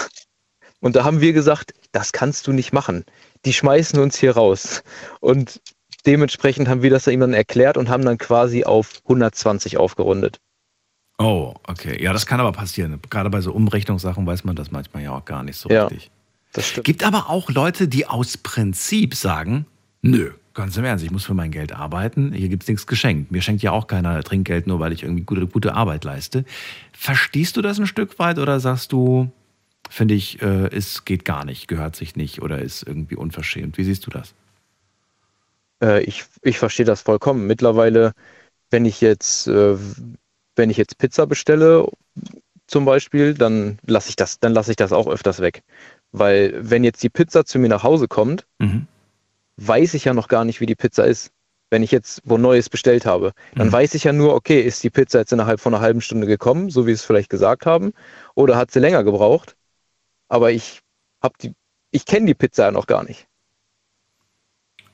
[0.79, 3.03] Und da haben wir gesagt, das kannst du nicht machen.
[3.45, 4.83] Die schmeißen uns hier raus.
[5.21, 5.59] Und
[6.05, 10.39] dementsprechend haben wir das ihm dann erklärt und haben dann quasi auf 120 aufgerundet.
[11.17, 12.01] Oh, okay.
[12.01, 13.01] Ja, das kann aber passieren.
[13.09, 15.87] Gerade bei so Umrechnungssachen weiß man das manchmal ja auch gar nicht so Ja.
[15.87, 16.11] richtig.
[16.53, 16.85] Das stimmt.
[16.85, 19.65] Gibt aber auch Leute, die aus Prinzip sagen,
[20.03, 23.31] nö, ganz im Ernst, ich muss für mein Geld arbeiten, hier gibt's nichts geschenkt.
[23.31, 26.43] Mir schenkt ja auch keiner Trinkgeld, nur weil ich irgendwie gute, gute Arbeit leiste.
[26.91, 29.31] Verstehst du das ein Stück weit oder sagst du,
[29.89, 33.77] finde ich, äh, es geht gar nicht, gehört sich nicht oder ist irgendwie unverschämt?
[33.77, 34.33] Wie siehst du das?
[35.81, 37.45] Äh, ich, ich verstehe das vollkommen.
[37.45, 38.13] Mittlerweile,
[38.71, 39.77] wenn ich jetzt, äh,
[40.55, 41.87] wenn ich jetzt Pizza bestelle,
[42.65, 45.61] zum Beispiel, dann lasse ich das, dann lasse ich das auch öfters weg.
[46.11, 48.87] Weil wenn jetzt die Pizza zu mir nach Hause kommt, Mhm.
[49.57, 51.31] Weiß ich ja noch gar nicht, wie die Pizza ist.
[51.69, 53.71] Wenn ich jetzt wo Neues bestellt habe, dann Mhm.
[53.73, 56.69] weiß ich ja nur, okay, ist die Pizza jetzt innerhalb von einer halben Stunde gekommen,
[56.69, 57.91] so wie es vielleicht gesagt haben,
[58.35, 59.57] oder hat sie länger gebraucht?
[60.29, 60.79] Aber ich
[61.21, 61.53] hab die,
[61.91, 63.27] ich kenne die Pizza ja noch gar nicht.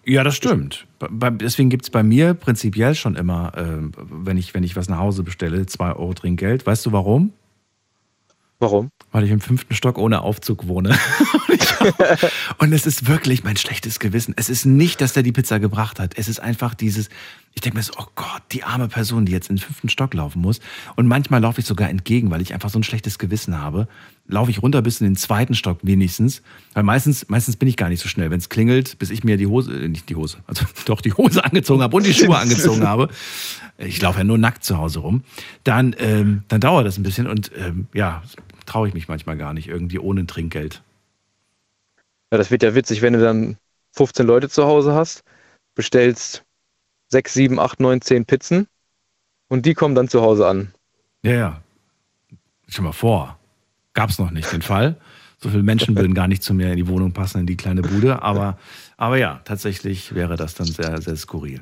[0.05, 0.85] Ja, das stimmt.
[1.09, 5.23] Deswegen gibt's bei mir prinzipiell schon immer, ähm, wenn, ich, wenn ich was nach Hause
[5.23, 6.65] bestelle, 2 Euro Trinkgeld.
[6.65, 7.31] Weißt du warum?
[8.59, 8.89] Warum?
[9.11, 10.97] Weil ich im fünften Stock ohne Aufzug wohne.
[11.53, 11.62] Ich
[12.57, 14.33] Und es ist wirklich mein schlechtes Gewissen.
[14.37, 16.13] Es ist nicht, dass der die Pizza gebracht hat.
[16.17, 17.09] Es ist einfach dieses,
[17.53, 20.13] ich denke mir so, oh Gott, die arme Person, die jetzt in den fünften Stock
[20.13, 20.59] laufen muss.
[20.95, 23.87] Und manchmal laufe ich sogar entgegen, weil ich einfach so ein schlechtes Gewissen habe.
[24.27, 26.41] Laufe ich runter bis in den zweiten Stock wenigstens.
[26.73, 28.31] Weil meistens, meistens bin ich gar nicht so schnell.
[28.31, 31.13] Wenn es klingelt, bis ich mir die Hose, äh, nicht die Hose, also doch die
[31.13, 33.09] Hose angezogen habe und die Schuhe angezogen habe.
[33.77, 35.23] Ich laufe ja nur nackt zu Hause rum.
[35.63, 38.23] Dann, ähm, dann dauert das ein bisschen und ähm, ja,
[38.65, 40.81] traue ich mich manchmal gar nicht, irgendwie ohne Trinkgeld.
[42.33, 43.57] Ja, das wird ja witzig, wenn du dann
[43.91, 45.23] 15 Leute zu Hause hast,
[45.75, 46.43] bestellst
[47.09, 48.65] 6, 7, 8, 9, 10 Pizzen
[49.49, 50.73] und die kommen dann zu Hause an.
[51.21, 51.61] Ja, ja.
[52.67, 53.37] Schon mal vor.
[53.93, 54.99] Gab es noch nicht den Fall.
[55.37, 57.83] So viele Menschen würden gar nicht zu mir in die Wohnung passen, in die kleine
[57.83, 58.23] Bude.
[58.23, 58.57] Aber,
[58.97, 61.59] aber ja, tatsächlich wäre das dann sehr, sehr skurril.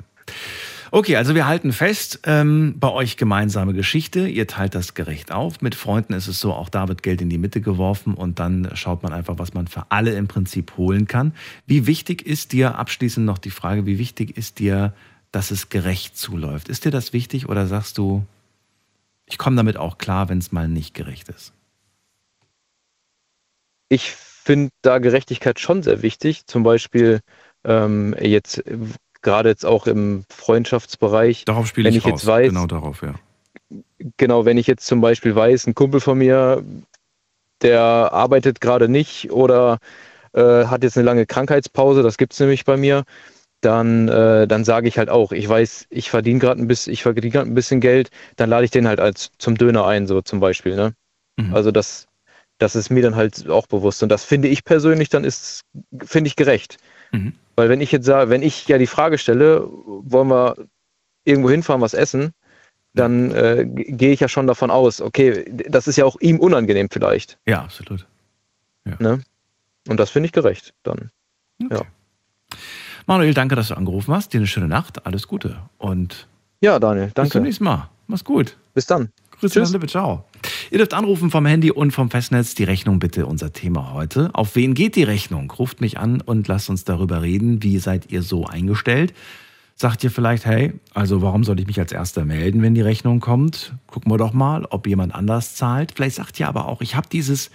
[0.94, 4.28] Okay, also wir halten fest, ähm, bei euch gemeinsame Geschichte.
[4.28, 5.62] Ihr teilt das gerecht auf.
[5.62, 8.68] Mit Freunden ist es so, auch da wird Geld in die Mitte geworfen und dann
[8.74, 11.32] schaut man einfach, was man für alle im Prinzip holen kann.
[11.64, 14.92] Wie wichtig ist dir, abschließend noch die Frage, wie wichtig ist dir,
[15.30, 16.68] dass es gerecht zuläuft?
[16.68, 18.26] Ist dir das wichtig oder sagst du,
[19.24, 21.54] ich komme damit auch klar, wenn es mal nicht gerecht ist?
[23.88, 26.46] Ich finde da Gerechtigkeit schon sehr wichtig.
[26.46, 27.20] Zum Beispiel
[27.64, 28.62] ähm, jetzt
[29.22, 31.44] gerade jetzt auch im Freundschaftsbereich.
[31.44, 32.10] Darauf spiele ich, ich raus.
[32.10, 33.14] jetzt weiß, genau darauf, ja.
[34.16, 36.62] genau, wenn ich jetzt zum Beispiel weiß, ein Kumpel von mir,
[37.62, 39.78] der arbeitet gerade nicht oder
[40.32, 43.04] äh, hat jetzt eine lange Krankheitspause, das gibt es nämlich bei mir,
[43.60, 47.02] dann, äh, dann sage ich halt auch, ich weiß, ich verdiene gerade ein bisschen, ich
[47.02, 50.20] verdiene gerade ein bisschen Geld, dann lade ich den halt als zum Döner ein, so
[50.20, 50.74] zum Beispiel.
[50.74, 50.94] Ne?
[51.36, 51.54] Mhm.
[51.54, 52.08] Also das,
[52.58, 54.02] das ist mir dann halt auch bewusst.
[54.02, 55.62] Und das finde ich persönlich, dann ist,
[56.04, 56.78] finde ich gerecht.
[57.12, 57.34] Mhm.
[57.56, 60.56] Weil wenn ich jetzt sage, wenn ich ja die Frage stelle, wollen wir
[61.24, 62.32] irgendwo hinfahren, was essen,
[62.94, 66.88] dann äh, gehe ich ja schon davon aus, okay, das ist ja auch ihm unangenehm
[66.90, 67.38] vielleicht.
[67.46, 68.06] Ja, absolut.
[68.84, 69.22] Ne?
[69.88, 71.10] Und das finde ich gerecht dann.
[71.58, 71.82] Ja.
[73.06, 74.32] Manuel, danke, dass du angerufen hast.
[74.32, 75.06] Dir eine schöne Nacht.
[75.06, 75.58] Alles Gute.
[75.78, 76.28] Und
[76.60, 77.30] ja, Daniel, bis danke.
[77.32, 77.88] zum nächsten Mal.
[78.06, 78.56] Mach's gut.
[78.74, 79.10] Bis dann.
[79.42, 80.24] Grüße nach Lippe, ciao.
[80.70, 82.54] Ihr dürft anrufen vom Handy und vom Festnetz.
[82.54, 84.30] Die Rechnung bitte unser Thema heute.
[84.34, 85.50] Auf wen geht die Rechnung?
[85.50, 87.60] Ruft mich an und lasst uns darüber reden.
[87.60, 89.12] Wie seid ihr so eingestellt?
[89.74, 93.18] Sagt ihr vielleicht, hey, also warum soll ich mich als Erster melden, wenn die Rechnung
[93.18, 93.74] kommt?
[93.88, 95.90] Gucken wir doch mal, ob jemand anders zahlt.
[95.96, 97.50] Vielleicht sagt ihr aber auch, ich habe dieses,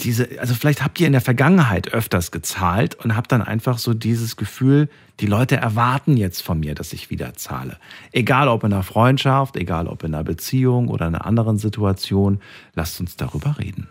[0.00, 3.94] diese, also vielleicht habt ihr in der Vergangenheit öfters gezahlt und habt dann einfach so
[3.94, 4.88] dieses Gefühl,
[5.20, 7.78] die Leute erwarten jetzt von mir, dass ich wieder zahle.
[8.12, 12.40] Egal ob in einer Freundschaft, egal ob in einer Beziehung oder in einer anderen Situation,
[12.74, 13.88] lasst uns darüber reden.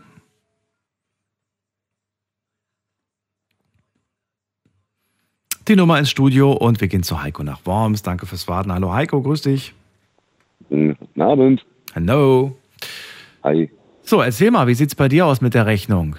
[5.67, 8.01] Die Nummer ins Studio und wir gehen zu Heiko nach Worms.
[8.01, 8.71] Danke fürs Warten.
[8.71, 9.73] Hallo Heiko, grüß dich.
[10.69, 11.65] Guten Abend.
[11.93, 12.55] Hallo.
[13.43, 13.69] Hi.
[14.07, 16.15] So, erzähl mal, wie sieht's bei dir aus mit der Rechnung?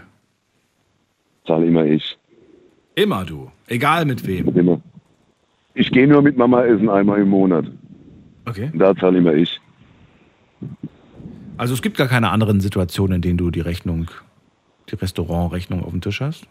[1.47, 2.19] Zahle immer ich.
[2.94, 4.55] Immer du, egal mit wem.
[4.55, 4.82] Immer.
[5.73, 7.65] Ich gehe nur mit Mama essen einmal im Monat.
[8.47, 8.70] Okay.
[8.74, 9.59] Da zahle immer ich.
[11.56, 14.10] Also es gibt gar keine anderen Situationen, in denen du die Rechnung,
[14.90, 16.47] die Restaurantrechnung auf dem Tisch hast?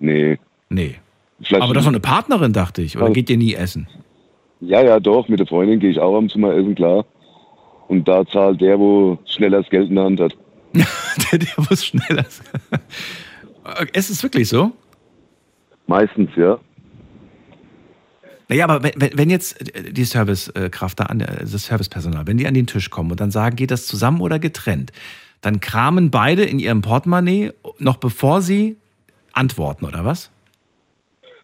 [0.00, 0.40] Nee.
[0.68, 0.96] Nee.
[1.40, 2.96] Vielleicht Aber das ist doch eine Partnerin, dachte ich.
[2.96, 3.12] Oder Ja.
[3.12, 3.86] geht ihr nie essen?
[4.60, 5.28] Ja, ja, doch.
[5.28, 7.04] Mit der Freundin gehe ich auch zu mal essen, klar.
[7.92, 10.34] Und da zahlt der, wo schneller das Geld in der Hand hat.
[10.72, 12.80] der, der muss schneller sein.
[13.92, 14.72] Es ist wirklich so?
[15.86, 16.58] Meistens, ja.
[18.48, 22.54] Naja, aber wenn, wenn jetzt äh, die Servicekraft da an, das Servicepersonal, wenn die an
[22.54, 24.90] den Tisch kommen und dann sagen, geht das zusammen oder getrennt,
[25.42, 28.78] dann kramen beide in ihrem Portemonnaie, noch bevor sie
[29.34, 30.30] antworten, oder was?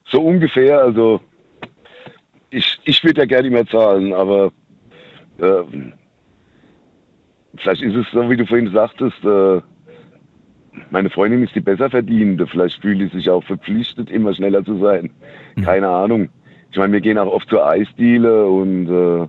[0.06, 1.20] So ungefähr, also
[2.48, 4.50] ich, ich würde ja gerne immer zahlen, aber
[5.36, 5.92] äh,
[7.60, 9.60] vielleicht ist es so, wie du vorhin sagtest, äh,
[10.90, 12.47] meine Freundin ist die besser verdienende.
[12.47, 15.10] Vielleicht fühlt sie sich auch verpflichtet, immer schneller zu sein.
[15.64, 16.28] Keine Ahnung.
[16.70, 19.28] Ich meine, wir gehen auch oft zur Eisdiele und äh,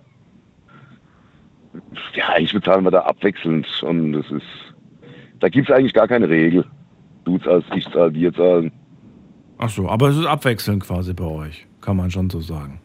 [2.16, 3.68] ja, eigentlich bezahlen wir da abwechselnd.
[3.84, 4.46] Und das ist,
[5.40, 6.66] da gibt es eigentlich gar keine Regel.
[7.26, 8.72] Du zahlst, ich zahl, wir zahlen.
[9.58, 12.80] Ach so, aber es ist abwechselnd quasi bei euch, kann man schon so sagen.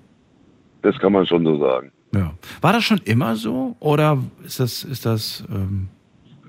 [0.83, 1.93] Das kann man schon so sagen.
[2.15, 2.33] Ja.
[2.61, 5.89] War das schon immer so oder ist das, ist das ähm,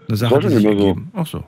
[0.07, 0.87] eine Sache, war die schon sich immer so.
[0.87, 1.11] ergeben?
[1.13, 1.43] Ach so.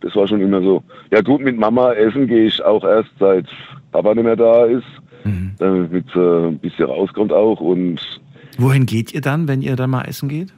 [0.00, 0.82] Das war schon immer so.
[1.10, 3.46] Ja gut, mit Mama essen gehe ich auch erst seit
[3.90, 4.86] Papa nicht mehr da ist,
[5.58, 7.60] damit äh, ein bisschen rauskommt auch.
[7.60, 8.00] Und
[8.58, 10.52] Wohin geht ihr dann, wenn ihr dann mal essen geht?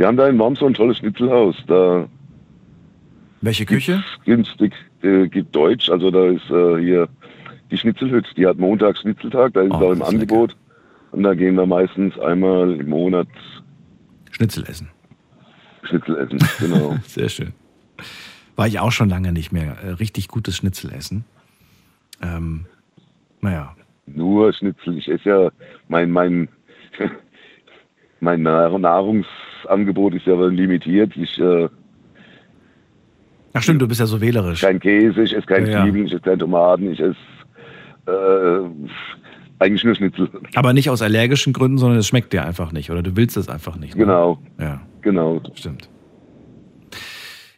[0.00, 1.54] wir haben da in Worms so ein tolles Schnitzelhaus.
[1.66, 2.06] Da
[3.42, 4.02] Welche Küche?
[4.24, 5.90] günstig, äh, gibt Deutsch.
[5.90, 7.06] Also da ist äh, hier
[7.70, 10.56] die Schnitzelhütte, die hat montags Schnitzeltag, da ist es auch im Angebot.
[11.12, 13.28] Und da gehen wir meistens einmal im Monat
[14.30, 14.88] Schnitzel essen.
[15.82, 16.38] Schnitzel essen.
[16.60, 16.96] Genau.
[17.06, 17.52] Sehr schön.
[18.56, 19.76] War ich auch schon lange nicht mehr.
[19.82, 21.24] Äh, richtig gutes Schnitzel essen.
[22.22, 22.66] Ähm,
[23.40, 23.74] naja.
[24.06, 24.98] Nur Schnitzel.
[24.98, 25.50] Ich esse ja
[25.88, 26.48] mein mein
[28.20, 31.16] mein Nahr- Nahrungsangebot ist ja limitiert.
[31.16, 31.68] Ich äh,
[33.52, 34.60] Ach stimmt, du bist ja so wählerisch.
[34.60, 35.92] kein Käse, ich esse keine Ja, ja.
[35.94, 37.16] Ich esse keine Tomaten, ich esse
[38.06, 38.68] äh,
[39.60, 40.28] eigentlich nur Schnitzel.
[40.54, 42.90] Aber nicht aus allergischen Gründen, sondern es schmeckt dir einfach nicht.
[42.90, 43.94] Oder du willst es einfach nicht.
[43.94, 44.04] ne?
[44.04, 44.38] Genau.
[44.58, 44.80] Ja.
[45.02, 45.40] Genau.
[45.54, 45.88] Stimmt.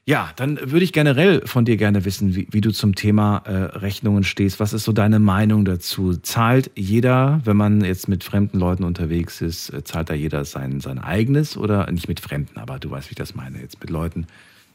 [0.05, 3.79] Ja, dann würde ich generell von dir gerne wissen, wie, wie du zum Thema äh,
[3.79, 4.59] Rechnungen stehst.
[4.59, 6.16] Was ist so deine Meinung dazu?
[6.16, 10.81] Zahlt jeder, wenn man jetzt mit fremden Leuten unterwegs ist, äh, zahlt da jeder sein,
[10.81, 13.91] sein eigenes oder nicht mit Fremden, aber du weißt, wie ich das meine, jetzt mit
[13.91, 14.27] Leuten,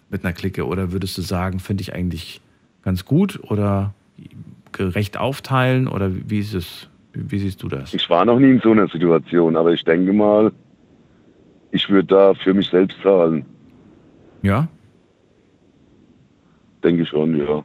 [0.10, 0.66] mit einer Clique?
[0.66, 2.40] Oder würdest du sagen, finde ich eigentlich
[2.84, 3.94] ganz gut oder
[4.72, 6.88] gerecht aufteilen oder wie ist es?
[7.30, 7.94] Wie, siehst du das?
[7.94, 10.52] Ich war noch nie in so einer Situation, aber ich denke mal,
[11.72, 13.45] ich würde da für mich selbst zahlen.
[14.44, 14.68] Ja?
[16.84, 17.64] Denke ich schon, ja.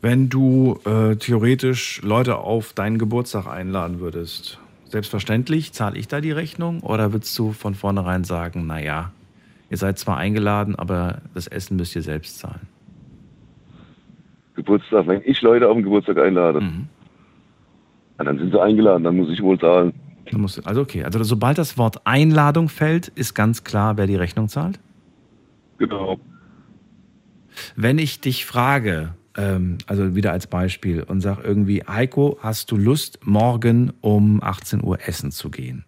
[0.00, 6.32] Wenn du äh, theoretisch Leute auf deinen Geburtstag einladen würdest, selbstverständlich zahle ich da die
[6.32, 9.12] Rechnung oder würdest du von vornherein sagen, naja,
[9.68, 12.66] ihr seid zwar eingeladen, aber das Essen müsst ihr selbst zahlen?
[14.54, 16.88] Geburtstag, wenn ich Leute auf den Geburtstag einlade, Mhm.
[18.20, 19.94] Ja, dann sind sie eingeladen, dann muss ich wohl zahlen.
[20.32, 24.48] Musst, also okay, also sobald das Wort Einladung fällt, ist ganz klar, wer die Rechnung
[24.48, 24.78] zahlt?
[25.78, 26.20] Genau.
[27.74, 32.76] Wenn ich dich frage, ähm, also wieder als Beispiel, und sag irgendwie, Heiko, hast du
[32.76, 35.84] Lust, morgen um 18 Uhr essen zu gehen?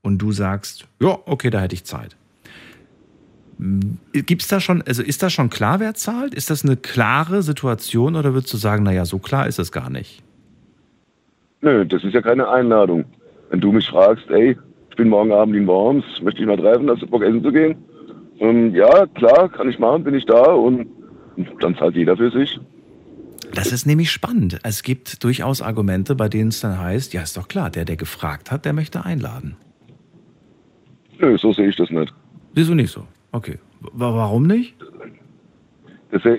[0.00, 2.16] Und du sagst, ja, okay, da hätte ich Zeit.
[4.12, 6.32] Gibt's da schon, also ist das schon klar, wer zahlt?
[6.32, 9.90] Ist das eine klare Situation oder würdest du sagen, naja, so klar ist es gar
[9.90, 10.22] nicht?
[11.62, 13.04] Nö, das ist ja keine Einladung.
[13.50, 14.56] Wenn du mich fragst, ey,
[14.90, 17.52] ich bin morgen Abend in Worms, möchte ich mal treffen, hast du Bock essen zu
[17.52, 17.76] gehen?
[18.40, 20.86] Ähm, ja, klar, kann ich machen, bin ich da und
[21.60, 22.58] dann zahlt jeder für sich.
[23.54, 24.58] Das ist nämlich spannend.
[24.64, 27.96] Es gibt durchaus Argumente, bei denen es dann heißt, ja, ist doch klar, der, der
[27.96, 29.56] gefragt hat, der möchte einladen.
[31.18, 32.12] Nö, so sehe ich das nicht.
[32.54, 33.06] Siehst du nicht so?
[33.30, 33.58] Okay.
[33.80, 34.74] W warum nicht?
[36.10, 36.38] Das äh,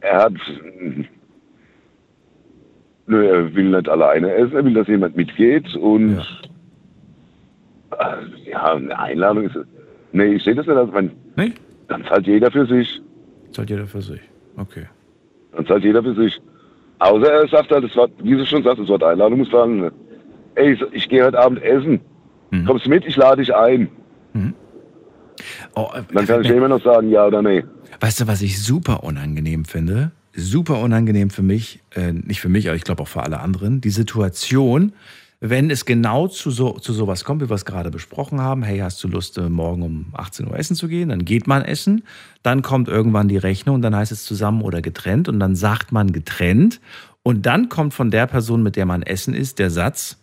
[0.00, 0.32] er hat.
[3.06, 6.16] Nö, er will nicht alleine essen, er will, dass jemand mitgeht und.
[7.90, 9.56] Ja, äh, ja eine Einladung ist.
[10.12, 11.10] Nee, ich sehe das nicht als mein.
[11.36, 11.52] Nee?
[11.88, 13.02] Dann zahlt jeder für sich.
[13.52, 14.20] Zahlt jeder für sich.
[14.56, 14.86] Okay.
[15.54, 16.40] Dann zahlt jeder für sich.
[17.00, 19.90] Außer er sagt halt, das Wort, wie du schon sagst, das Wort Einladung muss sagen,
[20.54, 22.00] ey, ich, ich gehe heute Abend essen.
[22.50, 22.64] Mhm.
[22.64, 23.90] Kommst du mit, ich lade dich ein.
[25.76, 27.64] Oh, äh, Dann kann ich dir immer noch sagen, ja oder nee.
[28.00, 30.12] Weißt du, was ich super unangenehm finde?
[30.36, 33.80] Super unangenehm für mich, äh, nicht für mich, aber ich glaube auch für alle anderen,
[33.80, 34.92] die Situation,
[35.40, 38.78] wenn es genau zu, so, zu sowas kommt, wie wir es gerade besprochen haben, hey,
[38.78, 41.10] hast du Lust, äh, morgen um 18 Uhr essen zu gehen?
[41.10, 42.02] Dann geht man essen,
[42.42, 46.12] dann kommt irgendwann die Rechnung, dann heißt es zusammen oder getrennt und dann sagt man
[46.12, 46.80] getrennt
[47.22, 50.18] und dann kommt von der Person, mit der man essen ist, der Satz,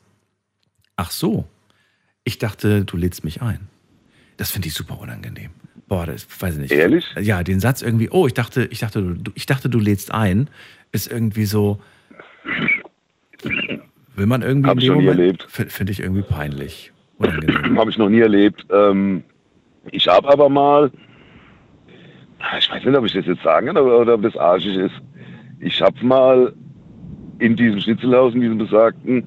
[0.95, 1.45] ach so,
[2.23, 3.67] ich dachte, du lädst mich ein.
[4.37, 5.51] Das finde ich super unangenehm.
[5.91, 6.71] Boah, das weiß ich nicht.
[6.71, 7.05] Ehrlich?
[7.19, 10.49] Ja, den Satz irgendwie, oh, ich dachte, ich dachte, du, ich dachte, du lädst ein,
[10.93, 11.81] ist irgendwie so.
[14.15, 15.45] Will man irgendwie Hab ich noch nie erlebt.
[15.49, 16.93] Finde ich irgendwie peinlich.
[17.75, 18.65] Habe ich noch nie erlebt.
[18.71, 19.21] Ähm,
[19.91, 20.91] ich habe aber mal,
[22.57, 24.95] ich weiß nicht, ob ich das jetzt sagen kann oder, oder ob das arschig ist.
[25.59, 26.53] Ich habe mal
[27.39, 29.25] in diesem Schnitzelhaus, in diesem besagten,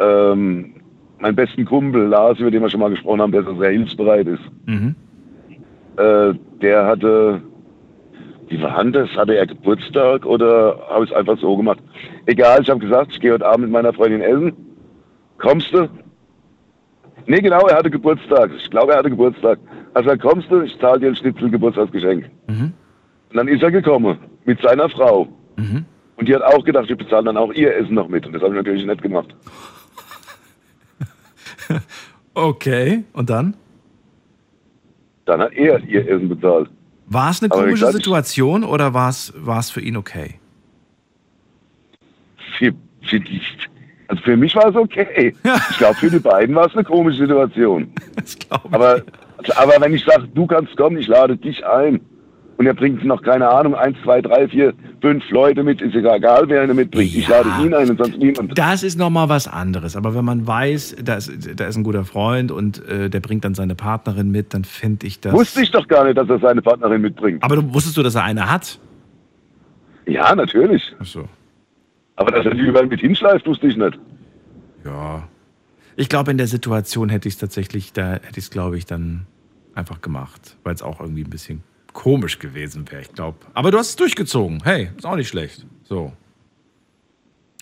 [0.00, 0.76] ähm,
[1.18, 4.28] meinen besten Kumpel Lars, über den wir schon mal gesprochen haben, der so sehr hilfsbereit
[4.28, 4.42] ist.
[4.64, 4.94] Mhm.
[5.96, 7.42] Äh, der hatte,
[8.48, 9.08] wie war das?
[9.10, 11.78] Hatte er Geburtstag oder habe ich es einfach so gemacht?
[12.26, 14.52] Egal, ich habe gesagt, ich gehe heute Abend mit meiner Freundin essen.
[15.38, 15.88] Kommst du?
[17.26, 18.50] Nee, genau, er hatte Geburtstag.
[18.56, 19.58] Ich glaube, er hatte Geburtstag.
[19.94, 22.30] Also dann kommst du, ich zahle dir ein Schnitzel Geburtstagsgeschenk.
[22.48, 22.72] Mhm.
[23.30, 25.28] Und dann ist er gekommen mit seiner Frau.
[25.56, 25.84] Mhm.
[26.16, 28.26] Und die hat auch gedacht, wir bezahlen dann auch ihr Essen noch mit.
[28.26, 29.34] Und das habe ich natürlich nicht gemacht.
[32.34, 33.56] Okay, und dann?
[35.24, 36.68] Dann hat er ihr Essen bezahlt.
[37.06, 40.34] War es eine komische gesagt, Situation oder war es, war es für ihn okay?
[42.58, 42.72] Für,
[43.02, 43.20] für
[44.08, 45.34] also für mich war es okay.
[45.70, 47.92] Ich glaube, für die beiden war es eine komische Situation.
[48.70, 49.02] aber,
[49.56, 52.00] aber wenn ich sage, du kannst kommen, ich lade dich ein
[52.58, 56.18] und er bringt noch, keine Ahnung, eins, zwei, drei, vier, fünf Leute mit, ist egal,
[56.18, 57.14] egal wer ihn mitbringt.
[57.14, 58.56] Ich lade ihn ein und sonst niemand.
[58.56, 59.96] Das ist nochmal was anderes.
[59.96, 63.44] Aber wenn man weiß, da ist, da ist ein guter Freund und äh, der bringt
[63.44, 65.32] dann seine Partnerin mit, dann finde ich das.
[65.32, 67.42] Wusste ich doch gar nicht, dass er seine Partnerin mitbringt.
[67.42, 68.78] Aber du, wusstest du, dass er eine hat?
[70.06, 70.94] Ja, natürlich.
[71.00, 71.28] Ach so.
[72.16, 73.98] Aber dass er die überall mit hinschleift, wusste ich nicht.
[74.84, 75.26] Ja.
[75.96, 78.86] Ich glaube, in der Situation hätte ich es tatsächlich, da hätte ich es, glaube ich,
[78.86, 79.26] dann
[79.74, 81.62] einfach gemacht, weil es auch irgendwie ein bisschen
[81.92, 83.38] komisch gewesen wäre, ich glaube.
[83.54, 84.60] Aber du hast es durchgezogen.
[84.64, 85.66] Hey, ist auch nicht schlecht.
[85.84, 86.12] So.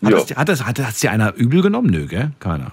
[0.05, 1.90] Hat, das, hat, das, hat, hat's dir einer übel genommen?
[1.90, 2.31] Nö, gell?
[2.39, 2.73] Keiner.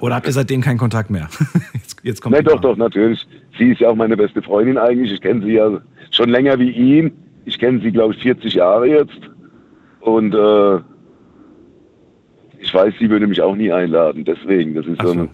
[0.00, 1.28] Oder habt ihr seitdem keinen Kontakt mehr?
[1.74, 3.26] jetzt, jetzt kommt Nee, doch, doch, natürlich.
[3.56, 5.12] Sie ist ja auch meine beste Freundin eigentlich.
[5.12, 7.12] Ich kenne sie ja schon länger wie ihn.
[7.44, 9.18] Ich kenne sie, glaube ich, 40 Jahre jetzt.
[10.00, 10.80] Und äh,
[12.60, 14.24] ich weiß, sie würde mich auch nie einladen.
[14.24, 15.28] Deswegen, das ist so, eine,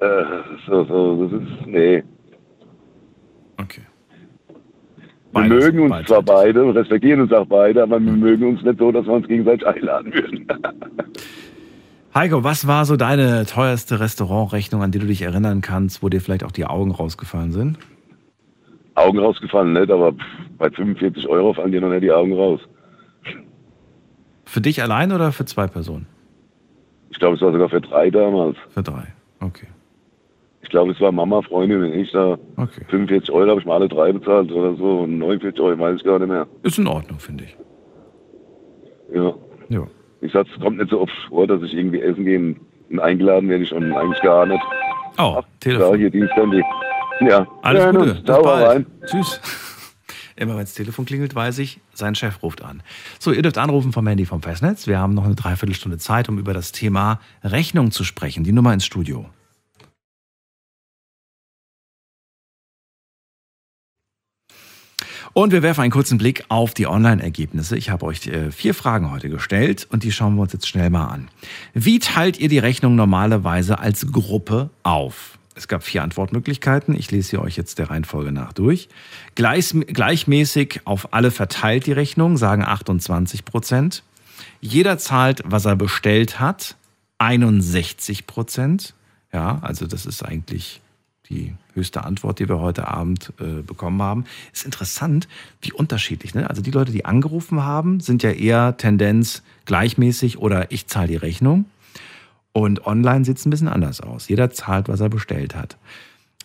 [0.00, 0.24] äh,
[0.66, 2.02] so, so, das ist, nee.
[3.58, 3.82] Okay.
[5.32, 8.92] Wir mögen uns zwar beide, respektieren uns auch beide, aber wir mögen uns nicht so,
[8.92, 10.46] dass wir uns gegenseitig einladen würden.
[12.14, 16.20] Heiko, was war so deine teuerste Restaurantrechnung, an die du dich erinnern kannst, wo dir
[16.20, 17.78] vielleicht auch die Augen rausgefallen sind?
[18.94, 20.12] Augen rausgefallen, nicht, aber
[20.56, 22.60] bei 45 Euro fallen dir noch nicht die Augen raus.
[24.44, 26.06] Für dich allein oder für zwei Personen?
[27.10, 28.56] Ich glaube, es war sogar für drei damals.
[28.70, 29.08] Für drei,
[29.40, 29.66] okay.
[30.64, 32.36] Ich glaube, es war Mama, Freundin und ich da.
[32.56, 32.80] Okay.
[32.88, 35.00] 45 Euro habe ich mal alle drei bezahlt oder so.
[35.00, 36.46] Und 49 Euro weiß ich gar nicht mehr.
[36.64, 37.56] Ist in Ordnung, finde ich.
[39.14, 39.34] Ja.
[39.68, 39.86] Ja.
[40.20, 42.56] Ich sag, es kommt nicht so oft vor, dass ich irgendwie essen gehe
[42.90, 44.62] und eingeladen werde ich schon eigentlich gar nicht.
[45.18, 45.98] Oh, Ja, Telefon.
[45.98, 46.62] hier Diensthandy.
[47.20, 47.46] Ja.
[47.62, 48.24] Alles hören Gute.
[48.24, 48.66] Ciao, bald.
[48.68, 48.86] rein.
[49.06, 49.40] Tschüss.
[50.36, 52.82] Immer wenn das Telefon klingelt, weiß ich, sein Chef ruft an.
[53.20, 54.88] So, ihr dürft anrufen vom Handy vom Festnetz.
[54.88, 58.42] Wir haben noch eine Dreiviertelstunde Zeit, um über das Thema Rechnung zu sprechen.
[58.42, 59.26] Die Nummer ins Studio.
[65.34, 67.76] Und wir werfen einen kurzen Blick auf die Online-Ergebnisse.
[67.76, 70.90] Ich habe euch äh, vier Fragen heute gestellt und die schauen wir uns jetzt schnell
[70.90, 71.28] mal an.
[71.74, 75.36] Wie teilt ihr die Rechnung normalerweise als Gruppe auf?
[75.56, 76.94] Es gab vier Antwortmöglichkeiten.
[76.96, 78.88] Ich lese sie euch jetzt der Reihenfolge nach durch.
[79.34, 84.04] Gleich, gleichmäßig auf alle verteilt die Rechnung, sagen 28 Prozent.
[84.60, 86.76] Jeder zahlt, was er bestellt hat,
[87.18, 88.94] 61 Prozent.
[89.32, 90.80] Ja, also das ist eigentlich
[91.30, 94.24] die höchste Antwort, die wir heute Abend äh, bekommen haben.
[94.52, 95.28] Ist interessant,
[95.62, 96.34] wie unterschiedlich.
[96.34, 96.48] Ne?
[96.48, 101.16] Also die Leute, die angerufen haben, sind ja eher Tendenz gleichmäßig oder ich zahle die
[101.16, 101.64] Rechnung.
[102.52, 104.28] Und online sieht es ein bisschen anders aus.
[104.28, 105.76] Jeder zahlt, was er bestellt hat.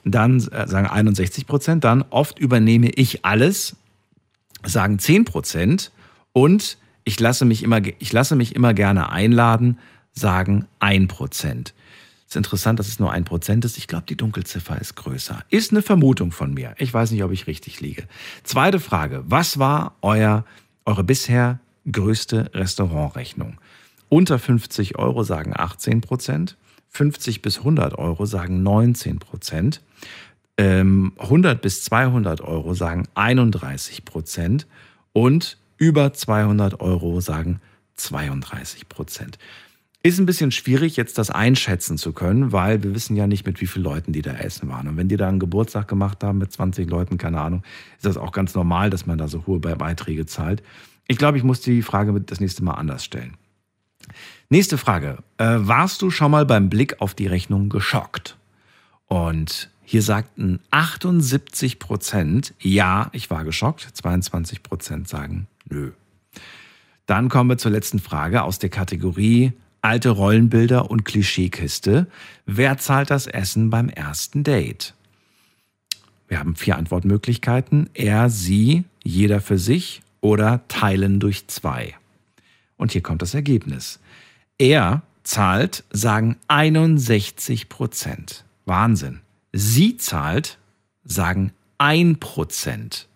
[0.06, 3.76] Dann äh, sagen 61 Prozent, dann oft übernehme ich alles,
[4.64, 5.92] sagen 10 Prozent
[6.32, 9.78] und ich lasse, mich immer, ich lasse mich immer gerne einladen,
[10.14, 11.74] sagen 1 Prozent.
[12.30, 13.76] Es ist interessant, dass es nur 1 Prozent ist.
[13.80, 15.44] Ich glaube, die Dunkelziffer ist größer.
[15.50, 16.76] Ist eine Vermutung von mir.
[16.78, 18.04] Ich weiß nicht, ob ich richtig liege.
[18.44, 19.24] Zweite Frage.
[19.26, 20.46] Was war euer,
[20.86, 21.60] eure bisher
[21.92, 23.60] größte Restaurantrechnung?
[24.10, 26.56] Unter 50 Euro sagen 18 Prozent.
[26.90, 29.82] 50 bis 100 Euro sagen 19 Prozent.
[30.60, 34.68] 100 ähm, bis 200 Euro sagen 31 Prozent.
[35.14, 37.60] Und über 200 Euro sagen
[37.96, 39.40] 32 Prozent.
[40.02, 43.60] Ist ein bisschen schwierig, jetzt das einschätzen zu können, weil wir wissen ja nicht, mit
[43.60, 44.88] wie vielen Leuten die da essen waren.
[44.88, 47.64] Und wenn die da einen Geburtstag gemacht haben mit 20 Leuten, keine Ahnung,
[47.98, 50.64] ist das auch ganz normal, dass man da so hohe Beiträge zahlt.
[51.08, 53.36] Ich glaube, ich muss die Frage das nächste Mal anders stellen.
[54.48, 55.18] Nächste Frage.
[55.38, 58.38] Äh, warst du schon mal beim Blick auf die Rechnung geschockt?
[59.08, 63.82] Und hier sagten 78 Prozent, ja, ich war geschockt.
[63.82, 65.92] 22 Prozent sagen, nö.
[67.06, 69.52] Dann kommen wir zur letzten Frage aus der Kategorie
[69.82, 72.08] alte Rollenbilder und Klischeekiste.
[72.46, 74.94] Wer zahlt das Essen beim ersten Date?
[76.28, 77.90] Wir haben vier Antwortmöglichkeiten.
[77.94, 81.96] Er, sie, jeder für sich oder teilen durch zwei.
[82.78, 84.00] Und hier kommt das Ergebnis.
[84.58, 88.46] Er zahlt, sagen 61 Prozent.
[88.66, 89.22] Wahnsinn.
[89.52, 90.60] Sie zahlt,
[91.04, 93.08] sagen 1 Prozent.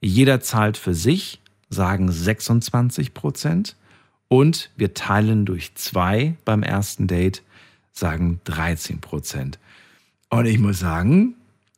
[0.00, 1.40] Jeder zahlt für sich,
[1.70, 3.76] sagen 26 Prozent.
[4.28, 7.42] Und wir teilen durch zwei beim ersten Date,
[7.92, 9.58] sagen 13 Prozent.
[10.28, 11.34] Und ich muss sagen,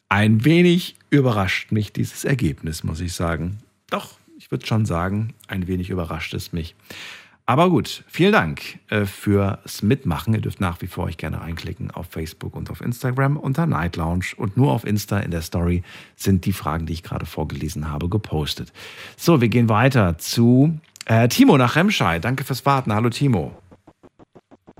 [0.08, 3.58] ein wenig überrascht mich dieses Ergebnis, muss ich sagen.
[3.88, 6.74] Doch, ich würde schon sagen, ein wenig überrascht es mich.
[7.46, 10.34] Aber gut, vielen Dank äh, fürs Mitmachen.
[10.34, 13.96] Ihr dürft nach wie vor euch gerne reinklicken auf Facebook und auf Instagram unter Night
[13.96, 14.26] Lounge.
[14.36, 15.82] Und nur auf Insta in der Story
[16.14, 18.72] sind die Fragen, die ich gerade vorgelesen habe, gepostet.
[19.16, 20.78] So, wir gehen weiter zu
[21.10, 22.24] äh, Timo nach Remscheid.
[22.24, 22.94] Danke fürs Warten.
[22.94, 23.52] Hallo Timo.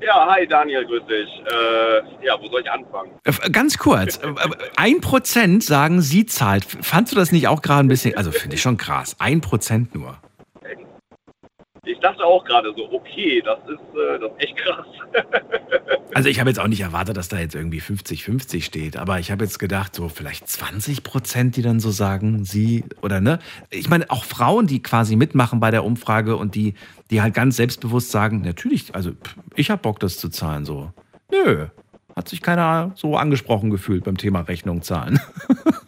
[0.01, 1.28] Ja, hi Daniel, grüß dich.
[1.52, 3.11] Äh, ja, wo soll ich anfangen?
[3.24, 4.32] Äh, ganz kurz, äh,
[4.77, 6.65] ein Prozent sagen, sie zahlt.
[6.65, 9.94] Fandst du das nicht auch gerade ein bisschen, also finde ich schon krass, ein Prozent
[9.94, 10.16] nur.
[11.90, 14.86] Ich dachte auch gerade so, okay, das ist, äh, das ist echt krass.
[16.14, 19.32] also ich habe jetzt auch nicht erwartet, dass da jetzt irgendwie 50-50 steht, aber ich
[19.32, 23.40] habe jetzt gedacht, so vielleicht 20 Prozent, die dann so sagen, sie oder ne?
[23.70, 26.74] Ich meine, auch Frauen, die quasi mitmachen bei der Umfrage und die,
[27.10, 29.10] die halt ganz selbstbewusst sagen, natürlich, also
[29.56, 30.92] ich habe Bock, das zu zahlen, so.
[31.32, 31.66] Nö,
[32.14, 35.20] hat sich keiner so angesprochen gefühlt beim Thema Rechnung zahlen.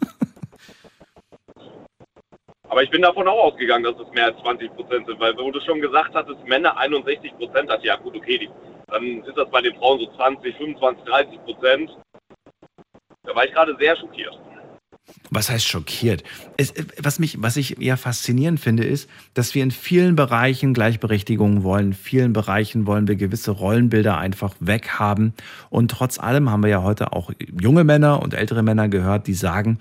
[2.73, 5.51] Aber ich bin davon auch ausgegangen, dass es mehr als 20 Prozent sind, weil wo
[5.51, 8.49] du schon gesagt hattest, Männer 61 Prozent hat, ja gut, okay, die,
[8.87, 11.91] dann ist das bei den Frauen so 20, 25, 30 Prozent.
[13.25, 14.39] Da war ich gerade sehr schockiert.
[15.29, 16.23] Was heißt schockiert?
[16.57, 21.61] Es, was, mich, was ich eher faszinierend finde, ist, dass wir in vielen Bereichen Gleichberechtigung
[21.61, 21.87] wollen.
[21.87, 25.35] In vielen Bereichen wollen wir gewisse Rollenbilder einfach weghaben.
[25.69, 27.29] Und trotz allem haben wir ja heute auch
[27.61, 29.77] junge Männer und ältere Männer gehört, die sagen,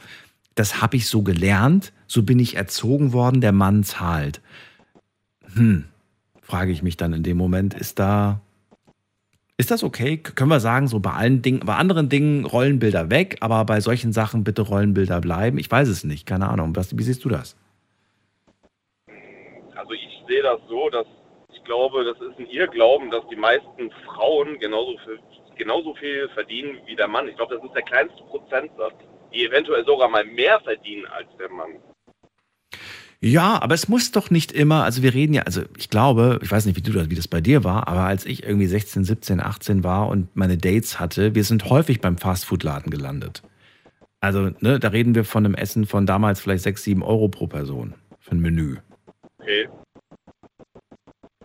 [0.55, 4.41] das habe ich so gelernt, so bin ich erzogen worden, der Mann zahlt.
[5.55, 5.87] Hm,
[6.41, 8.41] frage ich mich dann in dem Moment, ist da,
[9.57, 10.19] ist das okay?
[10.19, 14.13] Können wir sagen, so bei allen Dingen, bei anderen Dingen Rollenbilder weg, aber bei solchen
[14.13, 15.59] Sachen bitte Rollenbilder bleiben?
[15.59, 16.75] Ich weiß es nicht, keine Ahnung.
[16.77, 17.57] Was, wie siehst du das?
[19.75, 21.07] Also ich sehe das so, dass
[21.55, 25.19] ich glaube, das ist ein Irrglauben, dass die meisten Frauen genauso viel,
[25.57, 27.29] genauso viel verdienen wie der Mann.
[27.29, 28.95] Ich glaube, das ist der kleinste Prozentsatz
[29.33, 31.71] die eventuell sogar mal mehr verdienen als der Mann.
[33.25, 36.51] Ja, aber es muss doch nicht immer, also wir reden ja, also ich glaube, ich
[36.51, 39.05] weiß nicht, wie du das, wie das bei dir war, aber als ich irgendwie 16,
[39.05, 43.43] 17, 18 war und meine Dates hatte, wir sind häufig beim Fastfood-Laden gelandet.
[44.21, 47.47] Also, ne, da reden wir von einem Essen von damals vielleicht 6, 7 Euro pro
[47.47, 48.79] Person für ein Menü.
[49.39, 49.69] Okay.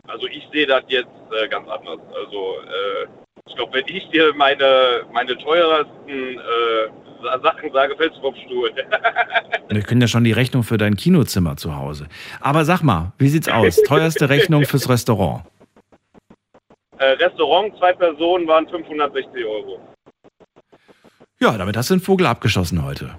[0.07, 1.99] Also ich sehe das jetzt äh, ganz anders.
[2.15, 3.07] Also äh,
[3.47, 6.89] ich glaube, wenn ich dir meine, meine teuersten äh,
[7.22, 8.72] Sachen sage, fällst du vom Stuhl.
[9.69, 12.07] Wir können ja schon die Rechnung für dein Kinozimmer zu Hause.
[12.39, 13.81] Aber sag mal, wie sieht's aus?
[13.84, 15.44] Teuerste Rechnung fürs Restaurant?
[16.99, 19.80] Äh, Restaurant, zwei Personen waren 560 Euro.
[21.39, 23.18] Ja, damit hast du den Vogel abgeschossen heute.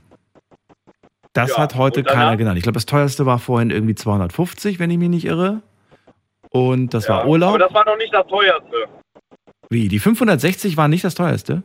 [1.32, 2.56] Das ja, hat heute keiner genannt.
[2.56, 5.62] Ich glaube, das teuerste war vorhin irgendwie 250, wenn ich mich nicht irre.
[6.50, 7.50] Und das ja, war Urlaub.
[7.50, 8.88] Aber das war noch nicht das teuerste.
[9.70, 9.88] Wie?
[9.88, 11.62] Die 560 waren nicht das teuerste?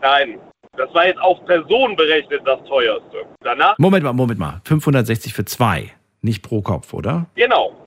[0.00, 0.38] Nein,
[0.78, 3.18] das war jetzt auf Person berechnet das teuerste.
[3.40, 3.76] Danach.
[3.78, 4.60] Moment mal, Moment mal.
[4.64, 5.90] 560 für zwei,
[6.22, 7.26] nicht pro Kopf, oder?
[7.34, 7.86] Genau.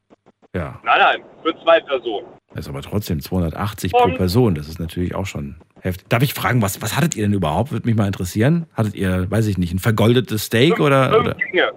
[0.56, 0.80] Ja.
[0.84, 2.28] Nein, nein, für zwei Personen.
[2.54, 4.56] Das ist aber trotzdem 280 pro Und- Person.
[4.56, 6.10] Das ist natürlich auch schon heftig.
[6.10, 7.72] Darf ich fragen, was, was hattet ihr denn überhaupt?
[7.72, 8.66] Würde mich mal interessieren.
[8.76, 11.72] Hattet ihr, weiß ich nicht, ein vergoldetes Steak oder, Fünf oder Gänge.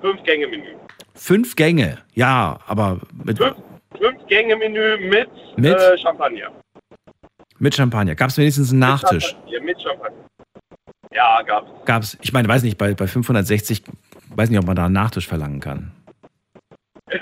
[0.00, 0.76] Fünf Gänge Menü.
[1.14, 1.98] fünf Gänge?
[2.14, 3.56] Ja, aber mit, Fünf,
[3.98, 5.76] fünf Gänge Menü mit, Mit?
[5.76, 6.50] Äh, Champagner.
[7.60, 8.14] Mit Champagner.
[8.14, 9.36] Gab es wenigstens einen Nachtisch?
[9.62, 10.16] Mit Champagner.
[11.12, 11.70] Ja, gab's.
[11.84, 13.82] Gab es, ich meine, weiß nicht, bei, bei 560,
[14.34, 15.92] weiß nicht, ob man da einen Nachtisch verlangen kann.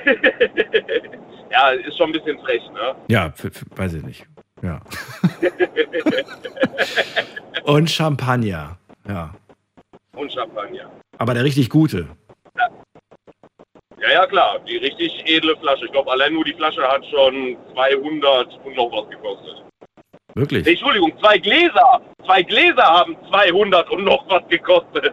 [1.51, 2.95] ja, ist schon ein bisschen frech, ne?
[3.09, 3.33] Ja,
[3.77, 4.27] weiß ich nicht.
[4.63, 4.81] Ja.
[7.65, 8.79] Und Champagner.
[9.09, 9.35] Ja.
[10.13, 10.91] Und Champagner.
[11.17, 12.07] Aber der richtig gute.
[14.01, 14.61] Ja, ja, klar.
[14.69, 15.87] Die richtig edle Flasche.
[15.87, 19.68] Ich glaube, allein nur die Flasche hat schon 200 und noch was gekostet.
[20.39, 20.65] Wirklich.
[20.69, 22.01] Entschuldigung, zwei Gläser.
[22.25, 25.13] Zwei Gläser haben 200 und noch was gekostet.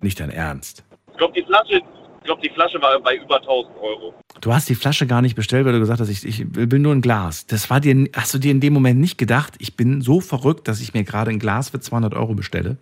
[0.00, 0.82] Nicht dein Ernst.
[1.10, 4.14] Ich glaube, die Flasche, ich glaube, die Flasche war bei über 1000 Euro.
[4.40, 6.94] Du hast die Flasche gar nicht bestellt, weil du gesagt hast, ich, ich will nur
[6.94, 7.46] ein Glas.
[7.46, 10.66] Das war dir, hast du dir in dem Moment nicht gedacht, ich bin so verrückt,
[10.66, 12.78] dass ich mir gerade ein Glas für 200 Euro bestelle?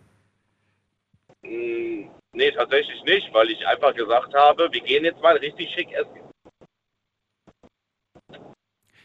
[1.43, 5.91] Hm, nee, tatsächlich nicht, weil ich einfach gesagt habe, wir gehen jetzt mal richtig schick
[5.93, 6.30] essen.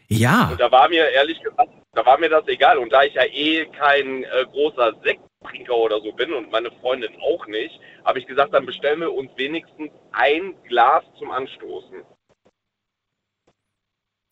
[0.08, 0.50] Ja.
[0.50, 2.78] Und da war mir ehrlich gesagt, da war mir das egal.
[2.78, 7.12] Und da ich ja eh kein äh, großer Sekttrinker oder so bin und meine Freundin
[7.20, 12.02] auch nicht, habe ich gesagt, dann bestellen wir uns wenigstens ein Glas zum Anstoßen.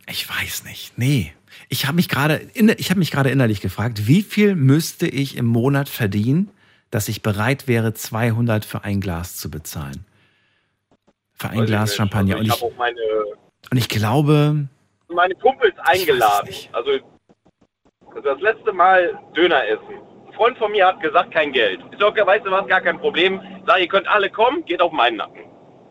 [0.07, 0.99] Ich weiß nicht.
[0.99, 1.33] Nee.
[1.69, 5.47] Ich habe mich gerade ich habe mich gerade innerlich gefragt, wie viel müsste ich im
[5.47, 6.51] Monat verdienen,
[6.91, 10.05] dass ich bereit wäre, 200 für ein Glas zu bezahlen?
[11.33, 11.95] Für ein ich Glas.
[11.95, 12.37] Champagner.
[12.37, 13.01] Also Und ich ich, auch meine,
[13.71, 14.69] und ich glaube,
[15.15, 16.51] meine Kumpels eingeladen.
[16.73, 16.91] Also
[18.23, 20.01] das letzte Mal Döner essen.
[20.27, 21.81] Ein Freund von mir hat gesagt, kein Geld.
[21.91, 23.41] Ich sag, weißt du was, gar kein Problem.
[23.67, 25.45] Sag, ihr könnt alle kommen, geht auf meinen Nacken.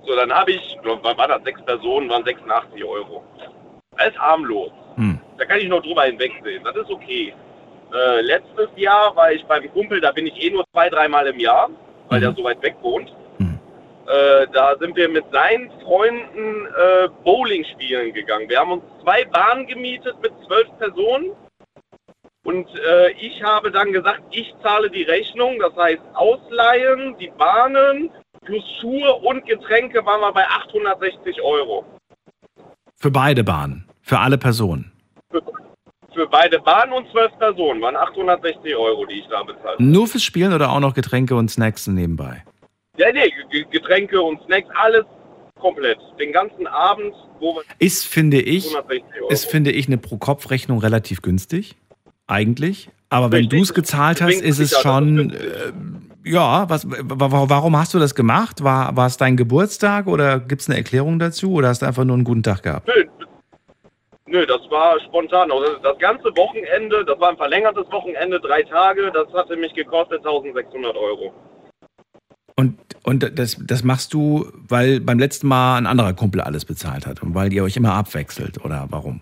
[0.05, 3.23] So, dann habe ich, wann war das, sechs Personen, waren 86 Euro.
[3.95, 4.71] Alles harmlos.
[4.95, 5.19] Hm.
[5.37, 6.63] Da kann ich noch drüber hinwegsehen.
[6.63, 7.33] Das ist okay.
[7.93, 11.39] Äh, letztes Jahr war ich beim Kumpel, da bin ich eh nur zwei, dreimal im
[11.39, 11.69] Jahr,
[12.09, 13.13] weil der so weit weg wohnt.
[14.07, 18.49] Äh, da sind wir mit seinen Freunden äh, Bowling spielen gegangen.
[18.49, 21.31] Wir haben uns zwei Bahnen gemietet mit zwölf Personen.
[22.43, 25.57] Und äh, ich habe dann gesagt, ich zahle die Rechnung.
[25.59, 28.09] Das heißt, Ausleihen, die Bahnen
[28.43, 31.85] plus Schuhe und Getränke waren wir bei 860 Euro.
[32.97, 34.91] für beide Bahnen, für alle Personen.
[35.31, 35.41] Für,
[36.13, 39.83] für beide Bahnen und zwölf Personen waren 860 Euro, die ich da bezahlt habe.
[39.83, 42.43] Nur fürs Spielen oder auch noch Getränke und Snacks nebenbei?
[42.97, 43.33] Ja, nee,
[43.71, 45.03] Getränke und Snacks, alles
[45.59, 45.97] komplett.
[46.19, 49.29] Den ganzen Abend, wo wir Ist, finde ich, 160 Euro.
[49.31, 51.75] ist, finde ich, eine Pro-Kopf-Rechnung relativ günstig.
[52.27, 52.89] Eigentlich.
[53.09, 55.31] Aber wenn du es gezahlt hast, ist es schon.
[55.31, 55.73] Äh,
[56.25, 58.63] ja, was, wa- wa- warum hast du das gemacht?
[58.63, 62.05] War, war es dein Geburtstag oder gibt es eine Erklärung dazu oder hast du einfach
[62.05, 62.87] nur einen guten Tag gehabt?
[62.87, 63.03] Nö,
[64.27, 65.51] nö, das war spontan.
[65.51, 70.19] Also das ganze Wochenende, das war ein verlängertes Wochenende, drei Tage, das hatte mich gekostet
[70.19, 71.33] 1600 Euro.
[72.55, 77.07] Und, und das, das machst du, weil beim letzten Mal ein anderer Kumpel alles bezahlt
[77.07, 79.21] hat und weil ihr euch immer abwechselt oder warum?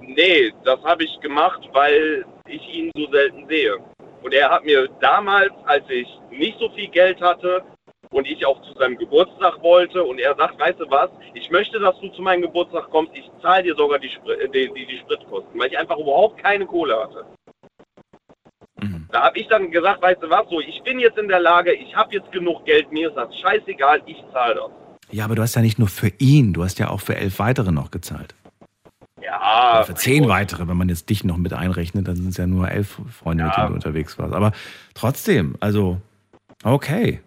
[0.00, 3.76] Nee, das habe ich gemacht, weil ich ihn so selten sehe.
[4.22, 7.62] Und er hat mir damals, als ich nicht so viel Geld hatte
[8.10, 11.78] und ich auch zu seinem Geburtstag wollte und er sagt, weißt du was, ich möchte,
[11.78, 14.98] dass du zu meinem Geburtstag kommst, ich zahle dir sogar die, Spr- die, die, die
[14.98, 17.24] Spritkosten, weil ich einfach überhaupt keine Kohle hatte.
[19.10, 21.72] Da habe ich dann gesagt, weißt du was, so, ich bin jetzt in der Lage,
[21.72, 24.70] ich habe jetzt genug Geld, mir ist das scheißegal, ich zahle das.
[25.10, 27.38] Ja, aber du hast ja nicht nur für ihn, du hast ja auch für elf
[27.38, 28.34] weitere noch gezahlt.
[29.22, 29.76] Ja.
[29.78, 32.46] Oder für zehn weitere, wenn man jetzt dich noch mit einrechnet, dann sind es ja
[32.46, 33.60] nur elf Freunde, mit Ja.
[33.60, 34.34] denen du unterwegs warst.
[34.34, 34.52] Aber
[34.94, 36.00] trotzdem, also,
[36.62, 37.20] okay.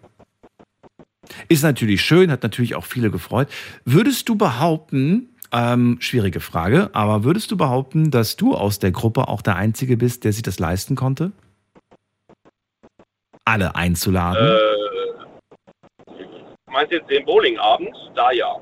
[1.48, 3.48] Ist natürlich schön, hat natürlich auch viele gefreut.
[3.84, 9.28] Würdest du behaupten, ähm, schwierige Frage, aber würdest du behaupten, dass du aus der Gruppe
[9.28, 11.32] auch der Einzige bist, der sich das leisten konnte?
[13.48, 14.46] Alle einzuladen?
[14.46, 16.12] Äh,
[16.66, 17.96] meinst du jetzt den Bowlingabend?
[18.14, 18.56] Da ja.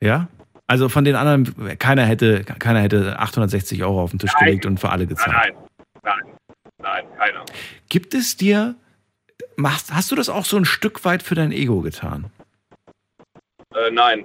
[0.00, 0.28] Ja?
[0.66, 4.44] Also von den anderen, keiner hätte, keiner hätte 860 Euro auf den Tisch Nein.
[4.46, 5.36] gelegt und für alle gezahlt.
[5.36, 5.54] Nein,
[6.02, 6.36] nein,
[6.78, 7.44] nein, keiner.
[7.90, 8.76] Gibt es dir,
[9.56, 12.30] machst, hast du das auch so ein Stück weit für dein Ego getan?
[13.74, 14.24] Äh, nein.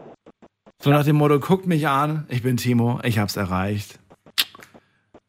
[0.82, 4.00] So nach dem Motto, guckt mich an, ich bin Timo, ich hab's erreicht.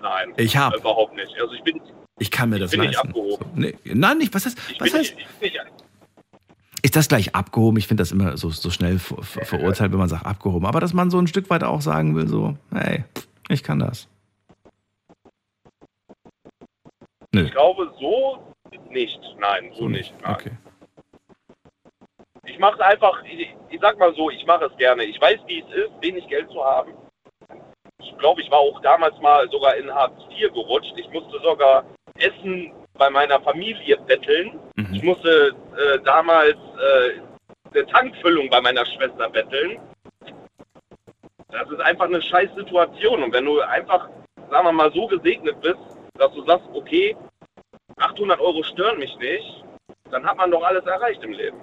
[0.00, 0.32] Nein.
[0.36, 0.76] Ich hab.
[0.76, 1.34] Überhaupt nicht.
[1.40, 1.80] Also ich bin,
[2.22, 3.08] Ich kann mir ich das bin nicht leisten.
[3.08, 3.50] abgehoben.
[3.56, 4.32] Nee, nein, nicht.
[4.32, 5.60] Was heißt, Ich was heißt nicht, ich nicht,
[6.84, 7.78] ist das gleich abgehoben?
[7.78, 10.64] Ich finde das immer so, so schnell ver ver verurteilt, wenn man sagt abgehoben.
[10.64, 13.02] Aber dass man so ein Stück weit auch sagen will, so, hey,
[13.48, 14.08] ich kann das.
[17.32, 17.44] Nö.
[17.44, 18.54] ich glaube so
[18.90, 19.20] nicht.
[19.40, 20.14] Nein, so nicht.
[20.22, 20.34] Nein.
[20.34, 20.50] Okay.
[22.46, 25.02] Ich mache es einfach, ich, ich sag mal so, ich mache es gerne.
[25.02, 26.92] Ich weiß, wie es ist, wenig Geld zu haben.
[28.18, 30.92] glaube, ich war auch damals mal sogar in Hartz IV gerutscht.
[30.96, 31.84] Ich musste sogar
[32.18, 34.58] Essen bei meiner Familie betteln.
[34.92, 37.20] Ich musste äh, damals äh,
[37.74, 39.80] eine Tankfüllung bei meiner Schwester betteln.
[41.50, 43.22] Das ist einfach eine scheiß Situation.
[43.22, 44.08] Und wenn du einfach,
[44.50, 45.80] sagen wir mal, so gesegnet bist,
[46.14, 47.16] dass du sagst, okay,
[47.96, 49.64] 800 Euro stören mich nicht,
[50.10, 51.60] dann hat man doch alles erreicht im Leben.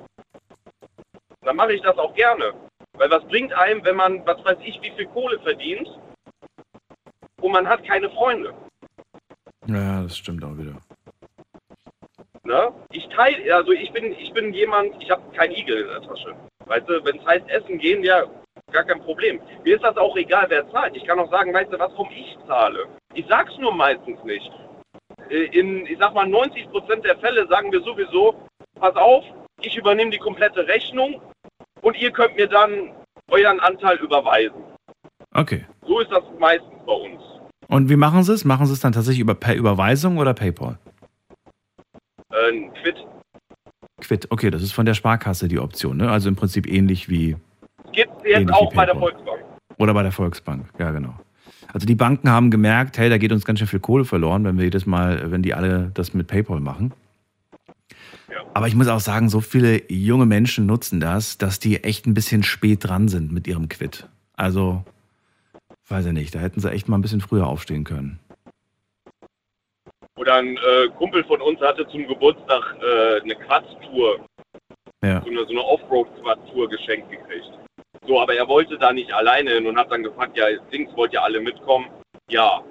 [1.42, 2.54] Dann mache ich das auch gerne.
[2.94, 5.88] Weil was bringt einem, wenn man, was weiß ich, wie viel Kohle verdient
[7.42, 8.54] und man hat keine Freunde?
[9.70, 10.76] Ja, das stimmt auch wieder.
[12.44, 12.74] Ne?
[12.92, 16.36] Ich teile, also ich bin, ich bin jemand, ich habe keinen Igel in der Tasche.
[16.66, 18.24] Weißt du, wenn es heißt Essen gehen, ja,
[18.72, 19.40] gar kein Problem.
[19.64, 20.96] Mir ist das auch egal, wer zahlt.
[20.96, 22.88] Ich kann auch sagen, weißt du was, warum ich zahle.
[23.14, 24.52] Ich sag's nur meistens nicht.
[25.30, 28.36] Äh, In, ich sag mal, 90% der Fälle sagen wir sowieso,
[28.80, 29.24] pass auf,
[29.62, 31.22] ich übernehme die komplette Rechnung
[31.82, 32.92] und ihr könnt mir dann
[33.30, 34.64] euren Anteil überweisen.
[35.36, 35.66] Okay.
[35.86, 37.22] So ist das meistens bei uns.
[37.70, 38.46] Und wie machen Sie es?
[38.46, 40.80] Machen Sie es dann tatsächlich über per Überweisung oder PayPal?
[42.32, 42.96] Äh, ein Quid
[44.02, 44.28] Quid.
[44.32, 46.10] Okay, das ist von der Sparkasse die Option, ne?
[46.10, 47.36] Also im Prinzip ähnlich wie
[47.92, 48.96] gibt es jetzt auch bei der.
[48.96, 49.40] Volksbank.
[49.78, 50.66] oder bei der Volksbank.
[50.80, 51.14] Ja, genau.
[51.72, 54.58] Also die Banken haben gemerkt, hey, da geht uns ganz schön viel Kohle verloren, wenn
[54.58, 56.94] wir jedes Mal, wenn die alle das mit PayPal machen.
[58.56, 62.16] Aber ich muss auch sagen, so viele junge Menschen nutzen das, dass die echt ein
[62.16, 64.08] bisschen spät dran sind mit ihrem Quid.
[64.34, 64.84] Also,
[65.90, 68.20] weiß ich nicht, da hätten sie echt mal ein bisschen früher aufstehen können.
[70.18, 74.20] Oder ein äh, Kumpel von uns hatte zum Geburtstag äh, eine Quad-Tour,
[75.02, 75.22] Ja.
[75.22, 77.50] so eine, so eine Offroad-Quad-Tour geschenkt gekriegt.
[78.06, 81.14] So, aber er wollte da nicht alleine hin und hat dann gefragt, ja, Dings, wollt
[81.14, 81.88] ihr alle mitkommen?
[82.30, 82.62] Ja.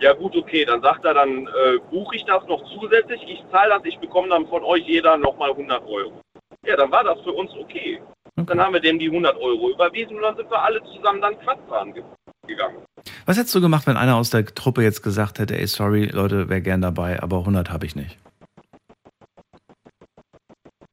[0.00, 3.70] Ja gut, okay, dann sagt er, dann äh, buche ich das noch zusätzlich, ich zahle
[3.70, 6.20] das, ich bekomme dann von euch jeder nochmal 100 Euro.
[6.66, 8.02] Ja, dann war das für uns okay.
[8.36, 11.38] Dann haben wir dem die 100 Euro überwiesen und dann sind wir alle zusammen dann
[11.40, 12.02] Quad fahren ge
[12.46, 12.78] gegangen.
[13.26, 16.48] Was hättest du gemacht, wenn einer aus der Truppe jetzt gesagt hätte, ey, sorry, Leute,
[16.48, 18.18] wäre gern dabei, aber 100 habe ich nicht?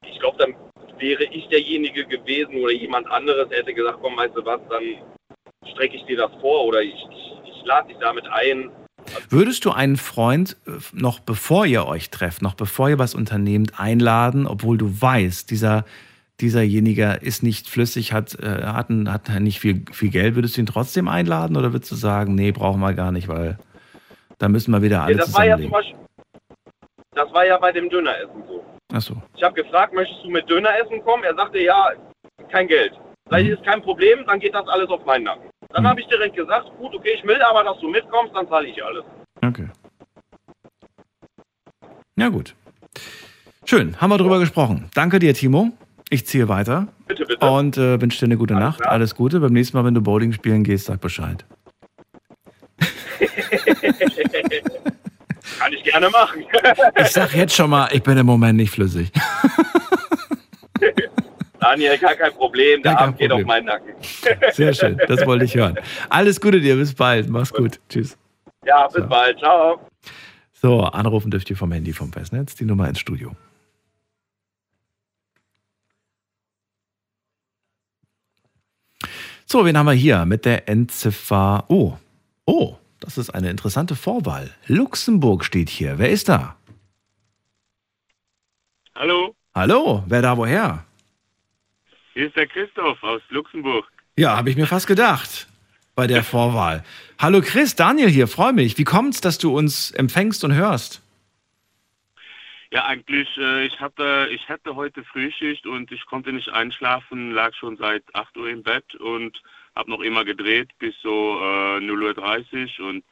[0.06, 0.56] Ich glaube, dann
[0.99, 4.84] wäre ich derjenige gewesen oder jemand anderes, der hätte gesagt, komm, weißt du was, dann
[5.73, 8.72] strecke ich dir das vor oder ich, ich, ich lade dich damit ein.
[9.30, 13.80] Würdest du einen Freund äh, noch bevor ihr euch trefft, noch bevor ihr was unternehmt,
[13.80, 15.86] einladen, obwohl du weißt, dieser,
[16.41, 20.68] dieserjenige ist nicht flüssig, hat, äh, hat, hat nicht viel, viel Geld, würdest du ihn
[20.68, 23.57] trotzdem einladen oder würdest du sagen, nee, brauchen wir gar nicht, weil
[24.39, 25.72] da müssen wir wieder alle Ja, das war ja zum zusammenlegen?
[25.72, 26.57] Beispiel,
[27.13, 28.63] das war ja bei dem Döneressen so.
[28.93, 29.22] Achso.
[29.35, 31.23] Ich habe gefragt, möchtest du mit Döneressen kommen?
[31.23, 31.91] Er sagte, ja,
[32.49, 32.93] kein Geld.
[33.30, 35.49] Sag ich, ist kein Problem, dann geht das alles auf meinen Nacken.
[35.69, 38.68] Dann habe ich direkt gesagt, gut, okay, ich will aber, dass du mitkommst, dann zahle
[38.68, 39.05] ich alles.
[39.41, 39.69] Okay.
[42.18, 42.55] Ja, gut.
[43.63, 44.89] Schön, haben wir drüber gesprochen.
[44.93, 45.72] Danke dir, Timo.
[46.13, 46.89] Ich ziehe weiter.
[47.07, 47.49] Bitte, bitte.
[47.49, 48.85] Und äh, wünsche dir eine gute Nacht.
[48.85, 49.39] Alles Gute.
[49.39, 51.45] Beim nächsten Mal, wenn du Bowling spielen gehst, sag Bescheid.
[55.57, 56.43] Kann ich gerne machen.
[56.99, 59.09] Ich sag jetzt schon mal, ich bin im Moment nicht flüssig.
[61.61, 63.93] Daniel, gar kein Problem, der Ja, Abend geht auf meinen Nacken.
[64.51, 65.77] Sehr schön, das wollte ich hören.
[66.09, 67.29] Alles Gute dir, bis bald.
[67.29, 67.79] Mach's gut.
[67.88, 68.17] Tschüss.
[68.65, 69.39] Ja, bis bald.
[69.39, 69.79] Ciao.
[70.51, 73.31] So, anrufen dürft ihr vom Handy vom Festnetz, die Nummer ins Studio.
[79.52, 81.65] So, wen haben wir hier mit der Endziffer?
[81.68, 81.98] Oh,
[82.45, 84.49] oh, das ist eine interessante Vorwahl.
[84.68, 85.99] Luxemburg steht hier.
[85.99, 86.56] Wer ist da?
[88.95, 90.86] Hallo, Hallo, wer da woher?
[92.14, 93.86] hier ist der Christoph aus Luxemburg.
[94.15, 95.48] Ja, habe ich mir fast gedacht
[95.95, 96.86] bei der Vorwahl.
[97.19, 98.78] Hallo Chris, Daniel hier, freue mich.
[98.78, 101.01] Wie kommt's, dass du uns empfängst und hörst?
[102.73, 107.53] Ja, eigentlich, äh, ich hatte, ich hatte heute Frühschicht und ich konnte nicht einschlafen, lag
[107.53, 109.41] schon seit 8 Uhr im Bett und
[109.76, 113.03] habe noch immer gedreht bis so äh, 0.30 Uhr und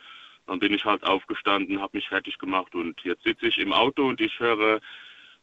[0.48, 4.08] dann bin ich halt aufgestanden, habe mich fertig gemacht und jetzt sitze ich im Auto
[4.08, 4.80] und ich höre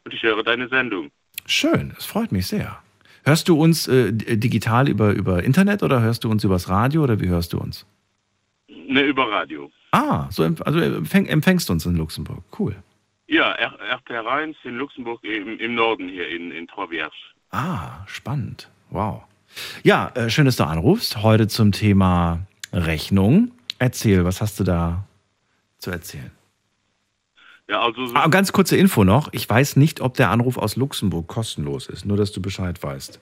[0.03, 1.11] und ich höre deine Sendung.
[1.45, 2.81] Schön, das freut mich sehr.
[3.23, 7.19] Hörst du uns äh, digital über, über Internet oder hörst du uns übers Radio oder
[7.19, 7.85] wie hörst du uns?
[8.67, 9.71] Ne, über Radio.
[9.91, 12.43] Ah, so empf also empfäng, empfängst du uns in Luxemburg.
[12.57, 12.75] Cool.
[13.27, 17.13] Ja, R RP1 in Luxemburg im, im Norden hier in, in Trois-Vierges.
[17.51, 18.69] Ah, spannend.
[18.89, 19.23] Wow.
[19.83, 21.21] Ja, äh, schön, dass du anrufst.
[21.23, 22.39] Heute zum Thema
[22.71, 23.51] Rechnung.
[23.79, 25.03] Erzähl, was hast du da
[25.77, 26.31] zu erzählen?
[27.69, 29.29] Ja, also so Ah, ganz kurze Info noch.
[29.33, 32.05] Ich weiß nicht, ob der Anruf aus Luxemburg kostenlos ist.
[32.05, 33.19] Nur, dass du Bescheid weißt.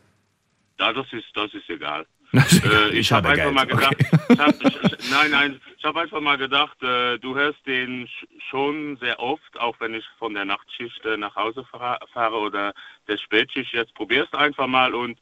[0.79, 2.05] Ja, das ist, das ist egal.
[2.33, 2.89] Das ist egal.
[2.91, 3.55] äh, ich habe einfach Geld.
[3.55, 3.95] mal gedacht,
[4.29, 8.27] ich hab, ich, nein, nein, ich habe einfach mal gedacht, äh, du hörst den sch-
[8.49, 12.73] schon sehr oft, auch wenn ich von der Nachtschicht äh, nach Hause fahre, fahre oder
[13.07, 13.73] der Spätschicht.
[13.73, 15.17] Jetzt probierst einfach mal und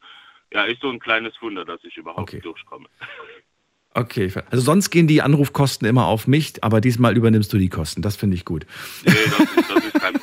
[0.51, 2.87] ja, ist so ein kleines Wunder, dass ich überhaupt durchkomme.
[3.95, 8.01] Okay, also sonst gehen die Anrufkosten immer auf mich, aber diesmal übernimmst du die Kosten.
[8.01, 8.65] Das finde ich gut.
[9.05, 10.19] Nee, das ist, das ist kein Problem.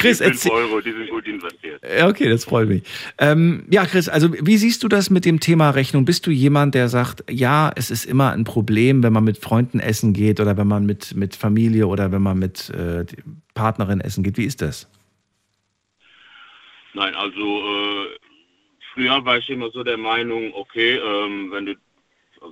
[0.00, 1.82] Chris, die 5 erzähl- Euro, die sind gut investiert.
[2.02, 2.82] Okay, das freut mich.
[3.18, 6.04] Ähm, ja, Chris, also wie siehst du das mit dem Thema Rechnung?
[6.04, 9.80] Bist du jemand, der sagt, ja, es ist immer ein Problem, wenn man mit Freunden
[9.80, 13.04] essen geht oder wenn man mit, mit Familie oder wenn man mit äh,
[13.54, 14.36] Partnerin essen geht?
[14.36, 14.90] Wie ist das?
[16.94, 18.06] Nein, also äh,
[18.94, 21.74] früher war ich immer so der Meinung, okay, ähm, wenn du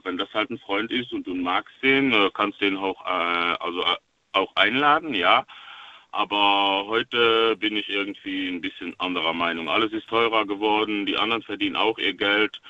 [0.04, 3.56] wenn das halt ein Freund ist und du magst den, äh, kannst den auch äh,
[3.58, 3.96] also äh,
[4.32, 5.46] auch einladen, ja.
[6.10, 9.68] Aber heute bin ich irgendwie ein bisschen anderer Meinung.
[9.68, 12.60] Alles ist teurer geworden, die anderen verdienen auch ihr Geld.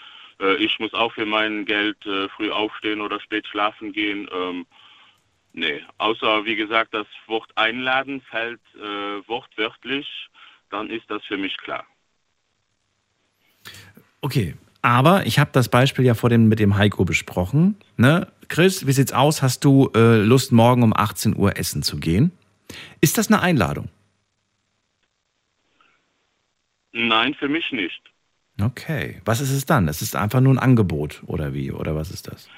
[0.40, 4.28] Äh, ich muss auch für mein Geld äh, früh aufstehen oder spät schlafen gehen.
[4.32, 4.66] Ähm,
[5.52, 10.06] nee, außer wie gesagt, das Wort einladen fällt äh, wortwörtlich,
[10.70, 11.86] dann ist das für mich klar.
[14.20, 17.76] Okay, aber ich habe das Beispiel ja vor dem mit dem Heiko besprochen.
[17.96, 18.26] Ne?
[18.48, 19.42] Chris, wie sieht's aus?
[19.42, 22.32] Hast du äh, Lust, morgen um 18 Uhr essen zu gehen?
[23.00, 23.88] Ist das eine Einladung?
[26.92, 28.02] Nein, für mich nicht.
[28.60, 29.20] Okay.
[29.24, 29.88] Was ist es dann?
[29.88, 31.70] Es ist einfach nur ein Angebot oder wie?
[31.70, 32.48] Oder was ist das?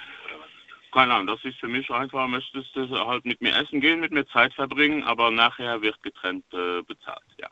[0.93, 4.13] Keine Ahnung, das ist für mich einfach, möchtest du halt mit mir essen gehen, mit
[4.13, 7.49] mir Zeit verbringen, aber nachher wird getrennt äh, bezahlt, ja.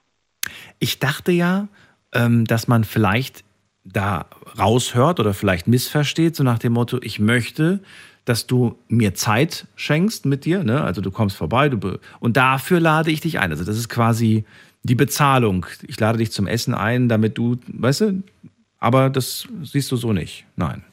[0.81, 1.69] Ich dachte ja,
[2.13, 3.45] ähm, dass man vielleicht
[3.85, 4.27] da
[4.59, 7.81] raushört oder vielleicht missversteht, so nach dem Motto, ich möchte,
[8.29, 10.83] dass du mir Zeit schenkst mit dir, ne?
[10.83, 13.51] also du kommst vorbei du und dafür lade ich dich ein.
[13.51, 14.45] Also das ist quasi
[14.83, 15.67] die Bezahlung.
[15.87, 18.23] Ich lade dich zum Essen ein, damit du, weißt du,
[18.79, 20.47] aber das siehst du so nicht.
[20.57, 20.85] Nein.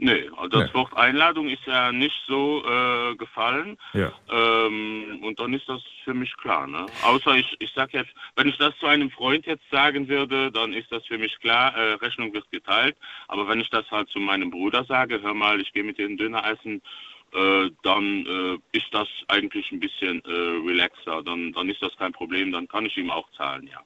[0.00, 0.74] Nee, also das Nee.
[0.74, 3.76] Wort Einladung ist ja nicht so äh, gefallen.
[3.94, 4.12] Ja.
[4.30, 6.68] Ähm, und dann ist das für mich klar.
[6.68, 6.88] Ne?
[7.02, 10.72] Außer ich, ich sag jetzt, wenn ich das zu einem Freund jetzt sagen würde, dann
[10.72, 12.96] ist das für mich klar, äh, Rechnung wird geteilt.
[13.26, 16.08] Aber wenn ich das halt zu meinem Bruder sage, hör mal, ich gehe mit dir
[16.16, 16.80] Döner essen,
[17.34, 21.24] äh, dann äh, ist das eigentlich ein bisschen äh, relaxer.
[21.24, 23.80] Dann, dann ist das kein Problem, dann kann ich ihm auch zahlen, ja.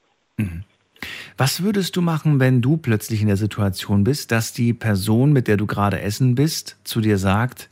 [1.37, 5.47] Was würdest du machen, wenn du plötzlich in der Situation bist, dass die Person, mit
[5.47, 7.69] der du gerade essen bist, zu dir sagt,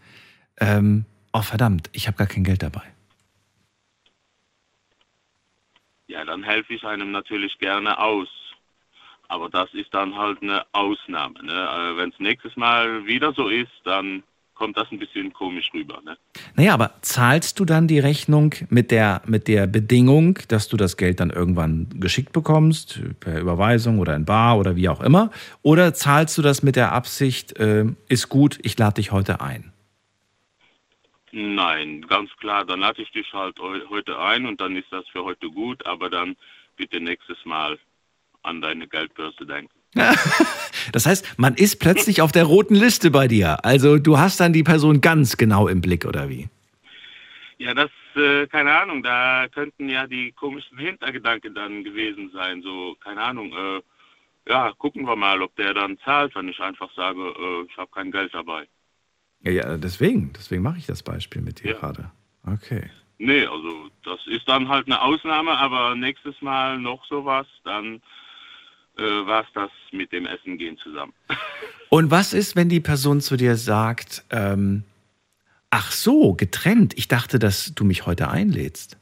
[0.60, 2.84] ähm, oh verdammt, ich habe gar kein Geld dabei.
[6.08, 8.28] Ja, dann helfe ich einem natürlich gerne aus.
[9.28, 11.42] Aber das ist dann halt eine Ausnahme.
[11.42, 11.54] Ne?
[11.54, 14.24] Äh, Wenn es nächstes Mal wieder so ist, dann
[14.62, 16.00] kommt das ein bisschen komisch rüber.
[16.06, 16.16] Ne?
[16.56, 20.98] Naja, aber zahlst du dann die Rechnung mit der, mit der Bedingung, dass du das
[20.98, 25.32] Geld dann irgendwann geschickt bekommst, per Überweisung oder in Bar oder wie auch immer?
[25.64, 29.74] Oder zahlst du das mit der Absicht, äh, ist gut, ich lade dich heute ein?
[31.32, 35.08] Nein, ganz klar, dann lade ich dich halt heu- heute ein und dann ist das
[35.08, 36.36] für heute gut, aber dann
[36.78, 37.80] bitte nächstes Mal
[38.44, 39.81] an deine Geldbörse denken.
[40.94, 43.64] Das heißt, man ist plötzlich auf der roten Liste bei dir.
[43.64, 46.50] Also du hast dann die Person ganz genau im Blick, oder wie?
[47.58, 52.62] Ja, das, äh, keine Ahnung, da könnten ja die komischen Hintergedanken dann gewesen sein.
[52.62, 53.82] So, keine Ahnung, äh,
[54.50, 57.92] ja, gucken wir mal, ob der dann zahlt, wenn ich einfach sage, äh, ich habe
[57.94, 58.68] kein Geld dabei.
[59.44, 61.78] Ja, ja deswegen, deswegen mache ich das Beispiel mit dir Ja.
[61.78, 62.12] gerade.
[62.46, 62.90] Okay.
[63.20, 68.02] Nee, also das ist dann halt eine Ausnahme, aber nächstes Mal noch sowas, dann
[68.98, 71.14] äh, war es das mit dem Essen gehen zusammen.
[71.90, 74.84] Und was ist, wenn die Person zu dir sagt, ähm,
[75.70, 78.98] ach so, getrennt, ich dachte, dass du mich heute einlädst?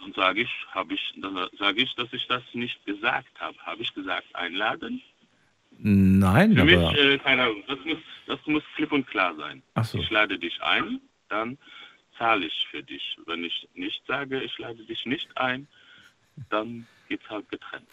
[0.00, 3.56] Dann sage ich, habe ich, dann sage ich, dass ich das nicht gesagt habe.
[3.58, 5.02] Habe ich gesagt, einladen?
[5.78, 9.62] Nein, Für aber mich, äh, keine Ahnung, das muss, das muss klipp und klar sein.
[9.74, 9.98] Ach so.
[9.98, 11.58] Ich lade dich ein, dann
[12.16, 13.18] zahle ich für dich.
[13.26, 15.66] Wenn ich nicht sage, ich lade dich nicht ein,
[16.50, 17.86] dann geht's halt getrennt.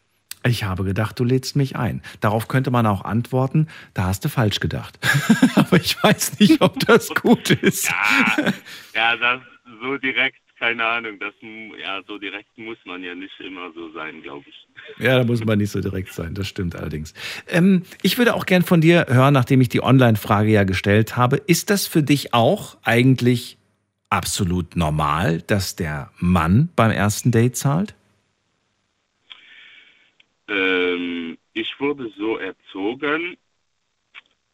[0.43, 2.01] ich habe gedacht, du lädst mich ein.
[2.19, 4.99] Darauf könnte man auch antworten, da hast du falsch gedacht.
[5.55, 7.89] aber ich weiß nicht, ob das gut ist.
[7.89, 8.53] Ja,
[8.93, 9.41] ja, das
[9.81, 11.33] so direkt, keine Ahnung, das
[11.81, 14.67] ja so direkt muss man ja nicht immer so sein, glaube ich.
[15.03, 17.13] Ja, da muss man nicht so direkt sein, das stimmt allerdings.
[17.47, 21.37] Ähm, ich würde auch gern von dir hören, nachdem ich die Online-Frage ja gestellt habe,
[21.37, 23.57] ist das für dich auch eigentlich
[24.09, 27.95] absolut normal, dass der Mann beim ersten Date zahlt?
[30.51, 33.37] Ähm, ich wurde so erzogen.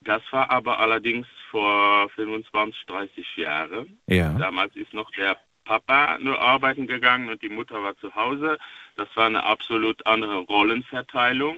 [0.02, 4.00] Das war aber allerdings vor 25, 30 Jahren.
[4.08, 4.34] Ja.
[4.34, 8.58] Damals ist noch der Papa nur arbeiten gegangen und die Mutter war zu Hause.
[8.96, 11.58] Das war eine absolut andere Rollenverteilung.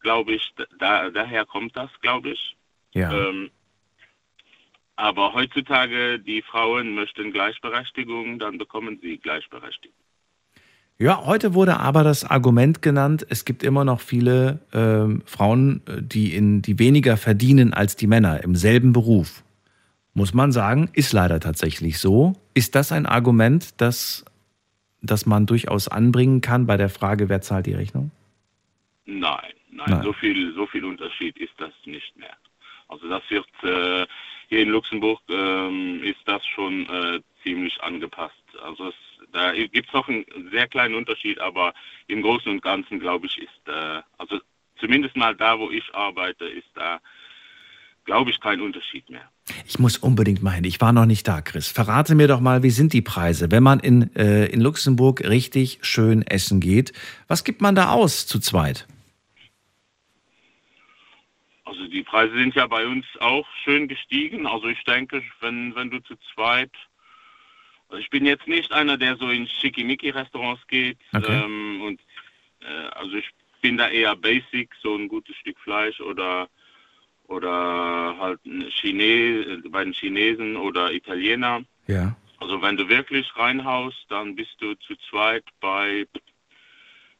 [0.00, 2.56] Glaube ich, da, daher kommt das, glaube ich.
[2.92, 3.12] Ja.
[3.12, 3.50] Ähm,
[4.96, 10.03] aber heutzutage, die Frauen möchten Gleichberechtigung, dann bekommen sie Gleichberechtigung.
[10.98, 16.00] Ja, heute wurde aber das Argument genannt, es gibt immer noch viele ähm, Frauen, äh,
[16.00, 19.42] die, in, die weniger verdienen als die Männer im selben Beruf.
[20.14, 22.34] Muss man sagen, ist leider tatsächlich so.
[22.54, 24.24] Ist das ein Argument, das,
[25.02, 28.12] das man durchaus anbringen kann bei der Frage, wer zahlt die Rechnung?
[29.04, 29.40] Nein,
[29.72, 30.02] nein, Nein.
[30.04, 32.36] So, viel, so viel Unterschied ist das nicht mehr.
[32.86, 34.06] Also das wird äh,
[34.48, 38.34] hier in Luxemburg ähm, ist das schon äh, ziemlich angepasst.
[38.62, 38.94] Also es,
[39.32, 41.74] da gibt es noch einen sehr kleinen Unterschied, aber
[42.06, 44.40] im Großen und Ganzen glaube ich ist, äh, also
[44.78, 47.00] zumindest mal da, wo ich arbeite, ist da
[48.04, 49.28] glaube ich kein Unterschied mehr.
[49.66, 50.64] Ich muss unbedingt mal hin.
[50.64, 51.68] Ich war noch nicht da, Chris.
[51.68, 55.78] Verrate mir doch mal, wie sind die Preise, wenn man in, äh, in Luxemburg richtig
[55.82, 56.92] schön essen geht?
[57.28, 58.86] Was gibt man da aus zu zweit?
[61.64, 64.46] Also die Preise sind ja bei uns auch schön gestiegen.
[64.46, 66.70] Also ich denke, wenn, wenn du zu zweit,
[67.98, 70.98] ich bin jetzt nicht einer, der so in Schickimicki-Restaurants geht.
[71.12, 71.42] Okay.
[71.44, 72.00] Ähm, und
[72.60, 73.28] äh, also ich
[73.60, 76.48] bin da eher basic, so ein gutes Stück Fleisch oder
[77.26, 81.62] oder halt ein Chine, bei den Chinesen oder Italiener.
[81.86, 82.14] Ja.
[82.38, 86.06] Also wenn du wirklich reinhaust, dann bist du zu zweit bei,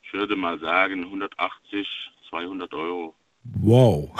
[0.02, 1.88] ich würde mal sagen, 180,
[2.28, 3.14] 200 Euro.
[3.44, 4.10] Wow.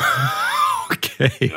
[0.91, 1.53] okay.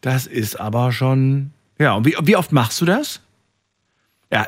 [0.00, 1.52] Das ist aber schon.
[1.78, 3.22] Ja, und wie, wie oft machst du das?
[4.30, 4.46] Ja,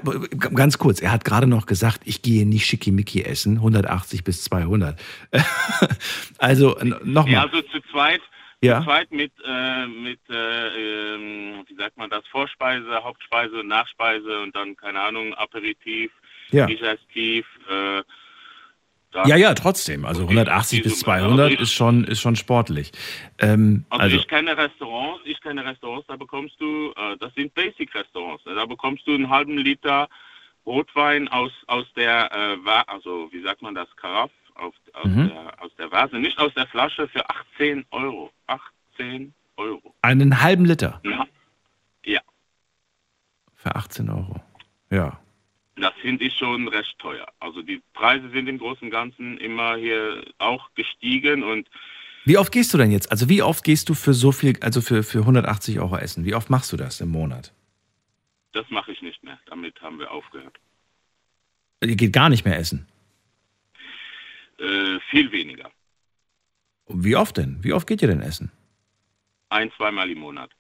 [0.54, 5.00] ganz kurz, er hat gerade noch gesagt, ich gehe nicht Schickimicki essen, 180 bis 200.
[6.38, 7.32] also nochmal.
[7.32, 8.20] Ja, also zu zweit,
[8.60, 8.80] Ja.
[8.80, 14.54] zu zweit mit, äh, mit äh, ähm, wie sagt man das, Vorspeise, Hauptspeise, Nachspeise und
[14.54, 16.10] dann, keine Ahnung, Aperitif,
[16.50, 16.66] Ja.
[16.66, 17.46] Digestiv.
[17.70, 18.02] Äh,
[19.12, 20.04] dann- Ja, ja, trotzdem.
[20.04, 22.92] Also 180 bis 200 ist schon, ist schon sportlich.
[23.38, 27.52] Ähm, Also, also, ich kenne Restaurants, ich kenne Restaurants, da bekommst du, äh, das sind
[27.54, 28.54] Basic-Restaurants, ne?
[28.54, 30.08] da bekommst du einen halben Liter
[30.66, 35.28] Rotwein aus, aus der, äh, also wie sagt man das, Karaff, auf, aus, Mhm.
[35.30, 38.30] der, aus der Vase, nicht aus der Flasche für 18 Euro.
[38.46, 39.94] 18 Euro.
[40.02, 41.26] einen halben Liter Ja,
[42.04, 42.20] ja.
[43.56, 44.40] für 18 Euro.
[44.90, 45.18] Ja.
[45.80, 47.26] Das finde ich schon recht teuer.
[47.38, 51.68] Also die Preise sind im Großen und Ganzen immer hier auch gestiegen und
[52.24, 53.10] Wie oft gehst du denn jetzt?
[53.10, 56.24] Also wie oft gehst du für so viel, also für, für 180 Euro essen?
[56.24, 57.52] Wie oft machst du das im Monat?
[58.52, 59.38] das mache ich nicht mehr.
[59.46, 60.58] Damit haben wir aufgehört.
[61.82, 62.86] Ihr geht gar nicht mehr essen.
[64.58, 65.70] Äh, viel weniger.
[66.88, 67.62] Wie oft denn?
[67.62, 68.50] Wie oft geht ihr denn essen?
[69.48, 70.50] Ein, zweimal im Monat.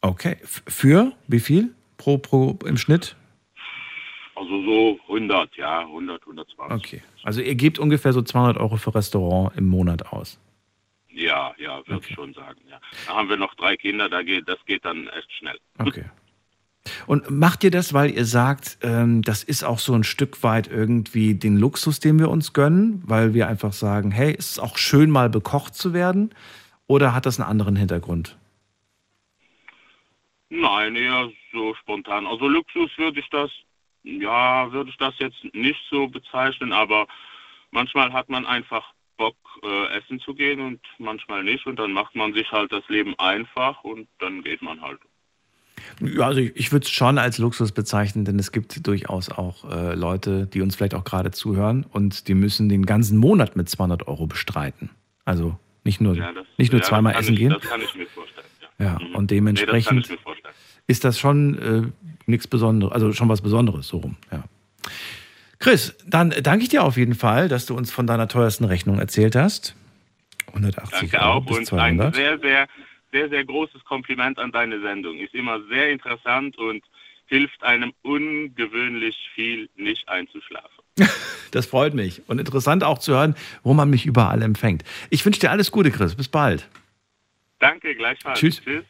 [0.00, 0.36] Okay.
[0.42, 1.74] F für wie viel?
[1.96, 3.16] Pro, pro im Schnitt?
[4.42, 6.76] Also so 100, ja, 100, 120.
[6.76, 7.02] Okay.
[7.22, 10.40] Also ihr gebt ungefähr so 200 Euro für Restaurant im Monat aus.
[11.10, 12.60] Ja, ja, würde ich schon sagen.
[12.68, 12.80] Ja.
[13.06, 15.56] Da haben wir noch drei Kinder, da geht, das geht dann echt schnell.
[15.78, 16.06] Okay.
[17.06, 20.66] Und macht ihr das, weil ihr sagt, ähm, das ist auch so ein Stück weit
[20.66, 24.76] irgendwie den Luxus, den wir uns gönnen, weil wir einfach sagen, hey, es ist auch
[24.76, 26.34] schön mal bekocht zu werden?
[26.88, 28.36] Oder hat das einen anderen Hintergrund?
[30.48, 32.26] Nein, eher so spontan.
[32.26, 33.50] Also Luxus würde ich das,
[34.04, 37.06] ja, würde ich das jetzt nicht so bezeichnen, aber
[37.70, 38.84] manchmal hat man einfach
[39.16, 42.82] Bock, äh, essen zu gehen und manchmal nicht und dann macht man sich halt das
[42.88, 44.98] Leben einfach und dann geht man halt.
[46.00, 49.70] Ja, also ich, ich würde es schon als Luxus bezeichnen, denn es gibt durchaus auch
[49.70, 53.68] äh, Leute, die uns vielleicht auch gerade zuhören und die müssen den ganzen Monat mit
[53.68, 54.90] 200 Euro bestreiten.
[55.24, 57.50] Also nicht nur, Ja, das- nicht nur ja, das zweimal essen ich, gehen.
[57.50, 58.46] Das kann ich mir vorstellen.
[58.78, 58.84] Ja.
[58.86, 60.54] Ja, und Nee, das kann dementsprechend mir vorstellen.
[60.86, 61.82] ist das schon äh,
[62.26, 64.16] nichts Besonderes, also schon was Besonderes, so rum.
[64.30, 64.44] Ja.
[65.58, 68.98] Chris, dann danke ich dir auf jeden Fall, dass du uns von deiner teuersten Rechnung
[68.98, 69.76] erzählt hast.
[70.48, 72.06] 180 Danke Euro auch und 200.
[72.06, 72.68] ein sehr, sehr,
[73.12, 75.18] sehr, sehr großes Kompliment an deine Sendung.
[75.18, 76.82] Ist immer sehr interessant und
[77.26, 80.68] hilft einem ungewöhnlich viel, nicht einzuschlafen.
[81.52, 82.22] Das freut mich.
[82.28, 84.84] Und interessant auch zu hören, wo man mich überall empfängt.
[85.10, 86.14] Ich wünsche dir alles Gute, Chris.
[86.14, 86.66] Bis bald.
[87.58, 88.38] Danke, gleichfalls.
[88.38, 88.62] Tschüss.
[88.64, 88.84] Tschüss.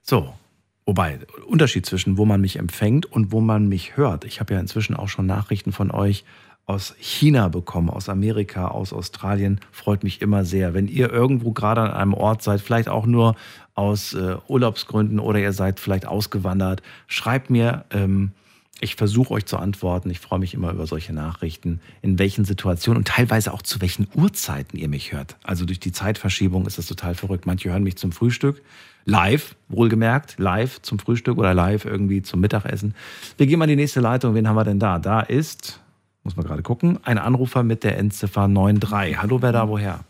[0.00, 0.38] So,
[0.86, 4.24] wobei, Unterschied zwischen wo man mich empfängt und wo man mich hört.
[4.24, 6.24] Ich habe ja inzwischen auch schon Nachrichten von euch
[6.66, 9.60] aus China bekommen, aus Amerika, aus Australien.
[9.70, 10.72] Freut mich immer sehr.
[10.72, 13.36] Wenn ihr irgendwo gerade an einem Ort seid, vielleicht auch nur
[13.74, 17.84] aus äh, Urlaubsgründen oder ihr seid vielleicht ausgewandert, schreibt mir.
[17.90, 18.32] Ähm,
[18.80, 20.10] ich versuche euch zu antworten.
[20.10, 24.08] Ich freue mich immer über solche Nachrichten, in welchen Situationen und teilweise auch zu welchen
[24.14, 25.36] Uhrzeiten ihr mich hört.
[25.42, 27.46] Also durch die Zeitverschiebung ist das total verrückt.
[27.46, 28.62] Manche hören mich zum Frühstück,
[29.04, 32.94] live, wohlgemerkt, live zum Frühstück oder live irgendwie zum Mittagessen.
[33.36, 34.34] Wir gehen mal in die nächste Leitung.
[34.34, 34.98] Wen haben wir denn da?
[34.98, 35.80] Da ist,
[36.22, 39.20] muss man gerade gucken, ein Anrufer mit der Endziffer 93.
[39.20, 40.00] Hallo, wer da woher?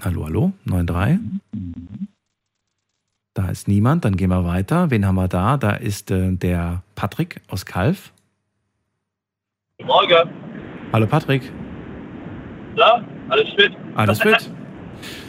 [0.00, 1.18] Hallo, hallo, 93?
[3.34, 4.04] Da ist niemand.
[4.04, 4.90] Dann gehen wir weiter.
[4.90, 5.56] Wen haben wir da?
[5.56, 8.12] Da ist äh, der Patrick aus Kalf.
[9.84, 10.30] Morgen.
[10.92, 11.52] Hallo Patrick.
[12.76, 13.72] Ja, alles fit?
[13.94, 14.50] Alles fit?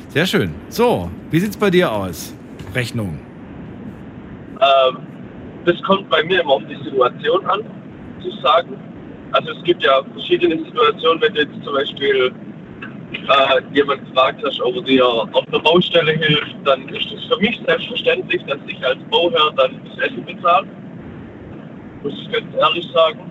[0.09, 0.55] Sehr schön.
[0.69, 2.33] So, wie sieht's bei dir aus?
[2.73, 3.19] Rechnung.
[4.59, 4.97] Ähm,
[5.65, 7.61] das kommt bei mir immer auf die Situation an,
[8.19, 8.75] zu sagen.
[9.33, 12.33] Also es gibt ja verschiedene Situationen, wenn du jetzt zum Beispiel
[13.11, 17.39] äh, jemand gefragt hast, ob er dir auf einer Baustelle hilft, dann ist es für
[17.39, 20.67] mich selbstverständlich, dass ich als Bauherr dann das Essen bezahle.
[22.01, 23.28] Muss ich ganz ehrlich sagen.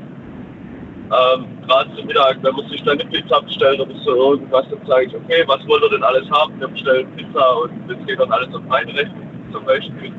[1.11, 4.87] Ähm, Gerade zum Mittag, wenn man sich dann eine Pizza bestellt oder so irgendwas, dann
[4.87, 6.59] sage ich, okay, was wollt ihr denn alles haben?
[6.61, 10.13] Wir bestellen Pizza und das geht dann alles auf meine Rechnung zum Beispiel.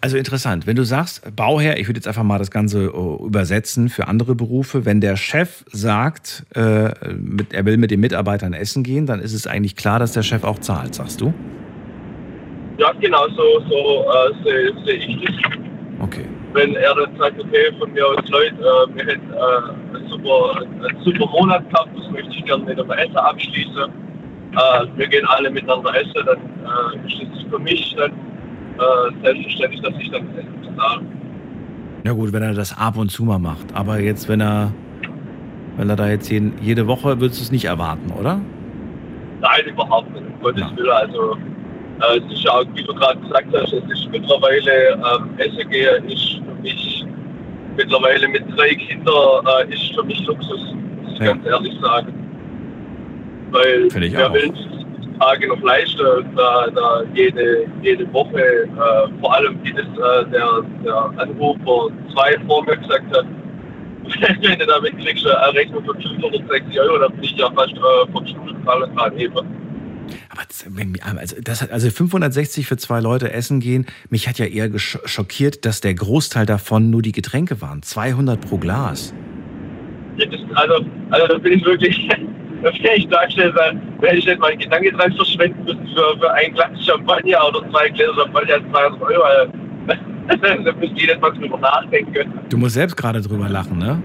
[0.00, 3.88] Also interessant, wenn du sagst, Bauherr, ich würde jetzt einfach mal das Ganze äh, übersetzen
[3.88, 8.82] für andere Berufe, wenn der Chef sagt, äh, mit, er will mit den Mitarbeitern essen
[8.82, 11.32] gehen, dann ist es eigentlich klar, dass der Chef auch zahlt, sagst du?
[12.78, 15.36] Ja, genau so, so äh, sehe seh ich das.
[16.00, 16.26] Okay.
[16.54, 20.60] Wenn er dann sagt, okay, von mir aus Leute, äh, wir hätten äh, einen, super,
[20.60, 23.84] einen super Monat gehabt, das möchte ich gerne mit einem Essen abschließen.
[24.52, 29.80] Äh, wir gehen alle miteinander essen, dann äh, ist es für mich dann äh, selbstverständlich,
[29.80, 31.02] dass ich dann Essen bezahle.
[32.04, 33.74] Ja gut, wenn er das ab und zu mal macht.
[33.74, 34.72] Aber jetzt, wenn er,
[35.76, 38.40] wenn er da jetzt jeden, jede Woche, würdest du es nicht erwarten, oder?
[39.40, 40.90] Nein, überhaupt nicht, um Gottes Willen.
[40.90, 41.36] Also,
[42.10, 45.70] äh, es ist ja auch, wie du gerade gesagt hast, es ist mittlerweile, ähm, Essen
[45.70, 47.04] gehen ist für mich,
[47.76, 51.26] mittlerweile mit drei Kindern, äh, ist für mich Luxus, muss ich Ja.
[51.32, 52.12] ganz ehrlich sagen.
[53.50, 54.34] Weil Finde ich wer auch.
[54.34, 54.52] will
[55.20, 56.04] Tage noch leisten,
[56.34, 62.36] da, da jede, jede Woche, äh, vor allem wie das äh, der, der Anrufer zwei
[62.46, 63.24] vor mir gesagt hat,
[64.42, 68.12] wenn du damit kriegst, eine Rechnung von 560 Euro, dann bin ich ja fast äh,
[68.12, 69.46] vom Stuhl gefallen gerade eben.
[70.28, 70.66] Aber das,
[71.04, 75.64] also, das hat, also 560 für zwei Leute essen gehen, mich hat ja eher schockiert,
[75.64, 77.82] dass der Großteil davon nur die Getränke waren.
[77.82, 79.14] 200 pro Glas.
[80.18, 82.08] Das, also, also da bin ich wirklich,
[82.62, 86.32] da bin ich dargestellt, weil wenn ich nicht meinen Gedanke dran verschwenden müssen für, für
[86.32, 89.52] ein Glas Champagner oder zwei Gläser Champagner 200 Euro, also,
[90.64, 92.32] da müsste ich jetzt mal drüber nachdenken.
[92.48, 94.02] Du musst selbst gerade drüber lachen, ne?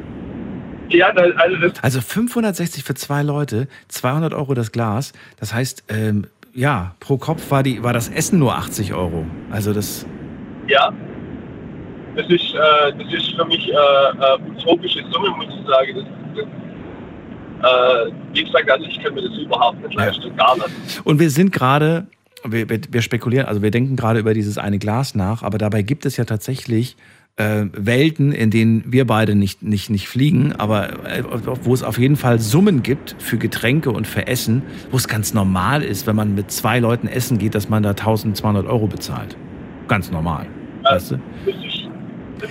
[0.89, 5.13] Ja, also Also 560 für zwei Leute, 200 Euro das Glas.
[5.39, 9.25] Das heißt, ähm, ja, pro Kopf war, die, war das Essen nur 80 Euro.
[9.51, 10.05] Also das,
[10.67, 10.91] ja,
[12.15, 15.95] das ist, äh, das ist für mich äh, äh, utopische Summe, muss ich sagen.
[15.95, 16.05] Das,
[16.35, 21.01] das, äh, wie gesagt, also ich kann mir das überhaupt nicht leisten, gar nicht.
[21.03, 22.07] Und wir sind gerade,
[22.43, 25.83] wir, wir, wir spekulieren, also wir denken gerade über dieses eine Glas nach, aber dabei
[25.83, 26.97] gibt es ja tatsächlich
[27.37, 31.23] äh, Welten, in denen wir beide nicht, nicht, nicht fliegen, aber äh,
[31.63, 35.33] wo es auf jeden Fall Summen gibt für Getränke und für Essen, wo es ganz
[35.33, 39.37] normal ist, wenn man mit zwei Leuten essen geht, dass man da 1200 Euro bezahlt.
[39.87, 40.47] Ganz normal.
[40.83, 41.19] Weißt du?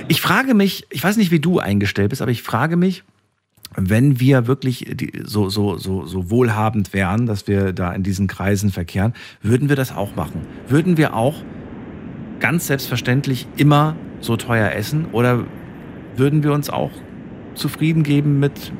[0.08, 3.02] Ich frage mich, ich weiß nicht, wie du eingestellt bist, aber ich frage mich,
[3.76, 8.70] wenn wir wirklich so, so, so, so wohlhabend wären, dass wir da in diesen Kreisen
[8.70, 10.42] verkehren, würden wir das auch machen?
[10.68, 11.42] Würden wir auch
[12.38, 15.44] ganz selbstverständlich immer so teuer essen oder
[16.16, 16.90] würden wir uns auch
[17.54, 18.72] zufrieden geben mit,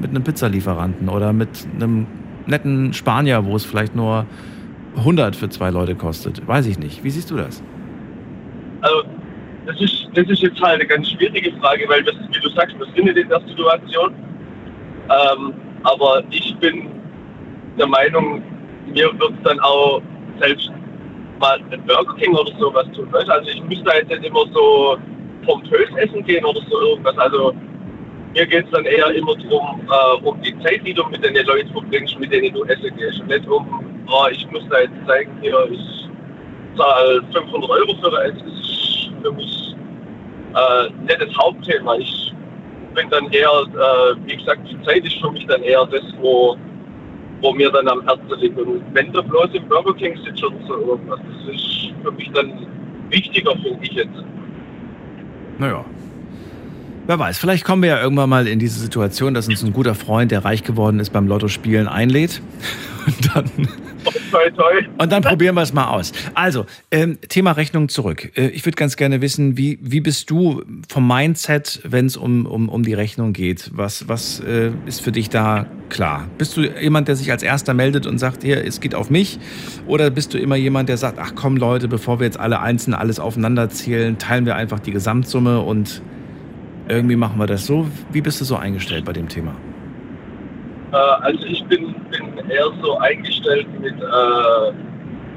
[0.00, 2.06] mit einem Pizzalieferanten oder mit einem
[2.46, 4.26] netten Spanier, wo es vielleicht nur
[4.96, 6.46] 100 für zwei Leute kostet?
[6.46, 7.04] Weiß ich nicht.
[7.04, 7.62] Wie siehst du das?
[8.82, 9.02] Also,
[9.66, 12.76] das ist, das ist jetzt halt eine ganz schwierige Frage, weil, das, wie du sagst,
[12.78, 14.12] wir sind in der Situation.
[15.04, 15.54] Ähm,
[15.84, 16.88] aber ich bin
[17.78, 18.42] der Meinung,
[18.92, 20.02] mir wird dann auch
[20.40, 20.71] selbst
[21.42, 23.12] mal ein Burger King oder sowas tun.
[23.12, 23.28] Weißt?
[23.28, 24.96] Also ich müsste da jetzt nicht immer so
[25.44, 27.18] pompös essen gehen oder so irgendwas.
[27.18, 27.52] Also
[28.32, 31.34] mir geht es dann eher immer darum, äh, um die Zeit, die du mit den
[31.44, 33.20] Leuten verbringst, mit denen du essen gehst.
[33.20, 36.08] Und nicht um, oh, ich muss da jetzt zeigen, hier, ich
[36.78, 38.32] zahle 500 Euro für das.
[38.32, 39.74] Das ist für mich
[40.54, 41.96] äh, nicht das Hauptthema.
[41.96, 42.32] Ich
[42.94, 46.56] bin dann eher, äh, wie gesagt, die Zeit ist für mich dann eher das, wo,
[47.42, 48.58] wo mir dann am Herzen liegt.
[48.58, 52.30] Und wenn du bloß im Burger King sitzt oder so irgendwas, das ist für mich
[52.32, 52.66] dann
[53.10, 54.24] wichtiger, finde ich jetzt.
[55.58, 55.84] Naja.
[57.06, 59.96] Wer weiß, vielleicht kommen wir ja irgendwann mal in diese Situation, dass uns ein guter
[59.96, 62.40] Freund, der reich geworden ist, beim Lottospielen einlädt.
[63.06, 63.50] Und dann.
[64.98, 66.12] Und dann probieren wir es mal aus.
[66.34, 68.30] Also, ähm, Thema Rechnung zurück.
[68.36, 72.46] Äh, ich würde ganz gerne wissen, wie, wie bist du vom Mindset, wenn es um,
[72.46, 73.70] um, um die Rechnung geht?
[73.74, 76.28] Was, was äh, ist für dich da klar?
[76.38, 79.38] Bist du jemand, der sich als Erster meldet und sagt, hier, es geht auf mich?
[79.86, 82.94] Oder bist du immer jemand, der sagt, ach komm Leute, bevor wir jetzt alle einzeln
[82.94, 86.02] alles aufeinander zählen, teilen wir einfach die Gesamtsumme und
[86.88, 87.86] irgendwie machen wir das so.
[88.10, 89.54] Wie bist du so eingestellt bei dem Thema?
[90.92, 94.72] Äh, also ich bin, bin eher so eingestellt mit, äh,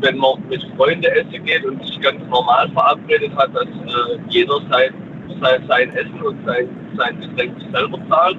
[0.02, 4.60] wenn man mit Freunden essen geht und sich ganz normal verabredet hat, dass äh, jeder
[4.70, 4.94] sein,
[5.42, 8.38] sein, sein Essen und sein, sein Getränk selber zahlt.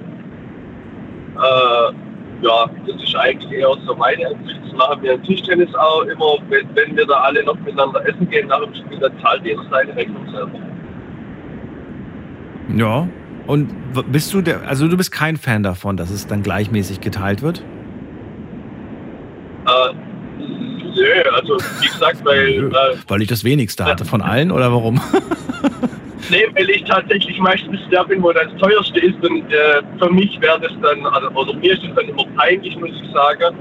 [1.35, 1.93] Äh,
[2.41, 4.59] ja, das ist eigentlich eher so meine Ansicht.
[4.63, 8.29] Das machen wir im Tischtennis auch immer, wenn, wenn wir da alle noch miteinander essen
[8.29, 10.59] gehen nach dem Spiel, dann zahlt jeder seine Rechnung selber.
[12.75, 13.07] Ja.
[13.47, 13.69] Und
[14.11, 17.63] bist du der, also du bist kein Fan davon, dass es dann gleichmäßig geteilt wird?
[19.67, 19.93] Äh,
[20.95, 24.95] nö, also wie gesagt, weil, äh, Weil ich das wenigste hatte von allen oder warum?
[26.29, 30.39] nee, weil ich tatsächlich meistens der bin, wo das teuerste ist und äh, für mich
[30.41, 33.55] wäre das dann, also, oder mir ist es dann immer peinlich, muss ich sagen,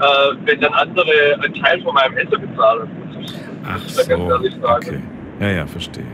[0.00, 2.88] äh, wenn dann andere einen Teil von meinem Essen bezahlen.
[3.12, 4.60] Muss ich, Ach sagen.
[4.62, 5.00] Okay.
[5.40, 6.04] Ja, ja, verstehe.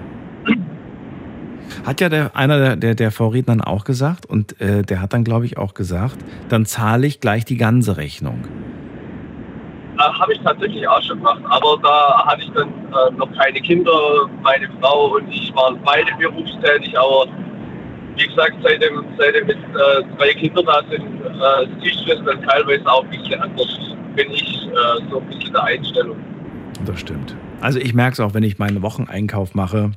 [1.87, 5.25] Hat ja der, einer der, der, der Vorrednern auch gesagt und äh, der hat dann,
[5.25, 6.17] glaube ich, auch gesagt,
[6.49, 8.45] dann zahle ich gleich die ganze Rechnung.
[10.03, 13.61] Äh, Habe ich tatsächlich auch schon gemacht, aber da hatte ich dann äh, noch keine
[13.61, 13.93] Kinder.
[14.43, 17.27] Meine Frau und ich waren beide berufstätig, aber
[18.17, 22.87] wie gesagt, seitdem, seitdem jetzt äh, drei Kinder da sind, äh, du das dann teilweise
[22.87, 23.79] auch ein bisschen anders.
[24.15, 26.17] Bin ich äh, so ein bisschen der Einstellung.
[26.85, 27.35] Das stimmt.
[27.61, 29.93] Also ich merke es auch, wenn ich meinen Wocheneinkauf mache.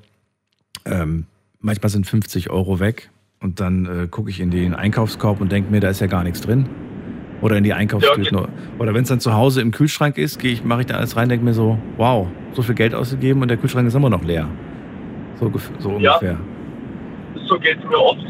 [0.85, 1.25] Ähm,
[1.59, 3.09] manchmal sind 50 Euro weg
[3.41, 6.23] und dann äh, gucke ich in den Einkaufskorb und denke mir, da ist ja gar
[6.23, 6.69] nichts drin.
[7.45, 8.39] Oder in die Einkaufstüten.
[8.79, 11.15] Oder wenn es dann zu Hause im Kühlschrank ist, gehe ich, mache ich da alles
[11.15, 14.23] rein, denke mir so, wow, so viel Geld ausgegeben und der Kühlschrank ist immer noch
[14.23, 14.47] leer.
[15.39, 16.13] So, so Ja.
[16.13, 16.39] ungefähr.
[17.45, 18.17] So geht es mir oft.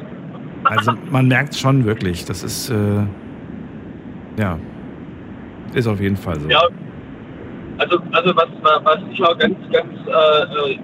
[0.65, 2.75] Also man merkt schon wirklich, das ist, äh,
[4.37, 4.57] ja,
[5.75, 6.49] ist auf jeden Fall so.
[6.49, 6.63] Ja,
[7.77, 8.47] also, also was,
[8.83, 10.79] was ich auch ganz, ganz, äh, äh,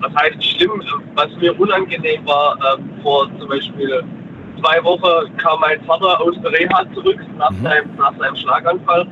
[0.00, 0.80] was heißt schlimm,
[1.16, 4.04] was mir unangenehm war, ähm, vor zum Beispiel
[4.60, 9.06] zwei Wochen kam mein Vater aus der Reha zurück nach, seinem, nach seinem Schlaganfall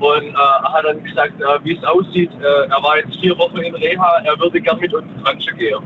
[0.00, 3.58] und äh, hat dann gesagt, äh, wie es aussieht, äh, er war jetzt vier Wochen
[3.58, 5.82] in Reha, er würde gern mit uns Branche gehen.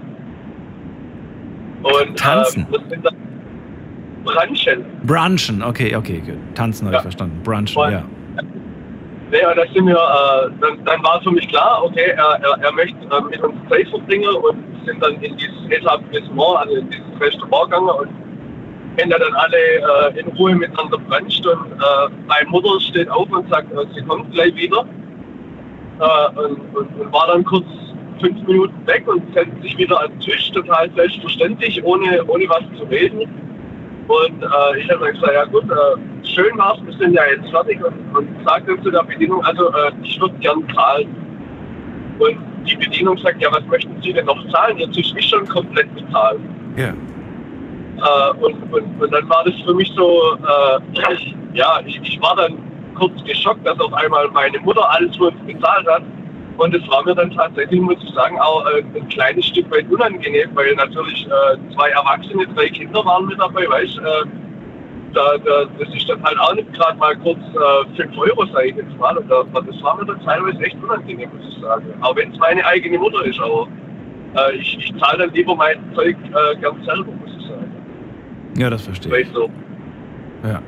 [1.83, 2.66] Und, Tanzen?
[2.73, 3.16] Das sind dann
[4.25, 4.85] Branchen.
[5.05, 6.39] Brunchen, okay, okay, gut.
[6.55, 7.41] Tanzen habe ich verstanden.
[7.43, 7.93] Brunchen, Voll.
[7.93, 8.05] ja.
[9.31, 12.73] Ja, da sind wir, äh, dann, dann war für mich klar, okay, er, er, er
[12.73, 14.57] möchte äh, mit uns Zeit verbringen und
[14.87, 18.28] sind dann in dieses Etablissement, also in dieses Restaurant gegangen und
[19.03, 23.31] haben da dann alle äh, in Ruhe miteinander branscht und äh, meine Mutter steht auf
[23.31, 24.85] und sagt, äh, sie kommt gleich wieder
[26.01, 27.66] äh, und, und, und war dann kurz
[28.20, 32.62] fünf Minuten weg und setzt sich wieder an den Tisch, total selbstverständlich, ohne, ohne was
[32.77, 33.20] zu reden.
[34.09, 37.51] Und äh, ich habe dann gesagt, ja gut, äh, schön war's, wir sind ja jetzt
[37.51, 39.70] fertig und, und sagte zu der Bedienung, also
[40.03, 41.09] ich würde gern zahlen.
[42.19, 44.79] Und die Bedienung sagt, ja, was möchten Sie denn noch zahlen?
[44.79, 46.41] Ihr Tisch ist schon komplett bezahlt.
[46.77, 46.93] Ja.
[47.99, 50.81] Äh, und, und, und dann war das für mich so, äh,
[51.55, 52.57] ja, ich, ich war dann
[52.95, 56.03] kurz geschockt, dass auf einmal meine Mutter alles für uns bezahlt hat.
[56.59, 59.89] Und es war mir dann tatsächlich, muss ich sagen, auch äh, ein kleines Stück weit
[59.91, 64.01] unangenehm, weil natürlich äh, zwei Erwachsene, drei Kinder waren mit dabei, weißt du.
[64.01, 64.25] Äh,
[65.15, 68.69] da, da, das ist dann halt auch nicht gerade mal kurz äh, 5 Euro, sage
[68.69, 69.16] ich jetzt mal.
[69.16, 71.87] Und da, das war mir dann teilweise echt unangenehm, muss ich sagen.
[72.03, 73.69] Auch wenn es meine eigene Mutter ist, aber
[74.37, 77.12] äh, ich, ich zahle dann lieber mein Zeug äh, ganz selber.
[78.59, 79.28] Ja, das verstehe ich.
[79.32, 79.48] so.
[80.44, 80.60] Ja.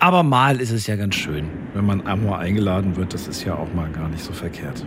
[0.00, 3.14] Aber mal ist es ja ganz schön, wenn man einmal eingeladen wird.
[3.14, 4.84] Das ist ja auch mal gar nicht so verkehrt.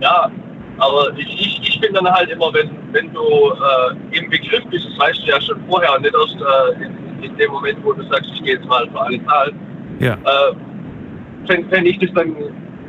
[0.00, 0.30] Ja,
[0.78, 4.86] aber ich, ich, ich bin dann halt immer, wenn, wenn du äh, im Begriff bist,
[4.90, 8.02] das weißt du ja schon vorher nicht erst äh, in, in dem Moment, wo du
[8.08, 9.54] sagst, ich gehe jetzt mal für alle zahlen,
[10.00, 10.14] Ja.
[10.14, 10.54] äh,
[11.46, 12.34] fände fänd ich das dann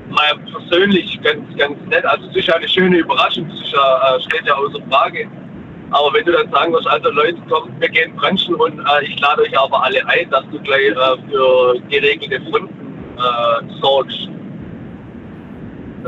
[0.10, 2.06] mal persönlich ganz, ganz nett.
[2.06, 5.28] Also es ist ja eine schöne Überraschung, das ja, äh, steht ja außer Frage.
[5.92, 9.20] Aber wenn du dann sagen musst, also Leute, kommt, wir gehen branchen und äh, ich
[9.20, 14.30] lade euch aber alle ein, dass du gleich äh, für geregelte Fronten äh, sorgst.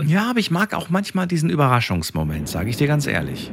[0.04, 3.52] Ja, aber ich mag auch manchmal diesen Überraschungsmoment, sage ich dir ganz ehrlich.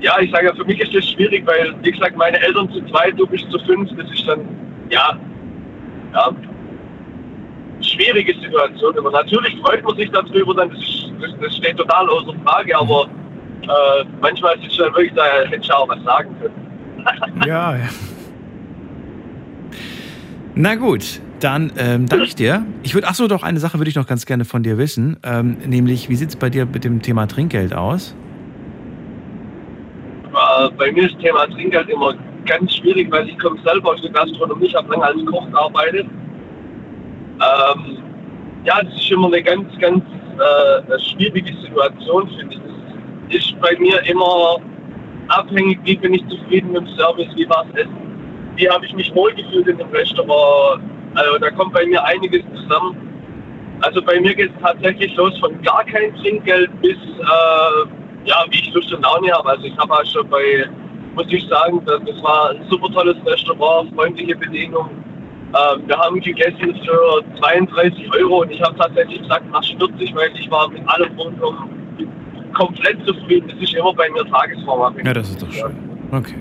[0.00, 2.84] Ja, ich sage ja, für mich ist das schwierig, weil, wie gesagt, meine Eltern zu
[2.86, 4.40] zweit, du bist zu fünf, das ist dann,
[4.90, 5.18] ja,
[6.12, 6.30] ja,
[7.82, 8.98] schwierige Situation.
[8.98, 10.70] Aber natürlich freut man sich darüber, dann,
[11.40, 13.08] das, steht total außer Frage, aber
[13.62, 16.54] äh, manchmal ist es dann wirklich, da hätte ich auch was sagen können.
[17.46, 17.88] Ja, ja.
[20.56, 22.64] Na gut, dann ähm, danke ich dir.
[22.82, 25.18] Ich würde, ach so, doch eine Sache würde ich noch ganz gerne von dir wissen,
[25.22, 28.16] ähm, nämlich wie sieht es bei dir mit dem Thema Trinkgeld aus?
[30.24, 32.14] Äh, bei mir ist das Thema Trinkgeld immer
[32.46, 36.06] ganz schwierig, weil ich komme selber aus der Gastronomie, ich habe lange als Koch gearbeitet.
[37.36, 38.02] Ähm,
[38.64, 40.02] ja, das ist immer eine ganz, ganz
[40.38, 42.60] äh, schwierige Situation, finde ich.
[43.28, 44.58] Das ist bei mir immer
[45.28, 48.06] abhängig, wie bin ich zufrieden mit dem Service, wie war das Essen.
[48.56, 50.82] wie habe ich mich wohlgefühlt in dem Restaurant.
[51.14, 52.96] Also da kommt bei mir einiges zusammen.
[53.82, 57.88] Also bei mir geht es tatsächlich los von gar kein Trinkgeld bis, äh,
[58.24, 59.50] ja, wie ich Lust und Laune habe.
[59.50, 60.68] Also ich habe auch schon bei,
[61.14, 64.90] muss ich sagen, das, das war ein super tolles Restaurant, freundliche Bedienung.
[65.54, 70.30] Ähm, wir haben gegessen für 32 Euro und ich habe tatsächlich gesagt, ach 40, weil
[70.38, 71.70] ich war mit allem rundum
[72.52, 73.48] komplett zufrieden.
[73.48, 75.06] Das ist immer bei mir tagesformabhängig.
[75.06, 75.76] Ja, das ist doch schön.
[76.10, 76.38] Okay.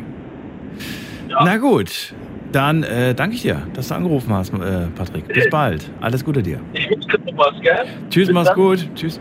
[1.30, 2.14] Na gut,
[2.52, 5.28] dann äh, danke ich dir, dass du angerufen hast, äh, Patrick.
[5.28, 5.90] Bis bald.
[6.02, 6.60] Alles Gute dir.
[6.74, 7.86] Ich wünsche dir was, gell?
[8.10, 8.56] Tschüss, Bis mach's dann.
[8.56, 8.90] gut.
[8.96, 9.20] Tschüss.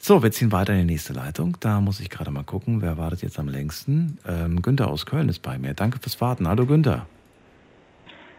[0.00, 1.56] So, wir ziehen weiter in die nächste Leitung.
[1.60, 4.18] Da muss ich gerade mal gucken, wer wartet jetzt am längsten.
[4.28, 5.74] Ähm, Günther aus Köln ist bei mir.
[5.74, 6.48] Danke fürs Warten.
[6.48, 7.06] Hallo Günther.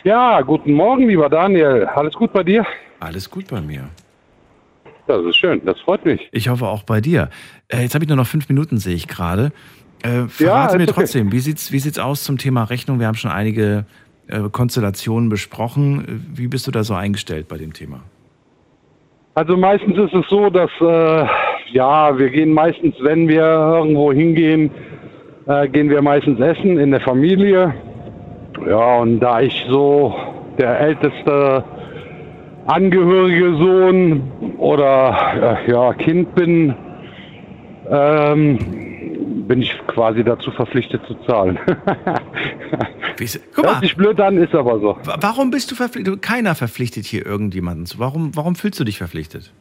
[0.03, 1.85] Ja, guten Morgen, lieber Daniel.
[1.85, 2.65] Alles gut bei dir?
[3.01, 3.89] Alles gut bei mir.
[5.07, 6.29] Das ist schön, das freut mich.
[6.31, 7.29] Ich hoffe auch bei dir.
[7.67, 9.51] Äh, jetzt habe ich nur noch fünf Minuten, sehe ich gerade.
[10.03, 10.93] Äh, verrate ist mir okay.
[10.93, 12.99] trotzdem, wie sieht's, wie sieht's aus zum Thema Rechnung?
[12.99, 13.85] Wir haben schon einige
[14.27, 16.25] äh, Konstellationen besprochen.
[16.33, 18.01] Wie bist du da so eingestellt bei dem Thema?
[19.33, 21.25] Also meistens ist es so, dass äh,
[21.73, 24.71] ja, wir gehen meistens, wenn wir irgendwo hingehen,
[25.47, 27.73] äh, gehen wir meistens essen in der Familie.
[28.67, 30.15] Ja, und da ich so
[30.57, 31.63] der älteste
[32.67, 34.21] angehörige Sohn
[34.57, 36.75] oder äh, ja, Kind bin,
[37.89, 38.59] ähm,
[39.47, 41.57] bin ich quasi dazu verpflichtet zu zahlen.
[43.55, 43.71] Guck mal.
[43.73, 44.97] Hört sich blöd an, ist aber so.
[45.03, 46.21] Wa- Warum bist du verpflichtet?
[46.21, 47.99] Keiner verpflichtet hier irgendjemanden zu.
[47.99, 49.51] Warum, warum fühlst du dich verpflichtet?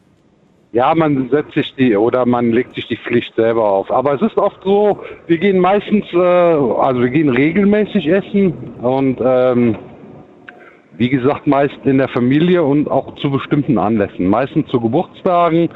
[0.71, 3.89] Ja, man setzt sich die oder man legt sich die Pflicht selber auf.
[3.89, 9.19] Aber es ist oft so, wir gehen meistens, äh, also wir gehen regelmäßig essen und
[9.19, 9.75] ähm,
[10.97, 15.69] wie gesagt meist in der Familie und auch zu bestimmten Anlässen, meistens zu Geburtstagen.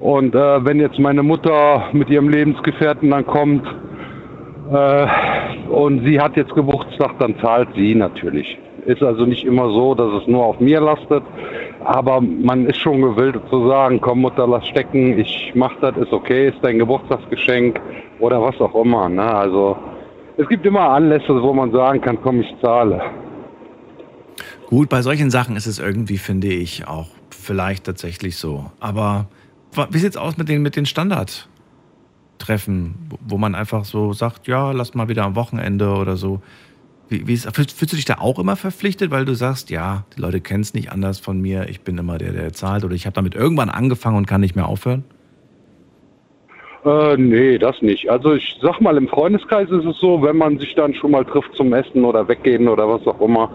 [0.00, 3.66] Und äh, wenn jetzt meine Mutter mit ihrem Lebensgefährten dann kommt
[4.70, 5.06] äh,
[5.70, 8.58] und sie hat jetzt Geburtstag, dann zahlt sie natürlich.
[8.84, 11.22] Ist also nicht immer so, dass es nur auf mir lastet,
[11.84, 16.12] aber man ist schon gewillt zu sagen, komm Mutter, lass stecken, ich mach das, ist
[16.12, 17.80] okay, ist dein Geburtstagsgeschenk
[18.20, 19.08] oder was auch immer.
[19.08, 19.22] Ne?
[19.22, 19.76] Also
[20.36, 23.00] es gibt immer Anlässe, wo man sagen kann, komm, ich zahle.
[24.66, 28.70] Gut, bei solchen Sachen ist es irgendwie, finde ich, auch vielleicht tatsächlich so.
[28.80, 29.26] Aber
[29.90, 32.94] wie sieht's aus mit den, mit den Standardtreffen,
[33.28, 36.40] wo man einfach so sagt, ja, lass mal wieder am Wochenende oder so.
[37.08, 40.04] Wie, wie ist, fühlst, fühlst du dich da auch immer verpflichtet, weil du sagst, ja,
[40.16, 42.94] die Leute kennen es nicht anders von mir, ich bin immer der, der zahlt oder
[42.94, 45.04] ich habe damit irgendwann angefangen und kann nicht mehr aufhören?
[46.84, 48.10] Äh, nee, das nicht.
[48.10, 51.24] Also ich sag mal, im Freundeskreis ist es so, wenn man sich dann schon mal
[51.24, 53.50] trifft zum Essen oder weggehen oder was auch immer,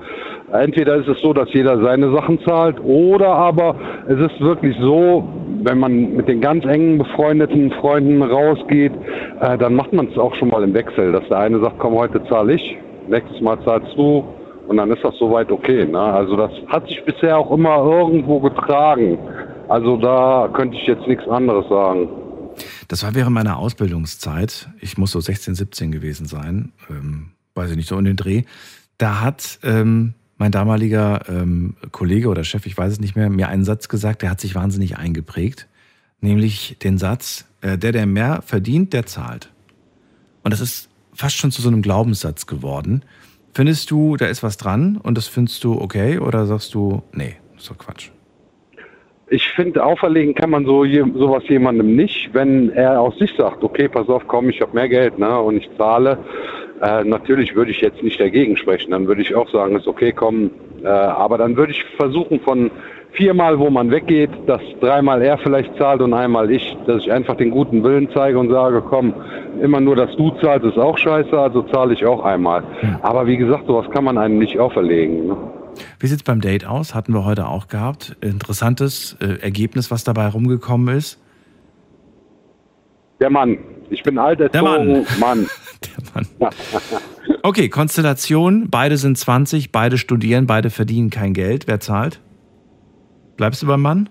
[0.51, 3.75] entweder ist es so, dass jeder seine Sachen zahlt oder aber
[4.07, 5.27] es ist wirklich so,
[5.61, 8.93] wenn man mit den ganz engen befreundeten Freunden rausgeht,
[9.41, 11.93] äh, dann macht man es auch schon mal im Wechsel, dass der eine sagt, komm,
[11.93, 12.77] heute zahle ich,
[13.09, 14.23] nächstes Mal zahlst du
[14.67, 15.85] und dann ist das soweit okay.
[15.85, 15.99] Ne?
[15.99, 19.17] Also das hat sich bisher auch immer irgendwo getragen.
[19.67, 22.09] Also da könnte ich jetzt nichts anderes sagen.
[22.87, 24.69] Das war während meiner Ausbildungszeit.
[24.79, 26.71] Ich muss so 16, 17 gewesen sein.
[26.89, 28.43] Ähm, weiß ich nicht, so in den Dreh.
[28.97, 33.49] Da hat ähm, mein damaliger ähm, Kollege oder Chef, ich weiß es nicht mehr, mir
[33.49, 35.67] einen Satz gesagt, der hat sich wahnsinnig eingeprägt.
[36.21, 39.51] Nämlich den Satz, äh, der, der mehr verdient, der zahlt.
[40.43, 40.88] Und das ist
[41.19, 43.03] fast schon zu so einem Glaubenssatz geworden.
[43.53, 47.35] Findest du, da ist was dran und das findest du okay oder sagst du, nee,
[47.57, 48.09] ist doch Quatsch?
[49.27, 53.63] Ich finde, auferlegen kann man so je, sowas jemandem nicht, wenn er aus sich sagt,
[53.63, 56.17] okay, pass auf, komm, ich habe mehr Geld ne, und ich zahle.
[56.81, 58.91] Äh, natürlich würde ich jetzt nicht dagegen sprechen.
[58.91, 60.51] Dann würde ich auch sagen, ist okay, komm.
[60.83, 62.71] Äh, aber dann würde ich versuchen, von
[63.13, 67.35] viermal, wo man weggeht, dass dreimal er vielleicht zahlt und einmal ich, dass ich einfach
[67.35, 69.13] den guten Willen zeige und sage, komm,
[69.61, 72.63] immer nur, dass du zahlst, ist auch scheiße, also zahle ich auch einmal.
[73.01, 75.27] Aber wie gesagt, sowas kann man einem nicht auferlegen.
[75.27, 75.37] Ne?
[75.99, 76.95] Wie sieht's beim Date aus?
[76.95, 78.15] Hatten wir heute auch gehabt.
[78.21, 81.19] Interessantes äh, Ergebnis, was dabei rumgekommen ist.
[83.19, 83.57] Der Mann.
[83.89, 85.05] Ich bin alt Der erzogen.
[85.19, 85.47] Mann.
[86.13, 86.27] Mann.
[87.43, 88.69] Okay, Konstellation.
[88.69, 91.67] Beide sind 20, beide studieren, beide verdienen kein Geld.
[91.67, 92.19] Wer zahlt?
[93.39, 94.09] Bleibst du beim Mann?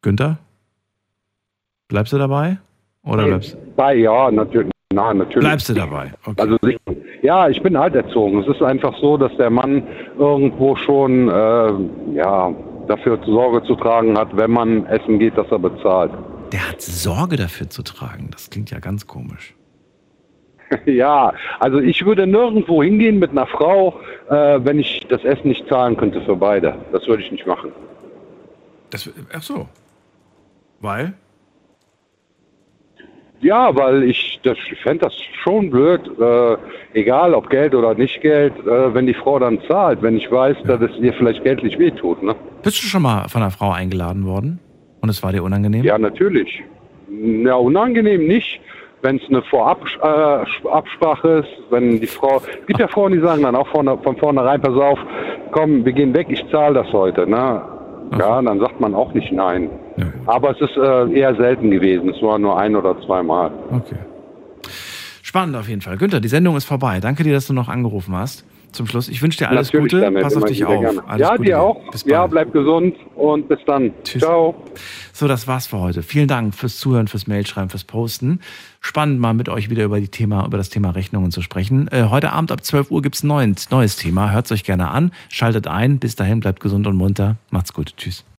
[0.00, 0.38] Günther?
[1.88, 2.56] Bleibst du dabei?
[3.04, 4.70] Oder bleibst Bei, ja, natürlich.
[4.94, 5.46] Na, natürlich.
[5.46, 6.14] Bleibst du dabei?
[6.24, 6.40] Okay.
[6.40, 6.56] Also,
[7.20, 8.40] ja, ich bin alt erzogen.
[8.44, 9.86] Es ist einfach so, dass der Mann
[10.18, 12.54] irgendwo schon äh, ja,
[12.88, 16.12] dafür Sorge zu tragen hat, wenn man essen geht, dass er bezahlt.
[16.52, 18.30] Der hat Sorge dafür zu tragen.
[18.30, 19.55] Das klingt ja ganz komisch.
[20.86, 25.68] ja, also ich würde nirgendwo hingehen mit einer Frau, äh, wenn ich das Essen nicht
[25.68, 26.74] zahlen könnte für beide.
[26.92, 27.72] Das würde ich nicht machen.
[28.90, 29.68] Das, ach so.
[30.80, 31.14] Weil?
[33.40, 36.56] Ja, weil ich, das, ich fände das schon blöd, äh,
[36.94, 40.56] egal ob Geld oder nicht Geld, äh, wenn die Frau dann zahlt, wenn ich weiß,
[40.64, 42.22] dass es ihr vielleicht geldlich wehtut.
[42.22, 42.34] Ne?
[42.62, 44.58] Bist du schon mal von einer Frau eingeladen worden?
[45.02, 45.84] Und es war dir unangenehm?
[45.84, 46.62] Ja, natürlich.
[47.08, 48.60] Ja, unangenehm nicht,
[49.06, 53.54] wenn es eine Vorabsprache ist, wenn die Frau, es gibt ja Frauen, die sagen dann
[53.54, 54.98] auch von, von vornherein, pass auf,
[55.52, 57.24] komm, wir gehen weg, ich zahle das heute.
[57.24, 57.62] Ne?
[58.18, 59.70] Ja, dann sagt man auch nicht nein.
[60.26, 63.52] Aber es ist äh, eher selten gewesen, es war nur ein oder zweimal.
[63.70, 63.96] Okay.
[65.22, 65.96] Spannend auf jeden Fall.
[65.98, 66.98] Günther, die Sendung ist vorbei.
[67.00, 68.44] Danke dir, dass du noch angerufen hast.
[68.76, 69.08] Zum Schluss.
[69.08, 70.02] Ich wünsche dir alles Natürlich, Gute.
[70.02, 70.94] Daniel, Pass auf dich auf.
[71.16, 71.90] ja, dir auch.
[71.90, 73.94] Bis Ja, bleib gesund und bis dann.
[74.04, 74.54] Ciao.
[75.14, 76.02] So, das war's für heute.
[76.02, 78.40] Vielen Dank fürs Zuhören, fürs Mailschreiben, fürs Posten.
[78.82, 81.88] Spannend, mal mit euch wieder über, die Thema, über das Thema Rechnungen zu sprechen.
[81.88, 84.30] Äh, heute Abend ab 12 Uhr gibt's ein neues, neues Thema.
[84.30, 85.10] Hört's euch gerne an.
[85.30, 85.98] Schaltet ein.
[85.98, 87.36] Bis dahin, bleibt gesund und munter.
[87.48, 87.94] Macht's gut.
[87.96, 88.26] Tschüss.